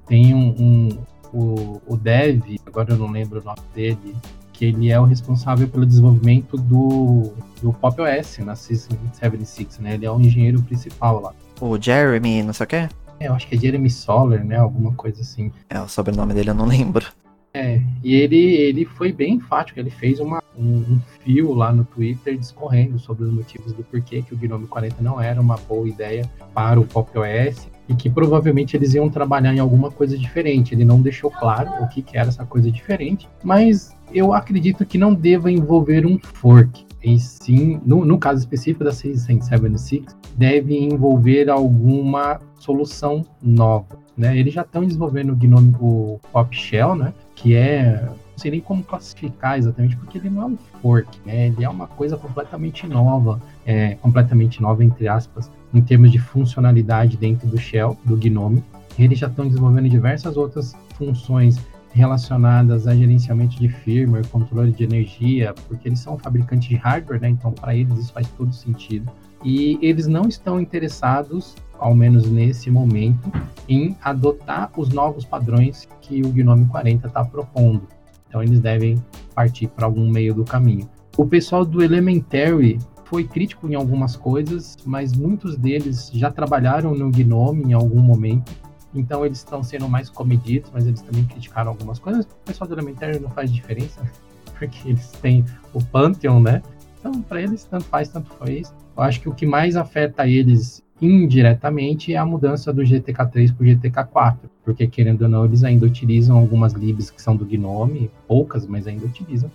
Tem 0.06 0.34
um, 0.34 0.54
um 0.58 0.88
o, 1.32 1.80
o 1.86 1.96
Dev, 1.96 2.42
agora 2.66 2.92
eu 2.92 2.98
não 2.98 3.10
lembro 3.10 3.40
o 3.40 3.44
nome 3.44 3.60
dele, 3.74 4.16
que 4.52 4.64
ele 4.64 4.90
é 4.90 4.98
o 4.98 5.04
responsável 5.04 5.68
pelo 5.68 5.86
desenvolvimento 5.86 6.56
do, 6.56 7.32
do 7.62 7.72
Pop 7.72 8.00
OS 8.00 8.38
na 8.38 8.56
System 8.56 8.98
76, 9.12 9.78
né? 9.78 9.94
Ele 9.94 10.06
é 10.06 10.10
o 10.10 10.20
engenheiro 10.20 10.60
principal 10.62 11.20
lá. 11.20 11.32
O 11.60 11.80
Jeremy, 11.80 12.42
não 12.42 12.52
sei 12.52 12.64
o 12.64 12.66
quê? 12.66 12.88
É, 13.20 13.28
eu 13.28 13.34
acho 13.34 13.46
que 13.46 13.54
é 13.54 13.58
Jeremy 13.58 13.90
Solar, 13.90 14.44
né? 14.44 14.56
Alguma 14.56 14.92
coisa 14.92 15.20
assim. 15.20 15.52
É, 15.68 15.80
o 15.80 15.88
sobrenome 15.88 16.34
dele 16.34 16.50
eu 16.50 16.54
não 16.54 16.66
lembro. 16.66 17.06
É, 17.54 17.80
e 18.04 18.14
ele, 18.14 18.36
ele 18.36 18.84
foi 18.84 19.12
bem 19.12 19.34
enfático, 19.34 19.80
ele 19.80 19.90
fez 19.90 20.20
uma, 20.20 20.42
um, 20.56 20.76
um, 20.76 21.00
fio 21.20 21.54
lá 21.54 21.72
no 21.72 21.84
Twitter 21.84 22.36
discorrendo 22.36 22.98
sobre 22.98 23.24
os 23.24 23.32
motivos 23.32 23.72
do 23.72 23.82
porquê 23.82 24.22
que 24.22 24.34
o 24.34 24.36
Gnome 24.36 24.66
40 24.66 25.02
não 25.02 25.20
era 25.20 25.40
uma 25.40 25.56
boa 25.56 25.88
ideia 25.88 26.28
para 26.52 26.78
o 26.78 26.84
Pop 26.84 27.10
OS 27.18 27.66
e 27.88 27.94
que 27.94 28.10
provavelmente 28.10 28.76
eles 28.76 28.94
iam 28.94 29.08
trabalhar 29.08 29.54
em 29.54 29.58
alguma 29.58 29.90
coisa 29.90 30.16
diferente. 30.16 30.74
Ele 30.74 30.84
não 30.84 31.00
deixou 31.00 31.30
claro 31.30 31.70
o 31.82 31.88
que, 31.88 32.02
que 32.02 32.16
era 32.18 32.28
essa 32.28 32.44
coisa 32.44 32.70
diferente, 32.70 33.28
mas 33.42 33.96
eu 34.12 34.32
acredito 34.32 34.84
que 34.84 34.98
não 34.98 35.14
deva 35.14 35.50
envolver 35.50 36.06
um 36.06 36.18
fork. 36.18 36.86
E 37.02 37.18
sim, 37.18 37.80
no, 37.86 38.04
no 38.04 38.18
caso 38.18 38.40
específico 38.40 38.84
da 38.84 38.92
676, 38.92 40.04
deve 40.36 40.76
envolver 40.76 41.48
alguma 41.48 42.40
solução 42.58 43.24
nova. 43.40 43.98
Né? 44.16 44.36
Eles 44.36 44.52
já 44.52 44.62
estão 44.62 44.84
desenvolvendo 44.84 45.32
o 45.32 45.36
Gnome, 45.36 45.74
o 45.80 46.18
Pop 46.32 46.54
Shell, 46.54 46.96
né? 46.96 47.14
que 47.34 47.54
é 47.54 48.08
sei 48.38 48.50
nem 48.50 48.60
como 48.60 48.82
classificar 48.82 49.58
exatamente, 49.58 49.96
porque 49.96 50.18
ele 50.18 50.30
não 50.30 50.42
é 50.42 50.46
um 50.46 50.56
fork, 50.80 51.18
né? 51.26 51.48
Ele 51.48 51.64
é 51.64 51.68
uma 51.68 51.86
coisa 51.86 52.16
completamente 52.16 52.86
nova, 52.86 53.40
é, 53.66 53.96
completamente 53.96 54.62
nova, 54.62 54.84
entre 54.84 55.08
aspas, 55.08 55.50
em 55.74 55.80
termos 55.80 56.10
de 56.10 56.18
funcionalidade 56.18 57.16
dentro 57.16 57.46
do 57.48 57.58
Shell, 57.58 57.96
do 58.04 58.16
Gnome. 58.16 58.62
Eles 58.98 59.18
já 59.18 59.26
estão 59.26 59.46
desenvolvendo 59.46 59.88
diversas 59.88 60.36
outras 60.36 60.74
funções 60.96 61.58
relacionadas 61.90 62.86
a 62.86 62.94
gerenciamento 62.94 63.56
de 63.56 63.68
firmware, 63.68 64.26
controle 64.28 64.72
de 64.72 64.84
energia, 64.84 65.54
porque 65.66 65.88
eles 65.88 65.98
são 65.98 66.18
fabricantes 66.18 66.68
de 66.68 66.76
hardware, 66.76 67.20
né? 67.20 67.28
Então, 67.28 67.52
para 67.52 67.74
eles 67.74 67.98
isso 67.98 68.12
faz 68.12 68.28
todo 68.36 68.52
sentido. 68.52 69.10
E 69.44 69.78
eles 69.80 70.06
não 70.06 70.28
estão 70.28 70.60
interessados, 70.60 71.54
ao 71.78 71.94
menos 71.94 72.28
nesse 72.28 72.70
momento, 72.70 73.32
em 73.68 73.96
adotar 74.02 74.70
os 74.76 74.88
novos 74.88 75.24
padrões 75.24 75.88
que 76.00 76.22
o 76.22 76.28
Gnome 76.30 76.66
40 76.66 77.06
está 77.06 77.24
propondo. 77.24 77.82
Então 78.28 78.42
eles 78.42 78.60
devem 78.60 79.02
partir 79.34 79.68
para 79.68 79.86
algum 79.86 80.08
meio 80.10 80.34
do 80.34 80.44
caminho. 80.44 80.88
O 81.16 81.26
pessoal 81.26 81.64
do 81.64 81.82
Elementary 81.82 82.78
foi 83.04 83.24
crítico 83.24 83.68
em 83.68 83.74
algumas 83.74 84.14
coisas, 84.16 84.76
mas 84.84 85.12
muitos 85.12 85.56
deles 85.56 86.10
já 86.12 86.30
trabalharam 86.30 86.94
no 86.94 87.10
Gnome 87.10 87.64
em 87.64 87.72
algum 87.72 88.00
momento. 88.00 88.52
Então 88.94 89.24
eles 89.24 89.38
estão 89.38 89.62
sendo 89.62 89.88
mais 89.88 90.10
comedidos, 90.10 90.70
mas 90.72 90.86
eles 90.86 91.00
também 91.00 91.24
criticaram 91.24 91.70
algumas 91.70 91.98
coisas. 91.98 92.24
O 92.24 92.44
pessoal 92.44 92.68
do 92.68 92.74
Elementary 92.74 93.18
não 93.18 93.30
faz 93.30 93.52
diferença. 93.52 94.00
porque 94.58 94.88
eles 94.88 95.12
têm 95.22 95.44
o 95.72 95.82
Pantheon, 95.82 96.40
né? 96.40 96.62
Então, 96.98 97.22
para 97.22 97.40
eles, 97.40 97.64
tanto 97.64 97.84
faz, 97.84 98.08
tanto 98.08 98.30
faz. 98.34 98.74
Eu 98.96 99.02
acho 99.02 99.20
que 99.20 99.28
o 99.28 99.34
que 99.34 99.46
mais 99.46 99.76
afeta 99.76 100.26
eles 100.26 100.82
indiretamente 101.00 102.12
é 102.12 102.16
a 102.16 102.26
mudança 102.26 102.72
do 102.72 102.82
GTK3 102.82 103.54
para 103.54 103.64
o 103.64 103.66
GTK4, 103.66 104.36
porque 104.64 104.86
querendo 104.86 105.22
ou 105.22 105.28
não, 105.28 105.44
eles 105.44 105.64
ainda 105.64 105.86
utilizam 105.86 106.36
algumas 106.36 106.72
libs 106.72 107.10
que 107.10 107.22
são 107.22 107.36
do 107.36 107.44
Gnome, 107.44 108.10
poucas, 108.26 108.66
mas 108.66 108.86
ainda 108.86 109.06
utilizam. 109.06 109.50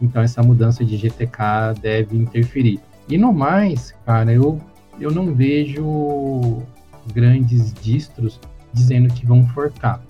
Então 0.00 0.22
essa 0.22 0.42
mudança 0.42 0.84
de 0.84 0.96
GTK 0.96 1.80
deve 1.80 2.16
interferir. 2.16 2.80
E 3.08 3.18
no 3.18 3.32
mais, 3.32 3.92
cara, 4.04 4.32
eu, 4.32 4.60
eu 5.00 5.10
não 5.10 5.34
vejo 5.34 6.62
grandes 7.12 7.72
distros 7.74 8.40
dizendo 8.72 9.12
que 9.12 9.26
vão 9.26 9.46
forcar. 9.48 10.02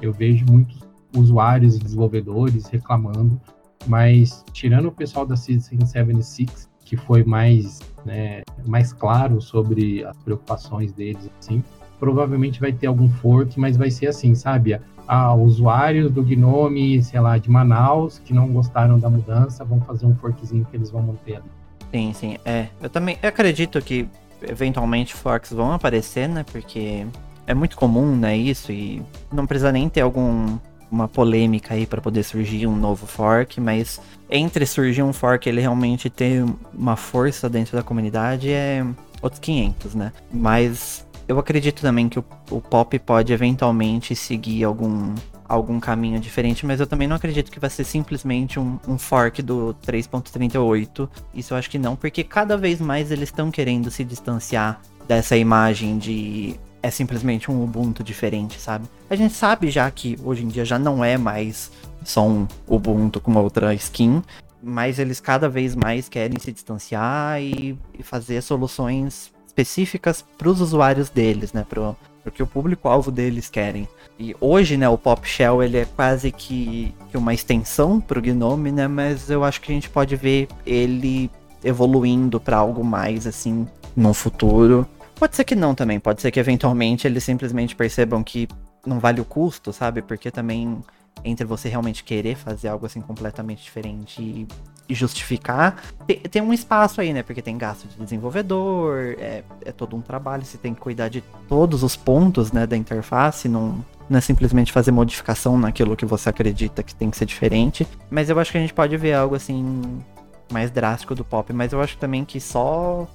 Eu 0.00 0.12
vejo 0.12 0.44
muitos 0.48 0.82
usuários 1.16 1.76
e 1.76 1.78
desenvolvedores 1.78 2.66
reclamando, 2.66 3.40
mas 3.86 4.44
tirando 4.52 4.86
o 4.86 4.92
pessoal 4.92 5.26
da 5.26 5.36
Citizen 5.36 5.84
76, 5.84 6.68
que 6.84 6.96
foi 6.96 7.22
mais, 7.24 7.80
né, 8.04 8.42
mais 8.66 8.92
claro 8.92 9.40
sobre 9.40 10.04
as 10.04 10.16
preocupações 10.18 10.92
deles, 10.92 11.30
assim, 11.38 11.62
provavelmente 11.98 12.60
vai 12.60 12.72
ter 12.72 12.86
algum 12.86 13.08
fork, 13.08 13.58
mas 13.58 13.76
vai 13.76 13.90
ser 13.90 14.08
assim, 14.08 14.34
sabe? 14.34 14.80
Ah, 15.06 15.34
usuários 15.34 16.10
do 16.10 16.22
Gnome, 16.22 17.02
sei 17.02 17.20
lá, 17.20 17.38
de 17.38 17.50
Manaus, 17.50 18.18
que 18.18 18.32
não 18.32 18.48
gostaram 18.48 18.98
da 18.98 19.08
mudança, 19.08 19.64
vão 19.64 19.80
fazer 19.80 20.06
um 20.06 20.14
forkzinho 20.16 20.64
que 20.64 20.76
eles 20.76 20.90
vão 20.90 21.02
manter 21.02 21.36
ali. 21.36 21.50
Sim, 21.92 22.12
sim, 22.12 22.36
é. 22.44 22.68
Eu 22.80 22.88
também 22.88 23.18
eu 23.22 23.28
acredito 23.28 23.80
que 23.82 24.08
eventualmente 24.42 25.14
forks 25.14 25.52
vão 25.52 25.72
aparecer, 25.72 26.28
né? 26.28 26.44
Porque 26.50 27.06
é 27.46 27.54
muito 27.54 27.76
comum, 27.76 28.16
né, 28.16 28.36
isso, 28.36 28.72
e 28.72 29.02
não 29.32 29.46
precisa 29.46 29.72
nem 29.72 29.88
ter 29.88 30.00
algum 30.00 30.58
uma 30.92 31.08
polêmica 31.08 31.72
aí 31.72 31.86
para 31.86 32.02
poder 32.02 32.22
surgir 32.22 32.66
um 32.66 32.76
novo 32.76 33.06
fork, 33.06 33.58
mas 33.58 33.98
entre 34.30 34.66
surgir 34.66 35.02
um 35.02 35.12
fork 35.12 35.48
ele 35.48 35.62
realmente 35.62 36.10
ter 36.10 36.44
uma 36.74 36.96
força 36.96 37.48
dentro 37.48 37.74
da 37.74 37.82
comunidade 37.82 38.50
é 38.50 38.84
outros 39.22 39.40
500, 39.40 39.94
né? 39.94 40.12
Mas 40.30 41.06
eu 41.26 41.38
acredito 41.38 41.80
também 41.80 42.10
que 42.10 42.18
o, 42.18 42.24
o 42.50 42.60
pop 42.60 42.98
pode 42.98 43.32
eventualmente 43.32 44.14
seguir 44.14 44.64
algum 44.64 45.14
algum 45.48 45.78
caminho 45.78 46.18
diferente, 46.18 46.64
mas 46.64 46.80
eu 46.80 46.86
também 46.86 47.06
não 47.06 47.16
acredito 47.16 47.50
que 47.50 47.60
vai 47.60 47.68
ser 47.68 47.84
simplesmente 47.84 48.58
um, 48.58 48.78
um 48.88 48.96
fork 48.96 49.42
do 49.42 49.76
3.38. 49.86 51.08
Isso 51.34 51.52
eu 51.52 51.58
acho 51.58 51.68
que 51.68 51.78
não, 51.78 51.94
porque 51.94 52.24
cada 52.24 52.56
vez 52.56 52.80
mais 52.80 53.10
eles 53.10 53.28
estão 53.28 53.50
querendo 53.50 53.90
se 53.90 54.02
distanciar 54.02 54.80
dessa 55.06 55.36
imagem 55.36 55.98
de 55.98 56.58
é 56.82 56.90
simplesmente 56.90 57.50
um 57.50 57.62
Ubuntu 57.62 58.02
diferente, 58.02 58.60
sabe? 58.60 58.86
A 59.08 59.14
gente 59.14 59.34
sabe 59.34 59.70
já 59.70 59.90
que 59.90 60.18
hoje 60.24 60.44
em 60.44 60.48
dia 60.48 60.64
já 60.64 60.78
não 60.78 61.04
é 61.04 61.16
mais 61.16 61.70
só 62.04 62.26
um 62.26 62.46
Ubuntu 62.66 63.20
com 63.20 63.34
outra 63.34 63.72
skin, 63.74 64.22
mas 64.62 64.98
eles 64.98 65.20
cada 65.20 65.48
vez 65.48 65.74
mais 65.74 66.08
querem 66.08 66.38
se 66.38 66.52
distanciar 66.52 67.40
e, 67.40 67.78
e 67.98 68.02
fazer 68.02 68.40
soluções 68.42 69.32
específicas 69.46 70.24
para 70.36 70.48
os 70.48 70.60
usuários 70.60 71.08
deles, 71.08 71.52
né? 71.52 71.64
Pro, 71.68 71.96
porque 72.22 72.42
o 72.42 72.46
público-alvo 72.46 73.10
deles 73.10 73.50
querem. 73.50 73.88
E 74.18 74.34
hoje, 74.40 74.76
né, 74.76 74.88
o 74.88 74.96
Pop 74.96 75.26
Shell 75.26 75.62
ele 75.62 75.78
é 75.78 75.84
quase 75.84 76.30
que, 76.30 76.94
que 77.10 77.16
uma 77.16 77.34
extensão 77.34 78.00
para 78.00 78.18
o 78.18 78.22
Gnome, 78.22 78.70
né? 78.70 78.86
Mas 78.86 79.28
eu 79.28 79.44
acho 79.44 79.60
que 79.60 79.72
a 79.72 79.74
gente 79.74 79.90
pode 79.90 80.14
ver 80.16 80.48
ele 80.64 81.30
evoluindo 81.64 82.40
para 82.40 82.56
algo 82.56 82.84
mais 82.84 83.26
assim 83.26 83.66
no 83.96 84.14
futuro. 84.14 84.86
Pode 85.22 85.36
ser 85.36 85.44
que 85.44 85.54
não 85.54 85.72
também, 85.72 86.00
pode 86.00 86.20
ser 86.20 86.32
que 86.32 86.40
eventualmente 86.40 87.06
eles 87.06 87.22
simplesmente 87.22 87.76
percebam 87.76 88.24
que 88.24 88.48
não 88.84 88.98
vale 88.98 89.20
o 89.20 89.24
custo, 89.24 89.72
sabe? 89.72 90.02
Porque 90.02 90.32
também 90.32 90.80
entre 91.24 91.46
você 91.46 91.68
realmente 91.68 92.02
querer 92.02 92.34
fazer 92.34 92.66
algo 92.66 92.86
assim 92.86 93.00
completamente 93.00 93.62
diferente 93.62 94.20
e, 94.20 94.48
e 94.88 94.94
justificar, 94.96 95.80
tem, 96.08 96.18
tem, 96.18 96.42
um 96.42 96.52
espaço 96.52 97.00
aí, 97.00 97.12
né? 97.12 97.22
Porque 97.22 97.40
tem 97.40 97.56
gasto 97.56 97.86
de 97.86 98.02
desenvolvedor, 98.02 99.14
é, 99.16 99.44
é, 99.64 99.70
todo 99.70 99.94
um 99.94 100.00
trabalho, 100.00 100.44
você 100.44 100.58
tem 100.58 100.74
que 100.74 100.80
cuidar 100.80 101.08
de 101.08 101.20
todos 101.48 101.84
os 101.84 101.94
pontos 101.94 102.50
né, 102.50 102.66
da 102.66 102.76
interface, 102.76 103.48
não, 103.48 103.76
não 104.10 104.18
é 104.18 104.20
simplesmente 104.20 104.72
fazer 104.72 104.90
modificação 104.90 105.56
naquilo 105.56 105.94
que 105.94 106.04
você 106.04 106.30
acredita 106.30 106.82
que 106.82 106.96
tem 106.96 107.08
que 107.08 107.16
ser 107.16 107.26
diferente. 107.26 107.86
Mas 108.10 108.28
eu 108.28 108.36
acho 108.40 108.50
que 108.50 108.58
a 108.58 108.60
gente 108.60 108.74
pode 108.74 108.96
ver 108.96 109.12
algo 109.12 109.36
assim 109.36 110.02
mais 110.50 110.68
drástico 110.68 111.14
do 111.14 111.24
pop, 111.24 111.52
mas 111.52 111.72
eu 111.72 111.80
acho 111.80 111.96
também 111.96 112.24
que 112.24 112.40
só 112.40 113.06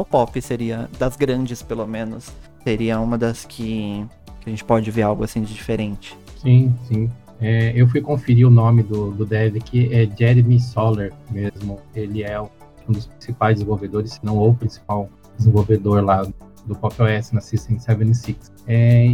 o 0.00 0.04
pop 0.04 0.40
seria, 0.40 0.88
das 0.98 1.16
grandes 1.16 1.62
pelo 1.62 1.86
menos, 1.86 2.32
seria 2.62 3.00
uma 3.00 3.16
das 3.16 3.44
que, 3.44 4.04
que 4.40 4.48
a 4.48 4.50
gente 4.50 4.64
pode 4.64 4.90
ver 4.90 5.02
algo 5.02 5.24
assim 5.24 5.42
de 5.42 5.52
diferente. 5.52 6.16
Sim, 6.40 6.74
sim. 6.86 7.10
É, 7.40 7.72
eu 7.74 7.86
fui 7.86 8.00
conferir 8.00 8.46
o 8.46 8.50
nome 8.50 8.82
do, 8.82 9.10
do 9.10 9.26
dev 9.26 9.56
que 9.56 9.92
é 9.92 10.08
Jeremy 10.16 10.60
Soller 10.60 11.12
mesmo. 11.30 11.80
Ele 11.94 12.22
é 12.22 12.40
um 12.40 12.48
dos 12.88 13.06
principais 13.06 13.56
desenvolvedores, 13.56 14.12
se 14.12 14.24
não 14.24 14.38
o 14.38 14.54
principal 14.54 15.08
desenvolvedor 15.36 16.02
lá 16.02 16.26
do 16.66 16.74
Pop 16.74 16.94
OS 17.02 17.32
na 17.32 17.40
System 17.40 17.78
76. 17.78 18.52
É, 18.66 19.06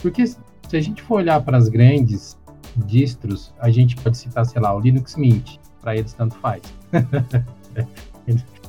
porque 0.00 0.26
se 0.26 0.38
a 0.72 0.80
gente 0.80 1.02
for 1.02 1.16
olhar 1.16 1.40
para 1.42 1.56
as 1.56 1.68
grandes 1.68 2.36
distros, 2.76 3.54
a 3.58 3.70
gente 3.70 3.96
pode 3.96 4.16
citar, 4.16 4.44
sei 4.46 4.60
lá, 4.60 4.74
o 4.74 4.80
Linux 4.80 5.16
Mint. 5.16 5.58
Para 5.80 5.96
eles 5.96 6.12
tanto 6.14 6.34
faz. 6.36 6.62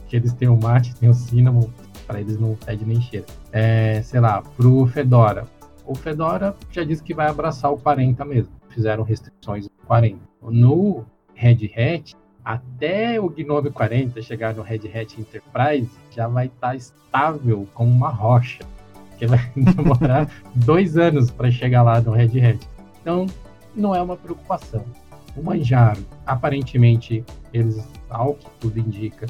que 0.08 0.16
eles 0.16 0.34
têm 0.34 0.48
o 0.48 0.60
mate, 0.60 0.96
tem 0.96 1.10
o 1.10 1.14
cinnamon, 1.14 1.68
para 2.06 2.22
eles 2.22 2.40
não 2.40 2.56
fede 2.56 2.86
nem 2.86 3.02
cheira. 3.02 3.26
É, 3.52 4.02
sei 4.02 4.20
lá, 4.20 4.42
pro 4.42 4.88
Fedora. 4.88 5.46
O 5.86 5.94
Fedora 5.94 6.56
já 6.72 6.84
disse 6.84 7.04
que 7.04 7.14
vai 7.14 7.28
abraçar 7.28 7.72
o 7.72 7.78
40 7.78 8.24
mesmo. 8.26 8.52
Fizeram 8.70 9.04
restrições 9.04 9.66
no 9.66 9.86
40. 9.86 10.18
No 10.44 11.06
Red 11.34 11.72
Hat, 11.76 12.16
até 12.44 13.20
o 13.20 13.30
Gnome 13.30 13.70
40 13.70 14.22
chegar 14.22 14.54
no 14.54 14.62
Red 14.62 14.82
Hat 14.94 15.20
Enterprise, 15.20 15.90
já 16.12 16.28
vai 16.28 16.48
estar 16.48 16.70
tá 16.70 16.76
estável 16.76 17.68
como 17.74 17.92
uma 17.92 18.10
rocha. 18.10 18.64
Que 19.18 19.28
vai 19.28 19.40
demorar 19.56 20.30
dois 20.56 20.98
anos 20.98 21.30
para 21.32 21.52
chegar 21.52 21.84
lá 21.84 22.00
no 22.00 22.12
Red 22.12 22.40
Hat. 22.40 22.60
Então, 23.02 23.26
não 23.76 23.96
é 23.96 24.02
uma 24.02 24.16
preocupação. 24.16 24.84
O 25.36 25.44
Manjaro, 25.44 26.04
aparentemente, 26.26 27.24
eles, 27.54 27.88
ao 28.10 28.34
que 28.34 28.50
tudo 28.60 28.80
indica, 28.80 29.28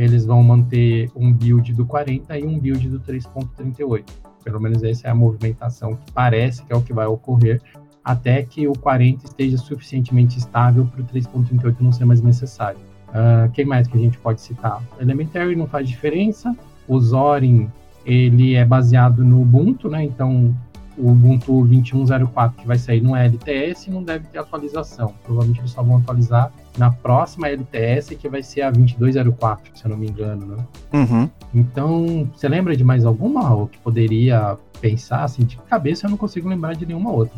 eles 0.00 0.24
vão 0.24 0.42
manter 0.42 1.10
um 1.14 1.30
build 1.30 1.74
do 1.74 1.84
40 1.84 2.38
e 2.38 2.46
um 2.46 2.58
build 2.58 2.88
do 2.88 2.98
3.38. 3.00 4.02
Pelo 4.42 4.58
menos 4.58 4.82
essa 4.82 5.08
é 5.08 5.10
a 5.10 5.14
movimentação 5.14 5.94
que 5.94 6.10
parece 6.12 6.64
que 6.64 6.72
é 6.72 6.76
o 6.76 6.80
que 6.80 6.94
vai 6.94 7.04
ocorrer, 7.04 7.60
até 8.02 8.42
que 8.42 8.66
o 8.66 8.72
40 8.72 9.26
esteja 9.26 9.58
suficientemente 9.58 10.38
estável 10.38 10.86
para 10.86 11.02
o 11.02 11.04
3.38 11.04 11.76
não 11.80 11.92
ser 11.92 12.06
mais 12.06 12.22
necessário. 12.22 12.80
Uh, 13.08 13.50
quem 13.52 13.66
mais 13.66 13.86
que 13.86 13.98
a 13.98 14.00
gente 14.00 14.16
pode 14.16 14.40
citar? 14.40 14.82
Elementary 14.98 15.54
não 15.54 15.66
faz 15.66 15.86
diferença. 15.86 16.56
O 16.88 16.98
Zorin 16.98 17.68
ele 18.06 18.54
é 18.54 18.64
baseado 18.64 19.22
no 19.22 19.42
Ubuntu, 19.42 19.90
né? 19.90 20.02
Então 20.02 20.56
o 20.96 21.10
Ubuntu 21.10 21.52
21.04 21.66 22.54
que 22.54 22.66
vai 22.66 22.78
sair 22.78 23.02
no 23.02 23.14
LTS 23.14 23.90
não 23.90 24.02
deve 24.02 24.26
ter 24.28 24.38
atualização. 24.38 25.12
Provavelmente 25.24 25.60
eles 25.60 25.72
só 25.72 25.82
vão 25.82 25.98
atualizar 25.98 26.50
na 26.78 26.90
próxima 26.90 27.48
LTS, 27.48 28.14
que 28.16 28.28
vai 28.28 28.42
ser 28.42 28.62
a 28.62 28.70
2204, 28.70 29.76
se 29.76 29.84
eu 29.84 29.90
não 29.90 29.96
me 29.96 30.08
engano, 30.08 30.46
né? 30.46 30.64
Uhum. 30.92 31.30
Então, 31.54 32.30
você 32.34 32.48
lembra 32.48 32.76
de 32.76 32.84
mais 32.84 33.04
alguma 33.04 33.52
ou 33.54 33.66
que 33.66 33.78
poderia 33.78 34.56
pensar, 34.80 35.24
assim, 35.24 35.44
de 35.44 35.56
cabeça 35.68 36.06
eu 36.06 36.10
não 36.10 36.16
consigo 36.16 36.48
lembrar 36.48 36.74
de 36.74 36.86
nenhuma 36.86 37.10
outra. 37.10 37.36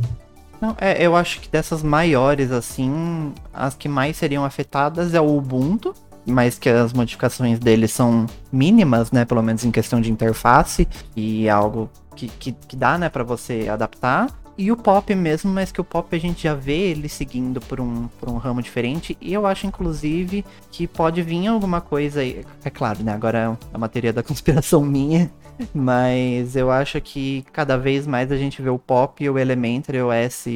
Não, 0.61 0.77
é, 0.81 1.05
eu 1.05 1.17
acho 1.17 1.41
que 1.41 1.49
dessas 1.49 1.83
maiores, 1.83 2.53
assim, 2.53 3.33
as 3.53 3.75
que 3.75 3.89
mais 3.89 4.17
seriam 4.17 4.45
afetadas 4.45 5.13
é 5.13 5.21
o 5.21 5.37
Ubuntu, 5.37 5.93
mas 6.25 6.59
que 6.59 6.69
as 6.69 6.93
modificações 6.93 7.59
dele 7.59 7.89
são 7.89 8.27
mínimas, 8.53 9.11
né? 9.11 9.25
Pelo 9.25 9.43
menos 9.43 9.65
em 9.65 9.73
questão 9.73 10.01
de 10.01 10.13
interface, 10.13 10.87
e 11.17 11.49
é 11.49 11.51
algo 11.51 11.91
que, 12.15 12.29
que, 12.29 12.53
que 12.53 12.77
dá, 12.77 12.97
né, 12.97 13.09
para 13.09 13.25
você 13.25 13.69
adaptar. 13.69 14.29
E 14.57 14.71
o 14.71 14.77
pop 14.77 15.15
mesmo, 15.15 15.51
mas 15.51 15.73
que 15.73 15.81
o 15.81 15.85
pop 15.85 16.15
a 16.15 16.19
gente 16.19 16.43
já 16.43 16.55
vê 16.55 16.91
ele 16.91 17.09
seguindo 17.09 17.61
por 17.61 17.81
um, 17.81 18.09
por 18.21 18.29
um 18.29 18.37
ramo 18.37 18.63
diferente. 18.63 19.17
E 19.21 19.33
eu 19.33 19.47
acho, 19.47 19.67
inclusive, 19.67 20.45
que 20.71 20.87
pode 20.87 21.23
vir 21.23 21.47
alguma 21.47 21.81
coisa 21.81 22.21
aí. 22.21 22.45
É 22.63 22.71
claro, 22.71 23.03
né? 23.03 23.13
Agora 23.13 23.59
é 23.73 23.77
uma 23.77 23.89
teoria 23.89 24.13
da 24.13 24.23
conspiração 24.25 24.83
minha. 24.83 25.31
Mas 25.75 26.57
eu 26.57 26.71
acho 26.71 27.01
que 27.01 27.45
cada 27.53 27.77
vez 27.77 28.07
mais 28.07 28.31
a 28.33 28.37
gente 28.37 28.61
vê 28.61 28.71
o 28.71 28.79
pop 28.79 29.23
e 29.23 29.31
o 29.31 29.39
Elementary 29.39 30.01
OS 30.01 30.47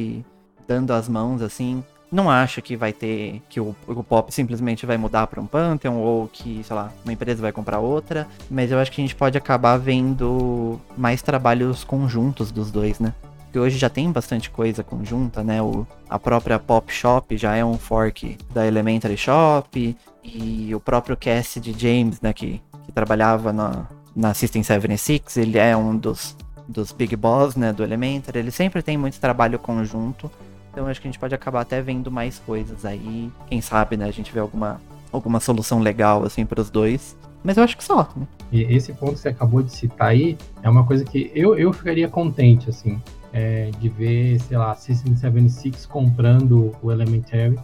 dando 0.67 0.91
as 0.91 1.07
mãos, 1.07 1.41
assim. 1.41 1.83
Não 2.11 2.29
acho 2.29 2.61
que 2.61 2.77
vai 2.77 2.93
ter. 2.93 3.41
que 3.49 3.59
o, 3.59 3.75
o 3.85 4.03
pop 4.03 4.33
simplesmente 4.33 4.85
vai 4.85 4.97
mudar 4.97 5.27
para 5.27 5.41
um 5.41 5.45
Pantheon 5.45 5.95
ou 5.95 6.27
que, 6.27 6.61
sei 6.63 6.75
lá, 6.75 6.91
uma 7.03 7.11
empresa 7.11 7.41
vai 7.41 7.51
comprar 7.51 7.79
outra. 7.79 8.27
Mas 8.49 8.71
eu 8.71 8.79
acho 8.79 8.91
que 8.91 9.01
a 9.01 9.03
gente 9.03 9.15
pode 9.15 9.37
acabar 9.37 9.77
vendo 9.77 10.79
mais 10.95 11.21
trabalhos 11.21 11.83
conjuntos 11.83 12.51
dos 12.51 12.71
dois, 12.71 12.99
né? 12.99 13.13
Hoje 13.59 13.77
já 13.77 13.89
tem 13.89 14.11
bastante 14.11 14.49
coisa 14.49 14.83
conjunta, 14.83 15.43
né? 15.43 15.61
O, 15.61 15.85
a 16.09 16.17
própria 16.17 16.59
Pop 16.59 16.91
Shop 16.91 17.35
já 17.37 17.55
é 17.55 17.63
um 17.63 17.77
fork 17.77 18.37
da 18.53 18.65
Elementary 18.65 19.17
Shop, 19.17 19.95
e 20.27 20.75
o 20.75 20.79
próprio 20.79 21.15
Cass 21.15 21.57
de 21.61 21.71
James, 21.71 22.19
né, 22.21 22.33
que, 22.33 22.61
que 22.85 22.91
trabalhava 22.91 23.53
na, 23.53 23.87
na 24.15 24.33
System 24.33 24.61
76, 24.61 25.37
ele 25.37 25.57
é 25.57 25.75
um 25.75 25.95
dos, 25.95 26.35
dos 26.67 26.91
Big 26.91 27.15
Boss, 27.15 27.55
né, 27.55 27.71
do 27.71 27.83
Elementary, 27.83 28.39
ele 28.39 28.51
sempre 28.51 28.81
tem 28.81 28.97
muito 28.97 29.19
trabalho 29.19 29.57
conjunto, 29.57 30.29
Então 30.71 30.87
acho 30.87 31.01
que 31.01 31.07
a 31.07 31.11
gente 31.11 31.19
pode 31.19 31.33
acabar 31.33 31.61
até 31.61 31.81
vendo 31.81 32.11
mais 32.11 32.39
coisas 32.39 32.85
aí. 32.85 33.31
Quem 33.47 33.61
sabe, 33.61 33.97
né? 33.97 34.05
A 34.05 34.11
gente 34.11 34.31
vê 34.31 34.39
alguma, 34.39 34.79
alguma 35.11 35.39
solução 35.39 35.79
legal, 35.79 36.23
assim, 36.23 36.45
para 36.45 36.61
os 36.61 36.69
dois. 36.69 37.17
Mas 37.43 37.57
eu 37.57 37.63
acho 37.63 37.77
que 37.77 37.83
só, 37.83 38.07
né? 38.15 38.27
E 38.51 38.61
esse 38.63 38.93
ponto 38.93 39.13
que 39.13 39.19
você 39.19 39.29
acabou 39.29 39.63
de 39.63 39.71
citar 39.71 40.09
aí 40.09 40.37
é 40.61 40.69
uma 40.69 40.85
coisa 40.85 41.03
que 41.03 41.31
eu, 41.33 41.57
eu 41.57 41.71
ficaria 41.73 42.07
contente, 42.07 42.69
assim, 42.69 43.01
é, 43.37 43.69
de 43.79 43.87
ver, 43.87 44.39
sei 44.41 44.57
lá, 44.57 44.73
System 44.73 45.15
76 45.15 45.85
comprando 45.85 46.75
o 46.81 46.91
Elementary 46.91 47.55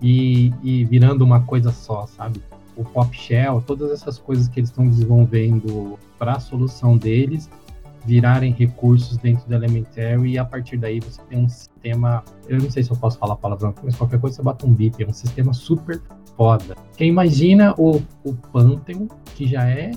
e, 0.00 0.52
e 0.62 0.84
virando 0.84 1.24
uma 1.24 1.40
coisa 1.40 1.72
só, 1.72 2.06
sabe? 2.06 2.42
O 2.76 2.84
Pop 2.84 3.16
Shell, 3.16 3.62
todas 3.66 3.90
essas 3.90 4.18
coisas 4.18 4.46
que 4.46 4.60
eles 4.60 4.68
estão 4.68 4.86
desenvolvendo 4.86 5.98
para 6.18 6.32
a 6.32 6.40
solução 6.40 6.98
deles 6.98 7.48
virarem 8.04 8.52
recursos 8.52 9.16
dentro 9.16 9.46
do 9.48 9.54
Elementary 9.54 10.32
e 10.32 10.38
a 10.38 10.44
partir 10.44 10.76
daí 10.76 11.00
você 11.00 11.22
tem 11.30 11.38
um 11.38 11.48
sistema, 11.48 12.22
eu 12.46 12.58
não 12.60 12.70
sei 12.70 12.82
se 12.82 12.90
eu 12.90 12.96
posso 12.96 13.16
falar 13.18 13.34
a 13.34 13.36
palavra, 13.36 13.72
mas 13.82 13.96
qualquer 13.96 14.20
coisa 14.20 14.36
você 14.36 14.42
bota 14.42 14.66
um 14.66 14.74
bip, 14.74 15.02
é 15.02 15.06
um 15.06 15.14
sistema 15.14 15.54
super 15.54 16.02
foda. 16.36 16.76
Quem 16.96 17.08
imagina 17.08 17.74
o, 17.78 18.02
o 18.24 18.34
Pantheon, 18.52 19.06
que 19.34 19.46
já 19.46 19.66
é 19.66 19.92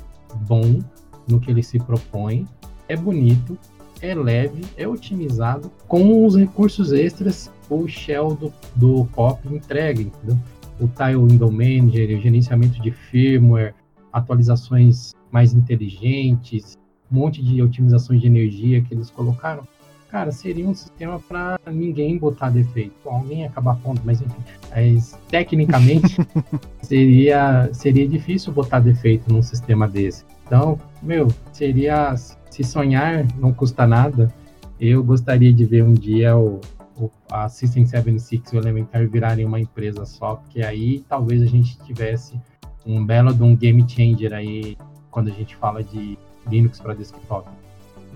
bom 0.47 0.79
no 1.27 1.41
que 1.41 1.51
ele 1.51 1.63
se 1.63 1.79
propõe, 1.79 2.47
é 2.87 2.95
bonito, 2.95 3.57
é 4.05 4.15
leve, 4.15 4.61
é 4.77 4.87
otimizado, 4.87 5.71
com 5.87 6.25
os 6.25 6.35
recursos 6.35 6.91
extras 6.91 7.51
o 7.69 7.87
shell 7.87 8.35
do, 8.35 8.53
do 8.75 9.05
POP 9.13 9.47
entrega, 9.53 10.01
entendeu? 10.01 10.37
O 10.79 10.87
Tile 10.87 11.15
Window 11.15 11.51
Manager, 11.51 12.17
o 12.17 12.21
gerenciamento 12.21 12.81
de 12.81 12.91
firmware, 12.91 13.73
atualizações 14.11 15.13
mais 15.31 15.53
inteligentes, 15.53 16.77
um 17.11 17.15
monte 17.15 17.41
de 17.41 17.61
otimizações 17.61 18.21
de 18.21 18.27
energia 18.27 18.81
que 18.81 18.93
eles 18.93 19.09
colocaram. 19.09 19.67
Cara, 20.09 20.31
seria 20.31 20.67
um 20.67 20.73
sistema 20.73 21.19
para 21.19 21.59
ninguém 21.67 22.17
botar 22.17 22.49
defeito. 22.49 22.93
Alguém 23.05 23.45
acabar 23.45 23.75
pondo, 23.77 24.01
mas 24.05 24.21
enfim. 24.21 24.41
Mas, 24.69 25.17
tecnicamente, 25.29 26.15
seria, 26.81 27.69
seria 27.73 28.07
difícil 28.07 28.53
botar 28.53 28.79
defeito 28.79 29.31
num 29.31 29.41
sistema 29.41 29.87
desse. 29.87 30.23
Então, 30.45 30.79
meu, 31.01 31.27
seria. 31.51 32.15
Se 32.15 32.63
sonhar 32.63 33.25
não 33.37 33.51
custa 33.51 33.85
nada, 33.85 34.33
eu 34.79 35.03
gostaria 35.03 35.51
de 35.51 35.65
ver 35.65 35.83
um 35.83 35.93
dia 35.93 36.37
o, 36.37 36.61
o, 36.97 37.11
a 37.29 37.49
System 37.49 37.85
76 37.85 38.53
e 38.53 38.55
o 38.55 38.59
Elementar 38.59 39.05
virarem 39.09 39.45
uma 39.45 39.59
empresa 39.59 40.05
só, 40.05 40.35
porque 40.35 40.61
aí 40.61 41.03
talvez 41.09 41.41
a 41.41 41.45
gente 41.45 41.77
tivesse 41.79 42.39
um 42.85 43.05
belo 43.05 43.33
de 43.33 43.43
um 43.43 43.55
game 43.57 43.83
changer 43.85 44.33
aí 44.33 44.77
quando 45.11 45.27
a 45.27 45.31
gente 45.31 45.53
fala 45.57 45.83
de 45.83 46.17
Linux 46.47 46.79
para 46.79 46.93
desktop. 46.93 47.49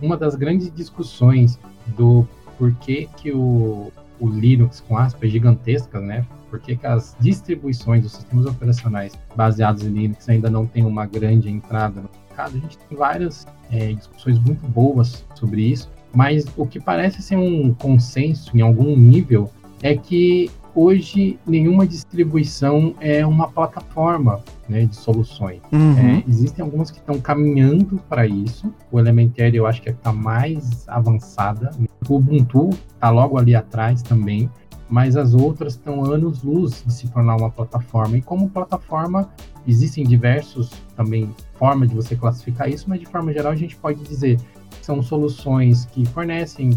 Uma 0.02 0.16
das 0.16 0.36
grandes 0.36 0.74
discussões 0.74 1.60
do 1.98 2.26
porquê 2.58 3.10
que 3.18 3.34
o, 3.34 3.92
o 4.20 4.28
Linux, 4.28 4.82
com 4.82 4.98
aspas 4.98 5.32
gigantescas, 5.32 6.02
né? 6.04 6.26
Por 6.50 6.60
que 6.60 6.80
as 6.86 7.16
distribuições 7.20 8.04
dos 8.04 8.14
sistemas 8.14 8.46
operacionais 8.46 9.18
baseados 9.36 9.84
em 9.84 9.90
Linux 9.90 10.28
ainda 10.30 10.50
não 10.50 10.66
têm 10.66 10.86
uma 10.86 11.06
grande 11.06 11.50
entrada 11.50 12.02
no 12.02 12.10
mercado? 12.40 12.56
A 12.56 12.60
gente 12.60 12.78
tem 12.78 12.98
várias 12.98 13.48
é, 13.72 13.94
discussões 13.94 14.40
muito 14.40 14.66
boas 14.68 15.26
sobre 15.36 15.62
isso, 15.62 15.90
mas 16.14 16.46
o 16.56 16.66
que 16.66 16.80
parece 16.80 17.22
ser 17.22 17.36
um 17.36 17.74
consenso 17.74 18.56
em 18.56 18.62
algum 18.62 18.96
nível 18.96 19.50
é 19.82 19.96
que 19.96 20.50
hoje 20.74 21.38
nenhuma 21.46 21.86
distribuição 21.86 22.96
é 23.00 23.26
uma 23.26 23.50
plataforma 23.50 24.42
né, 24.68 24.86
de 24.86 24.96
soluções. 24.96 25.62
Uhum. 25.72 25.98
É, 25.98 26.24
existem 26.28 26.64
algumas 26.64 26.92
que 26.92 27.00
estão 27.00 27.20
caminhando 27.20 28.00
para 28.08 28.26
isso. 28.26 28.74
O 28.92 29.00
Elementary 29.00 29.58
eu 29.58 29.66
acho 29.66 29.82
que 29.82 29.90
é 29.90 29.92
está 29.92 30.14
mais 30.14 30.88
avançada. 30.88 31.72
O 32.08 32.16
Ubuntu 32.16 32.70
está 32.70 33.10
logo 33.10 33.38
ali 33.38 33.56
atrás 33.56 34.02
também. 34.02 34.50
Mas 34.90 35.16
as 35.16 35.34
outras 35.34 35.74
estão 35.74 36.04
anos 36.04 36.42
luz 36.44 36.84
de 36.86 36.92
se 36.92 37.08
tornar 37.10 37.36
uma 37.36 37.52
plataforma. 37.52 38.18
E 38.18 38.22
como 38.22 38.50
plataforma, 38.50 39.30
existem 39.68 40.04
diversos 40.04 40.72
também 40.96 41.34
formas 41.54 41.90
de 41.90 41.96
você 41.96 42.16
classificar 42.16 42.68
isso, 42.70 42.90
mas 42.90 43.00
de 43.00 43.06
forma 43.06 43.32
geral 43.32 43.52
a 43.52 43.56
gente 43.56 43.76
pode 43.76 44.02
dizer 44.04 44.40
que 44.72 44.86
são 44.86 45.02
soluções 45.02 45.86
que 45.86 46.06
fornecem 46.08 46.72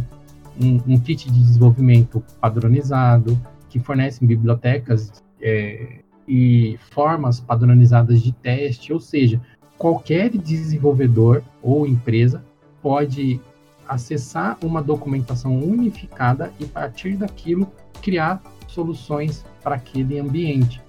um, 0.60 0.76
um 0.86 1.00
kit 1.00 1.30
de 1.30 1.40
desenvolvimento 1.40 2.22
padronizado, 2.40 3.40
que 3.68 3.78
fornecem 3.78 4.28
bibliotecas 4.28 5.22
é, 5.40 6.00
e 6.28 6.78
formas 6.90 7.40
padronizadas 7.40 8.20
de 8.20 8.32
teste, 8.32 8.92
ou 8.92 9.00
seja, 9.00 9.40
qualquer 9.78 10.30
desenvolvedor 10.30 11.42
ou 11.62 11.86
empresa 11.86 12.44
pode 12.82 13.40
acessar 13.88 14.56
uma 14.62 14.82
documentação 14.82 15.58
unificada 15.58 16.52
e, 16.58 16.64
a 16.64 16.68
partir 16.68 17.16
daquilo, 17.16 17.70
criar 18.00 18.42
soluções 18.66 19.44
para 19.62 19.76
aquele 19.76 20.18
ambiente. 20.18 20.80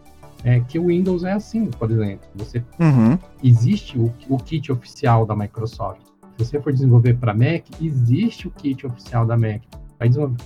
É, 0.46 0.60
que 0.60 0.78
o 0.78 0.88
Windows 0.88 1.24
é 1.24 1.32
assim, 1.32 1.68
por 1.68 1.90
exemplo. 1.90 2.28
Você 2.36 2.62
uhum. 2.78 3.18
existe 3.42 3.98
o, 3.98 4.14
o 4.28 4.38
kit 4.38 4.72
oficial 4.72 5.26
da 5.26 5.34
Microsoft. 5.34 6.02
Se 6.38 6.46
você 6.46 6.60
for 6.60 6.74
desenvolver 6.74 7.14
para 7.14 7.34
Mac, 7.34 7.64
existe 7.82 8.48
o 8.48 8.52
kit 8.52 8.86
oficial 8.86 9.26
da 9.26 9.38
Mac, 9.38 9.62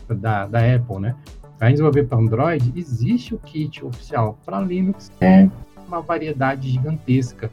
da, 0.08 0.46
da 0.46 0.76
Apple, 0.76 1.00
né? 1.00 1.16
Para 1.58 1.72
desenvolver 1.72 2.04
para 2.04 2.20
Android, 2.20 2.72
existe 2.76 3.34
o 3.34 3.40
kit 3.40 3.84
oficial. 3.84 4.38
Para 4.46 4.62
Linux, 4.62 5.12
é 5.20 5.50
uma 5.88 6.02
variedade 6.02 6.70
gigantesca 6.70 7.50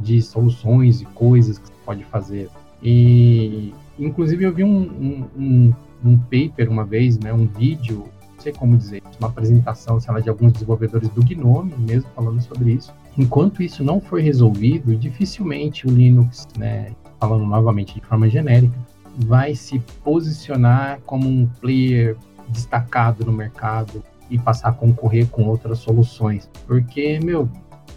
de 0.00 0.22
soluções 0.22 1.02
e 1.02 1.04
coisas 1.06 1.58
que 1.58 1.66
você 1.66 1.74
pode 1.84 2.04
fazer. 2.04 2.48
E, 2.82 3.74
inclusive, 3.98 4.44
eu 4.44 4.52
vi 4.52 4.64
um, 4.64 4.82
um, 4.82 5.28
um, 5.36 5.74
um 6.04 6.18
paper 6.18 6.70
uma 6.70 6.84
vez, 6.84 7.18
né, 7.18 7.32
um 7.32 7.46
vídeo, 7.46 8.04
não 8.34 8.40
sei 8.40 8.52
como 8.52 8.76
dizer, 8.76 9.02
uma 9.20 9.28
apresentação, 9.28 10.00
sei 10.00 10.12
lá, 10.12 10.20
de 10.20 10.28
alguns 10.28 10.52
desenvolvedores 10.52 11.08
do 11.10 11.22
Gnome 11.22 11.74
mesmo 11.78 12.08
falando 12.14 12.40
sobre 12.42 12.72
isso. 12.72 12.92
Enquanto 13.16 13.62
isso 13.62 13.84
não 13.84 14.00
for 14.00 14.20
resolvido, 14.20 14.96
dificilmente 14.96 15.86
o 15.86 15.90
Linux, 15.90 16.48
né, 16.58 16.92
falando 17.20 17.44
novamente 17.44 17.94
de 17.94 18.00
forma 18.00 18.28
genérica, 18.28 18.74
vai 19.18 19.54
se 19.54 19.78
posicionar 20.02 21.00
como 21.04 21.28
um 21.28 21.46
player 21.60 22.16
destacado 22.48 23.24
no 23.24 23.32
mercado 23.32 24.02
e 24.30 24.38
passar 24.38 24.70
a 24.70 24.72
concorrer 24.72 25.28
com 25.28 25.44
outras 25.44 25.78
soluções. 25.78 26.48
Porque, 26.66 27.20
meu, 27.20 27.48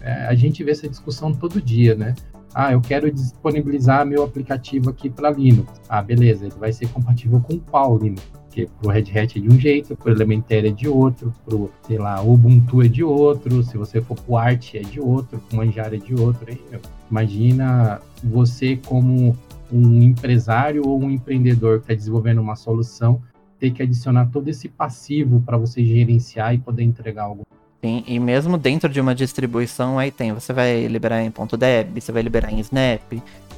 é, 0.02 0.26
a 0.26 0.34
gente 0.34 0.62
vê 0.62 0.72
essa 0.72 0.88
discussão 0.88 1.32
todo 1.32 1.60
dia, 1.60 1.94
né? 1.94 2.14
Ah, 2.58 2.72
eu 2.72 2.80
quero 2.80 3.12
disponibilizar 3.12 4.06
meu 4.06 4.24
aplicativo 4.24 4.88
aqui 4.88 5.10
para 5.10 5.28
Linux. 5.28 5.70
Ah, 5.90 6.00
beleza, 6.00 6.46
ele 6.46 6.54
vai 6.58 6.72
ser 6.72 6.88
compatível 6.88 7.38
com 7.38 7.58
qual 7.58 7.98
Linux? 7.98 8.22
Porque 8.32 8.66
pro 8.80 8.88
Red 8.88 9.10
Hat 9.14 9.38
é 9.38 9.42
de 9.42 9.46
um 9.46 9.60
jeito, 9.60 9.94
pro 9.94 10.10
Elementary 10.10 10.68
é 10.68 10.70
de 10.70 10.88
outro, 10.88 11.34
pro, 11.44 11.70
sei 11.86 11.98
lá, 11.98 12.22
Ubuntu 12.22 12.80
é 12.80 12.88
de 12.88 13.04
outro, 13.04 13.62
se 13.62 13.76
você 13.76 14.00
for 14.00 14.18
pro 14.18 14.38
Arch 14.38 14.74
é 14.74 14.80
de 14.80 14.98
outro, 14.98 15.38
pro 15.38 15.58
Manjaro 15.58 15.96
é 15.96 15.98
de 15.98 16.14
outro. 16.14 16.46
Aí, 16.48 16.58
meu, 16.70 16.80
imagina 17.10 18.00
você 18.24 18.74
como 18.86 19.36
um 19.70 20.02
empresário 20.02 20.88
ou 20.88 20.98
um 20.98 21.10
empreendedor 21.10 21.80
que 21.80 21.84
está 21.84 21.94
desenvolvendo 21.94 22.40
uma 22.40 22.56
solução 22.56 23.20
ter 23.58 23.70
que 23.70 23.82
adicionar 23.82 24.30
todo 24.32 24.48
esse 24.48 24.66
passivo 24.66 25.42
para 25.42 25.58
você 25.58 25.84
gerenciar 25.84 26.54
e 26.54 26.58
poder 26.58 26.84
entregar 26.84 27.24
algo. 27.24 27.46
Sim, 27.82 28.04
e 28.06 28.18
mesmo 28.18 28.56
dentro 28.56 28.88
de 28.88 29.00
uma 29.00 29.14
distribuição, 29.14 29.98
aí 29.98 30.10
tem, 30.10 30.32
você 30.32 30.52
vai 30.52 30.86
liberar 30.86 31.22
em 31.22 31.30
.deb, 31.58 32.00
você 32.00 32.10
vai 32.10 32.22
liberar 32.22 32.52
em 32.52 32.58
Snap, 32.60 33.02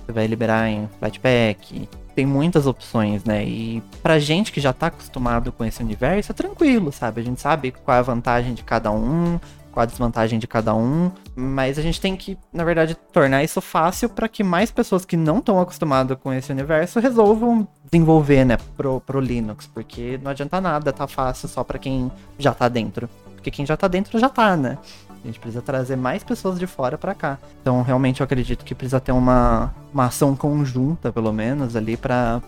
você 0.05 0.13
vai 0.13 0.27
liberar 0.27 0.69
em 0.69 0.89
Flatpak, 0.99 1.89
tem 2.15 2.27
muitas 2.27 2.67
opções, 2.67 3.23
né? 3.25 3.45
E 3.45 3.83
pra 4.03 4.19
gente 4.19 4.51
que 4.51 4.61
já 4.61 4.73
tá 4.73 4.89
acostumado 4.89 5.53
com 5.53 5.65
esse 5.65 5.83
universo, 5.83 6.33
é 6.33 6.35
tranquilo, 6.35 6.91
sabe? 6.91 7.21
A 7.21 7.25
gente 7.25 7.41
sabe 7.41 7.71
qual 7.71 7.97
é 7.97 8.01
a 8.01 8.03
vantagem 8.03 8.55
de 8.55 8.65
cada 8.65 8.91
um, 8.91 9.39
qual 9.71 9.83
a 9.83 9.87
desvantagem 9.87 10.39
de 10.41 10.47
cada 10.49 10.75
um, 10.75 11.13
mas 11.37 11.79
a 11.79 11.83
gente 11.83 12.01
tem 12.01 12.17
que, 12.17 12.37
na 12.53 12.65
verdade, 12.65 12.97
tornar 13.13 13.45
isso 13.45 13.61
fácil 13.61 14.09
para 14.09 14.29
que 14.29 14.43
mais 14.43 14.73
pessoas 14.73 15.05
que 15.05 15.17
não 15.17 15.39
estão 15.39 15.61
acostumadas 15.61 16.19
com 16.21 16.33
esse 16.33 16.51
universo 16.51 16.99
resolvam 16.99 17.69
desenvolver, 17.85 18.45
né, 18.45 18.59
pro, 18.77 19.01
pro 19.01 19.21
Linux, 19.21 19.69
porque 19.73 20.19
não 20.21 20.33
adianta 20.33 20.61
nada, 20.61 20.93
tá 20.93 21.07
fácil 21.07 21.49
só 21.49 21.63
para 21.63 21.79
quem 21.79 22.11
já 22.37 22.53
tá 22.53 22.69
dentro. 22.69 23.09
Porque 23.49 23.57
quem 23.57 23.67
já 23.67 23.77
tá 23.77 23.89
dentro 23.89 24.19
já 24.19 24.29
tá, 24.29 24.57
né? 24.57 24.77
A 25.25 25.27
gente 25.27 25.41
precisa 25.41 25.63
trazer 25.63 25.97
mais 25.97 26.23
pessoas 26.23 26.59
de 26.59 26.67
fora 26.67 26.99
para 26.99 27.15
cá. 27.15 27.39
Então, 27.63 27.83
realmente, 27.83 28.21
eu 28.21 28.25
acredito 28.25 28.65
que 28.65 28.75
precisa 28.75 29.01
ter 29.01 29.13
uma, 29.13 29.75
uma 29.93 30.07
ação 30.07 30.37
conjunta, 30.37 31.11
pelo 31.11 31.33
menos, 31.33 31.75
ali 31.75 31.97
para 31.97 32.43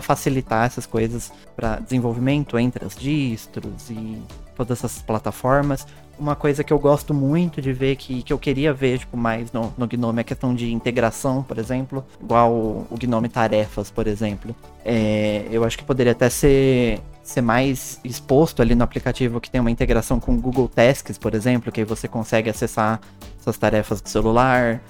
facilitar 0.00 0.66
essas 0.66 0.84
coisas 0.84 1.32
para 1.56 1.76
desenvolvimento 1.76 2.58
entre 2.58 2.84
as 2.84 2.94
distros 2.94 3.90
e 3.90 4.22
todas 4.56 4.78
essas 4.78 5.02
plataformas 5.02 5.86
uma 6.18 6.36
coisa 6.36 6.62
que 6.62 6.72
eu 6.72 6.78
gosto 6.78 7.12
muito 7.12 7.60
de 7.60 7.72
ver, 7.72 7.96
que, 7.96 8.22
que 8.22 8.32
eu 8.32 8.38
queria 8.38 8.72
ver 8.72 8.98
tipo, 8.98 9.16
mais 9.16 9.52
no, 9.52 9.72
no 9.76 9.86
Gnome, 9.86 10.18
é 10.18 10.20
a 10.20 10.24
questão 10.24 10.54
de 10.54 10.72
integração, 10.72 11.42
por 11.42 11.58
exemplo, 11.58 12.04
igual 12.22 12.52
o, 12.52 12.86
o 12.90 12.96
Gnome 12.96 13.28
Tarefas, 13.28 13.90
por 13.90 14.06
exemplo. 14.06 14.54
É, 14.84 15.46
eu 15.50 15.64
acho 15.64 15.76
que 15.76 15.84
poderia 15.84 16.12
até 16.12 16.30
ser, 16.30 17.00
ser 17.22 17.40
mais 17.40 18.00
exposto 18.04 18.62
ali 18.62 18.74
no 18.74 18.84
aplicativo 18.84 19.40
que 19.40 19.50
tem 19.50 19.60
uma 19.60 19.70
integração 19.70 20.20
com 20.20 20.40
Google 20.40 20.68
Tasks, 20.68 21.18
por 21.18 21.34
exemplo, 21.34 21.72
que 21.72 21.80
aí 21.80 21.84
você 21.84 22.06
consegue 22.06 22.48
acessar 22.48 23.00
suas 23.40 23.58
tarefas 23.58 24.00
do 24.00 24.08
celular. 24.08 24.80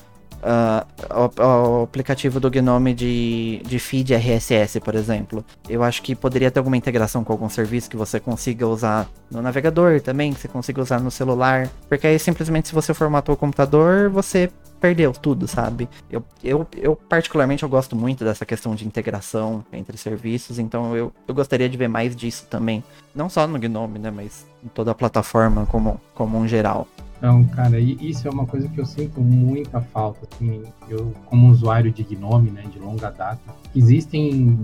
Uh, 0.43 1.41
o, 1.41 1.83
aplicativo 1.85 2.41
do 2.41 2.51
Gnome 2.51 2.95
de, 2.95 3.63
de 3.65 3.79
feed 3.79 4.15
RSS, 4.15 4.81
por 4.81 4.95
exemplo. 4.95 5.45
Eu 5.69 5.83
acho 5.83 6.03
que 6.03 6.15
poderia 6.15 6.51
ter 6.51 6.59
alguma 6.59 6.77
integração 6.77 7.25
com 7.25 7.33
algum 7.33 7.49
serviço 7.49 7.89
que 7.89 7.97
você 7.97 8.21
consiga 8.21 8.67
usar 8.67 9.09
no 9.31 9.41
navegador 9.41 10.01
também, 10.01 10.33
que 10.33 10.41
você 10.41 10.49
consiga 10.49 10.83
usar 10.83 11.01
no 11.01 11.11
celular. 11.11 11.69
Porque 11.89 12.07
aí 12.07 12.19
simplesmente 12.19 12.69
se 12.69 12.75
você 12.75 12.93
formatou 12.93 13.35
o 13.35 13.39
computador, 13.39 14.11
você 14.11 14.51
perdeu 14.81 15.13
tudo, 15.13 15.47
sabe? 15.47 15.89
Eu, 16.11 16.25
eu, 16.43 16.67
eu 16.77 16.97
particularmente 16.97 17.63
eu 17.63 17.69
gosto 17.69 17.95
muito 17.95 18.25
dessa 18.25 18.45
questão 18.45 18.75
de 18.75 18.85
integração 18.85 19.65
entre 19.73 19.97
serviços, 19.97 20.59
então 20.59 20.97
eu, 20.97 21.13
eu 21.29 21.33
gostaria 21.33 21.69
de 21.69 21.77
ver 21.77 21.87
mais 21.87 22.17
disso 22.17 22.49
também. 22.51 22.83
Não 23.15 23.29
só 23.29 23.47
no 23.47 23.61
Gnome, 23.61 24.01
né, 24.01 24.11
mas 24.11 24.45
em 24.65 24.67
toda 24.67 24.91
a 24.91 24.95
plataforma 24.95 25.67
como, 25.67 26.01
como 26.15 26.37
um 26.37 26.49
geral. 26.49 26.89
Então, 27.23 27.45
cara, 27.45 27.79
isso 27.79 28.27
é 28.27 28.31
uma 28.33 28.45
coisa 28.45 28.69
que 28.69 28.81
eu 28.81 28.85
sinto 28.85 29.21
muita 29.21 29.81
falta, 29.81 30.27
assim, 30.29 30.65
eu 30.89 31.15
como 31.27 31.53
usuário 31.53 31.93
de 31.93 32.03
Gnome, 32.03 32.51
né, 32.51 32.63
de 32.63 32.81
longa 32.81 33.13
data, 33.13 33.41
existem 33.77 34.59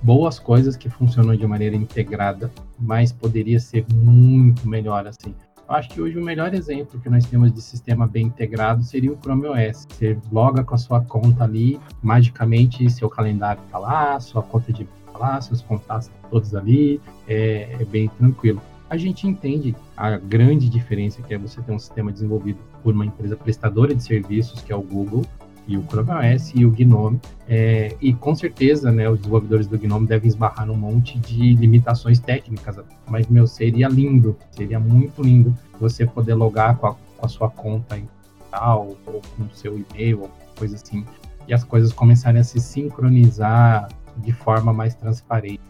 boas 0.00 0.38
coisas 0.38 0.76
que 0.76 0.88
funcionam 0.88 1.34
de 1.34 1.44
maneira 1.44 1.74
integrada, 1.74 2.52
mas 2.78 3.10
poderia 3.10 3.58
ser 3.58 3.84
muito 3.92 4.68
melhor, 4.68 5.08
assim. 5.08 5.34
Eu 5.68 5.74
acho 5.74 5.88
que 5.88 6.00
hoje 6.00 6.16
o 6.16 6.24
melhor 6.24 6.54
exemplo 6.54 7.00
que 7.00 7.10
nós 7.10 7.26
temos 7.26 7.52
de 7.52 7.60
sistema 7.60 8.06
bem 8.06 8.26
integrado 8.26 8.84
seria 8.84 9.12
o 9.12 9.16
Chrome 9.16 9.48
OS. 9.48 9.84
Você 9.90 10.16
loga 10.30 10.62
com 10.62 10.76
a 10.76 10.78
sua 10.78 11.00
conta 11.00 11.42
ali, 11.42 11.80
magicamente 12.00 12.88
seu 12.90 13.10
calendário 13.10 13.60
está 13.66 13.76
lá, 13.76 14.20
sua 14.20 14.40
conta 14.40 14.72
de 14.72 14.84
tá 15.12 15.18
lá, 15.18 15.40
seus 15.40 15.62
contatos 15.62 16.06
estão 16.06 16.30
todos 16.30 16.54
ali, 16.54 17.00
é, 17.26 17.76
é 17.80 17.84
bem 17.84 18.06
tranquilo 18.06 18.62
a 18.88 18.96
gente 18.96 19.26
entende 19.26 19.74
a 19.96 20.16
grande 20.18 20.68
diferença 20.68 21.22
que 21.22 21.34
é 21.34 21.38
você 21.38 21.60
ter 21.62 21.72
um 21.72 21.78
sistema 21.78 22.12
desenvolvido 22.12 22.58
por 22.82 22.94
uma 22.94 23.06
empresa 23.06 23.36
prestadora 23.36 23.94
de 23.94 24.02
serviços, 24.02 24.60
que 24.60 24.72
é 24.72 24.76
o 24.76 24.82
Google, 24.82 25.24
e 25.66 25.76
o 25.76 25.82
Chrome 25.84 26.10
OS 26.10 26.52
e 26.54 26.64
o 26.64 26.70
Gnome. 26.70 27.20
É, 27.48 27.96
e 28.00 28.12
com 28.12 28.34
certeza, 28.34 28.92
né, 28.92 29.08
os 29.08 29.18
desenvolvedores 29.18 29.66
do 29.66 29.78
Gnome 29.78 30.06
devem 30.06 30.28
esbarrar 30.28 30.66
num 30.66 30.76
monte 30.76 31.18
de 31.18 31.54
limitações 31.54 32.18
técnicas, 32.20 32.76
mas, 33.08 33.26
meu, 33.28 33.46
seria 33.46 33.88
lindo, 33.88 34.36
seria 34.50 34.78
muito 34.78 35.22
lindo 35.22 35.56
você 35.80 36.06
poder 36.06 36.34
logar 36.34 36.76
com 36.76 36.88
a, 36.88 36.94
com 36.94 37.26
a 37.26 37.28
sua 37.28 37.48
conta 37.50 37.96
em 37.98 38.08
tal, 38.50 38.96
ou 39.06 39.22
com 39.36 39.44
o 39.44 39.54
seu 39.54 39.78
e-mail, 39.78 40.22
ou 40.22 40.30
coisa 40.56 40.76
assim, 40.76 41.04
e 41.48 41.54
as 41.54 41.64
coisas 41.64 41.92
começarem 41.92 42.40
a 42.40 42.44
se 42.44 42.60
sincronizar 42.60 43.88
de 44.18 44.32
forma 44.32 44.72
mais 44.72 44.94
transparente. 44.94 45.60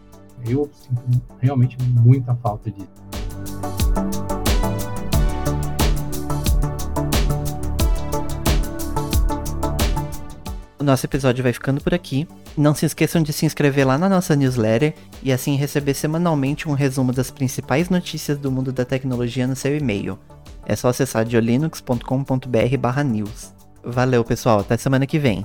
Eu 0.47 0.69
sinto 0.73 1.21
realmente 1.39 1.77
muita 1.81 2.35
falta 2.35 2.69
disso. 2.69 3.04
O 10.79 10.83
nosso 10.83 11.05
episódio 11.05 11.43
vai 11.43 11.51
ficando 11.51 11.81
por 11.81 11.95
aqui. 11.95 12.27
Não 12.55 12.75
se 12.75 12.85
esqueçam 12.85 13.23
de 13.23 13.33
se 13.33 13.43
inscrever 13.45 13.87
lá 13.87 13.97
na 13.97 14.07
nossa 14.07 14.35
newsletter 14.35 14.93
e 15.23 15.31
assim 15.31 15.55
receber 15.55 15.95
semanalmente 15.95 16.69
um 16.69 16.73
resumo 16.73 17.11
das 17.11 17.31
principais 17.31 17.89
notícias 17.89 18.37
do 18.37 18.51
mundo 18.51 18.71
da 18.71 18.85
tecnologia 18.85 19.47
no 19.47 19.55
seu 19.55 19.75
e-mail. 19.75 20.19
É 20.65 20.75
só 20.75 20.89
acessar 20.89 21.25
diolinux.com.br/news. 21.25 23.51
Valeu, 23.83 24.23
pessoal, 24.23 24.59
até 24.59 24.77
semana 24.77 25.07
que 25.07 25.17
vem. 25.17 25.43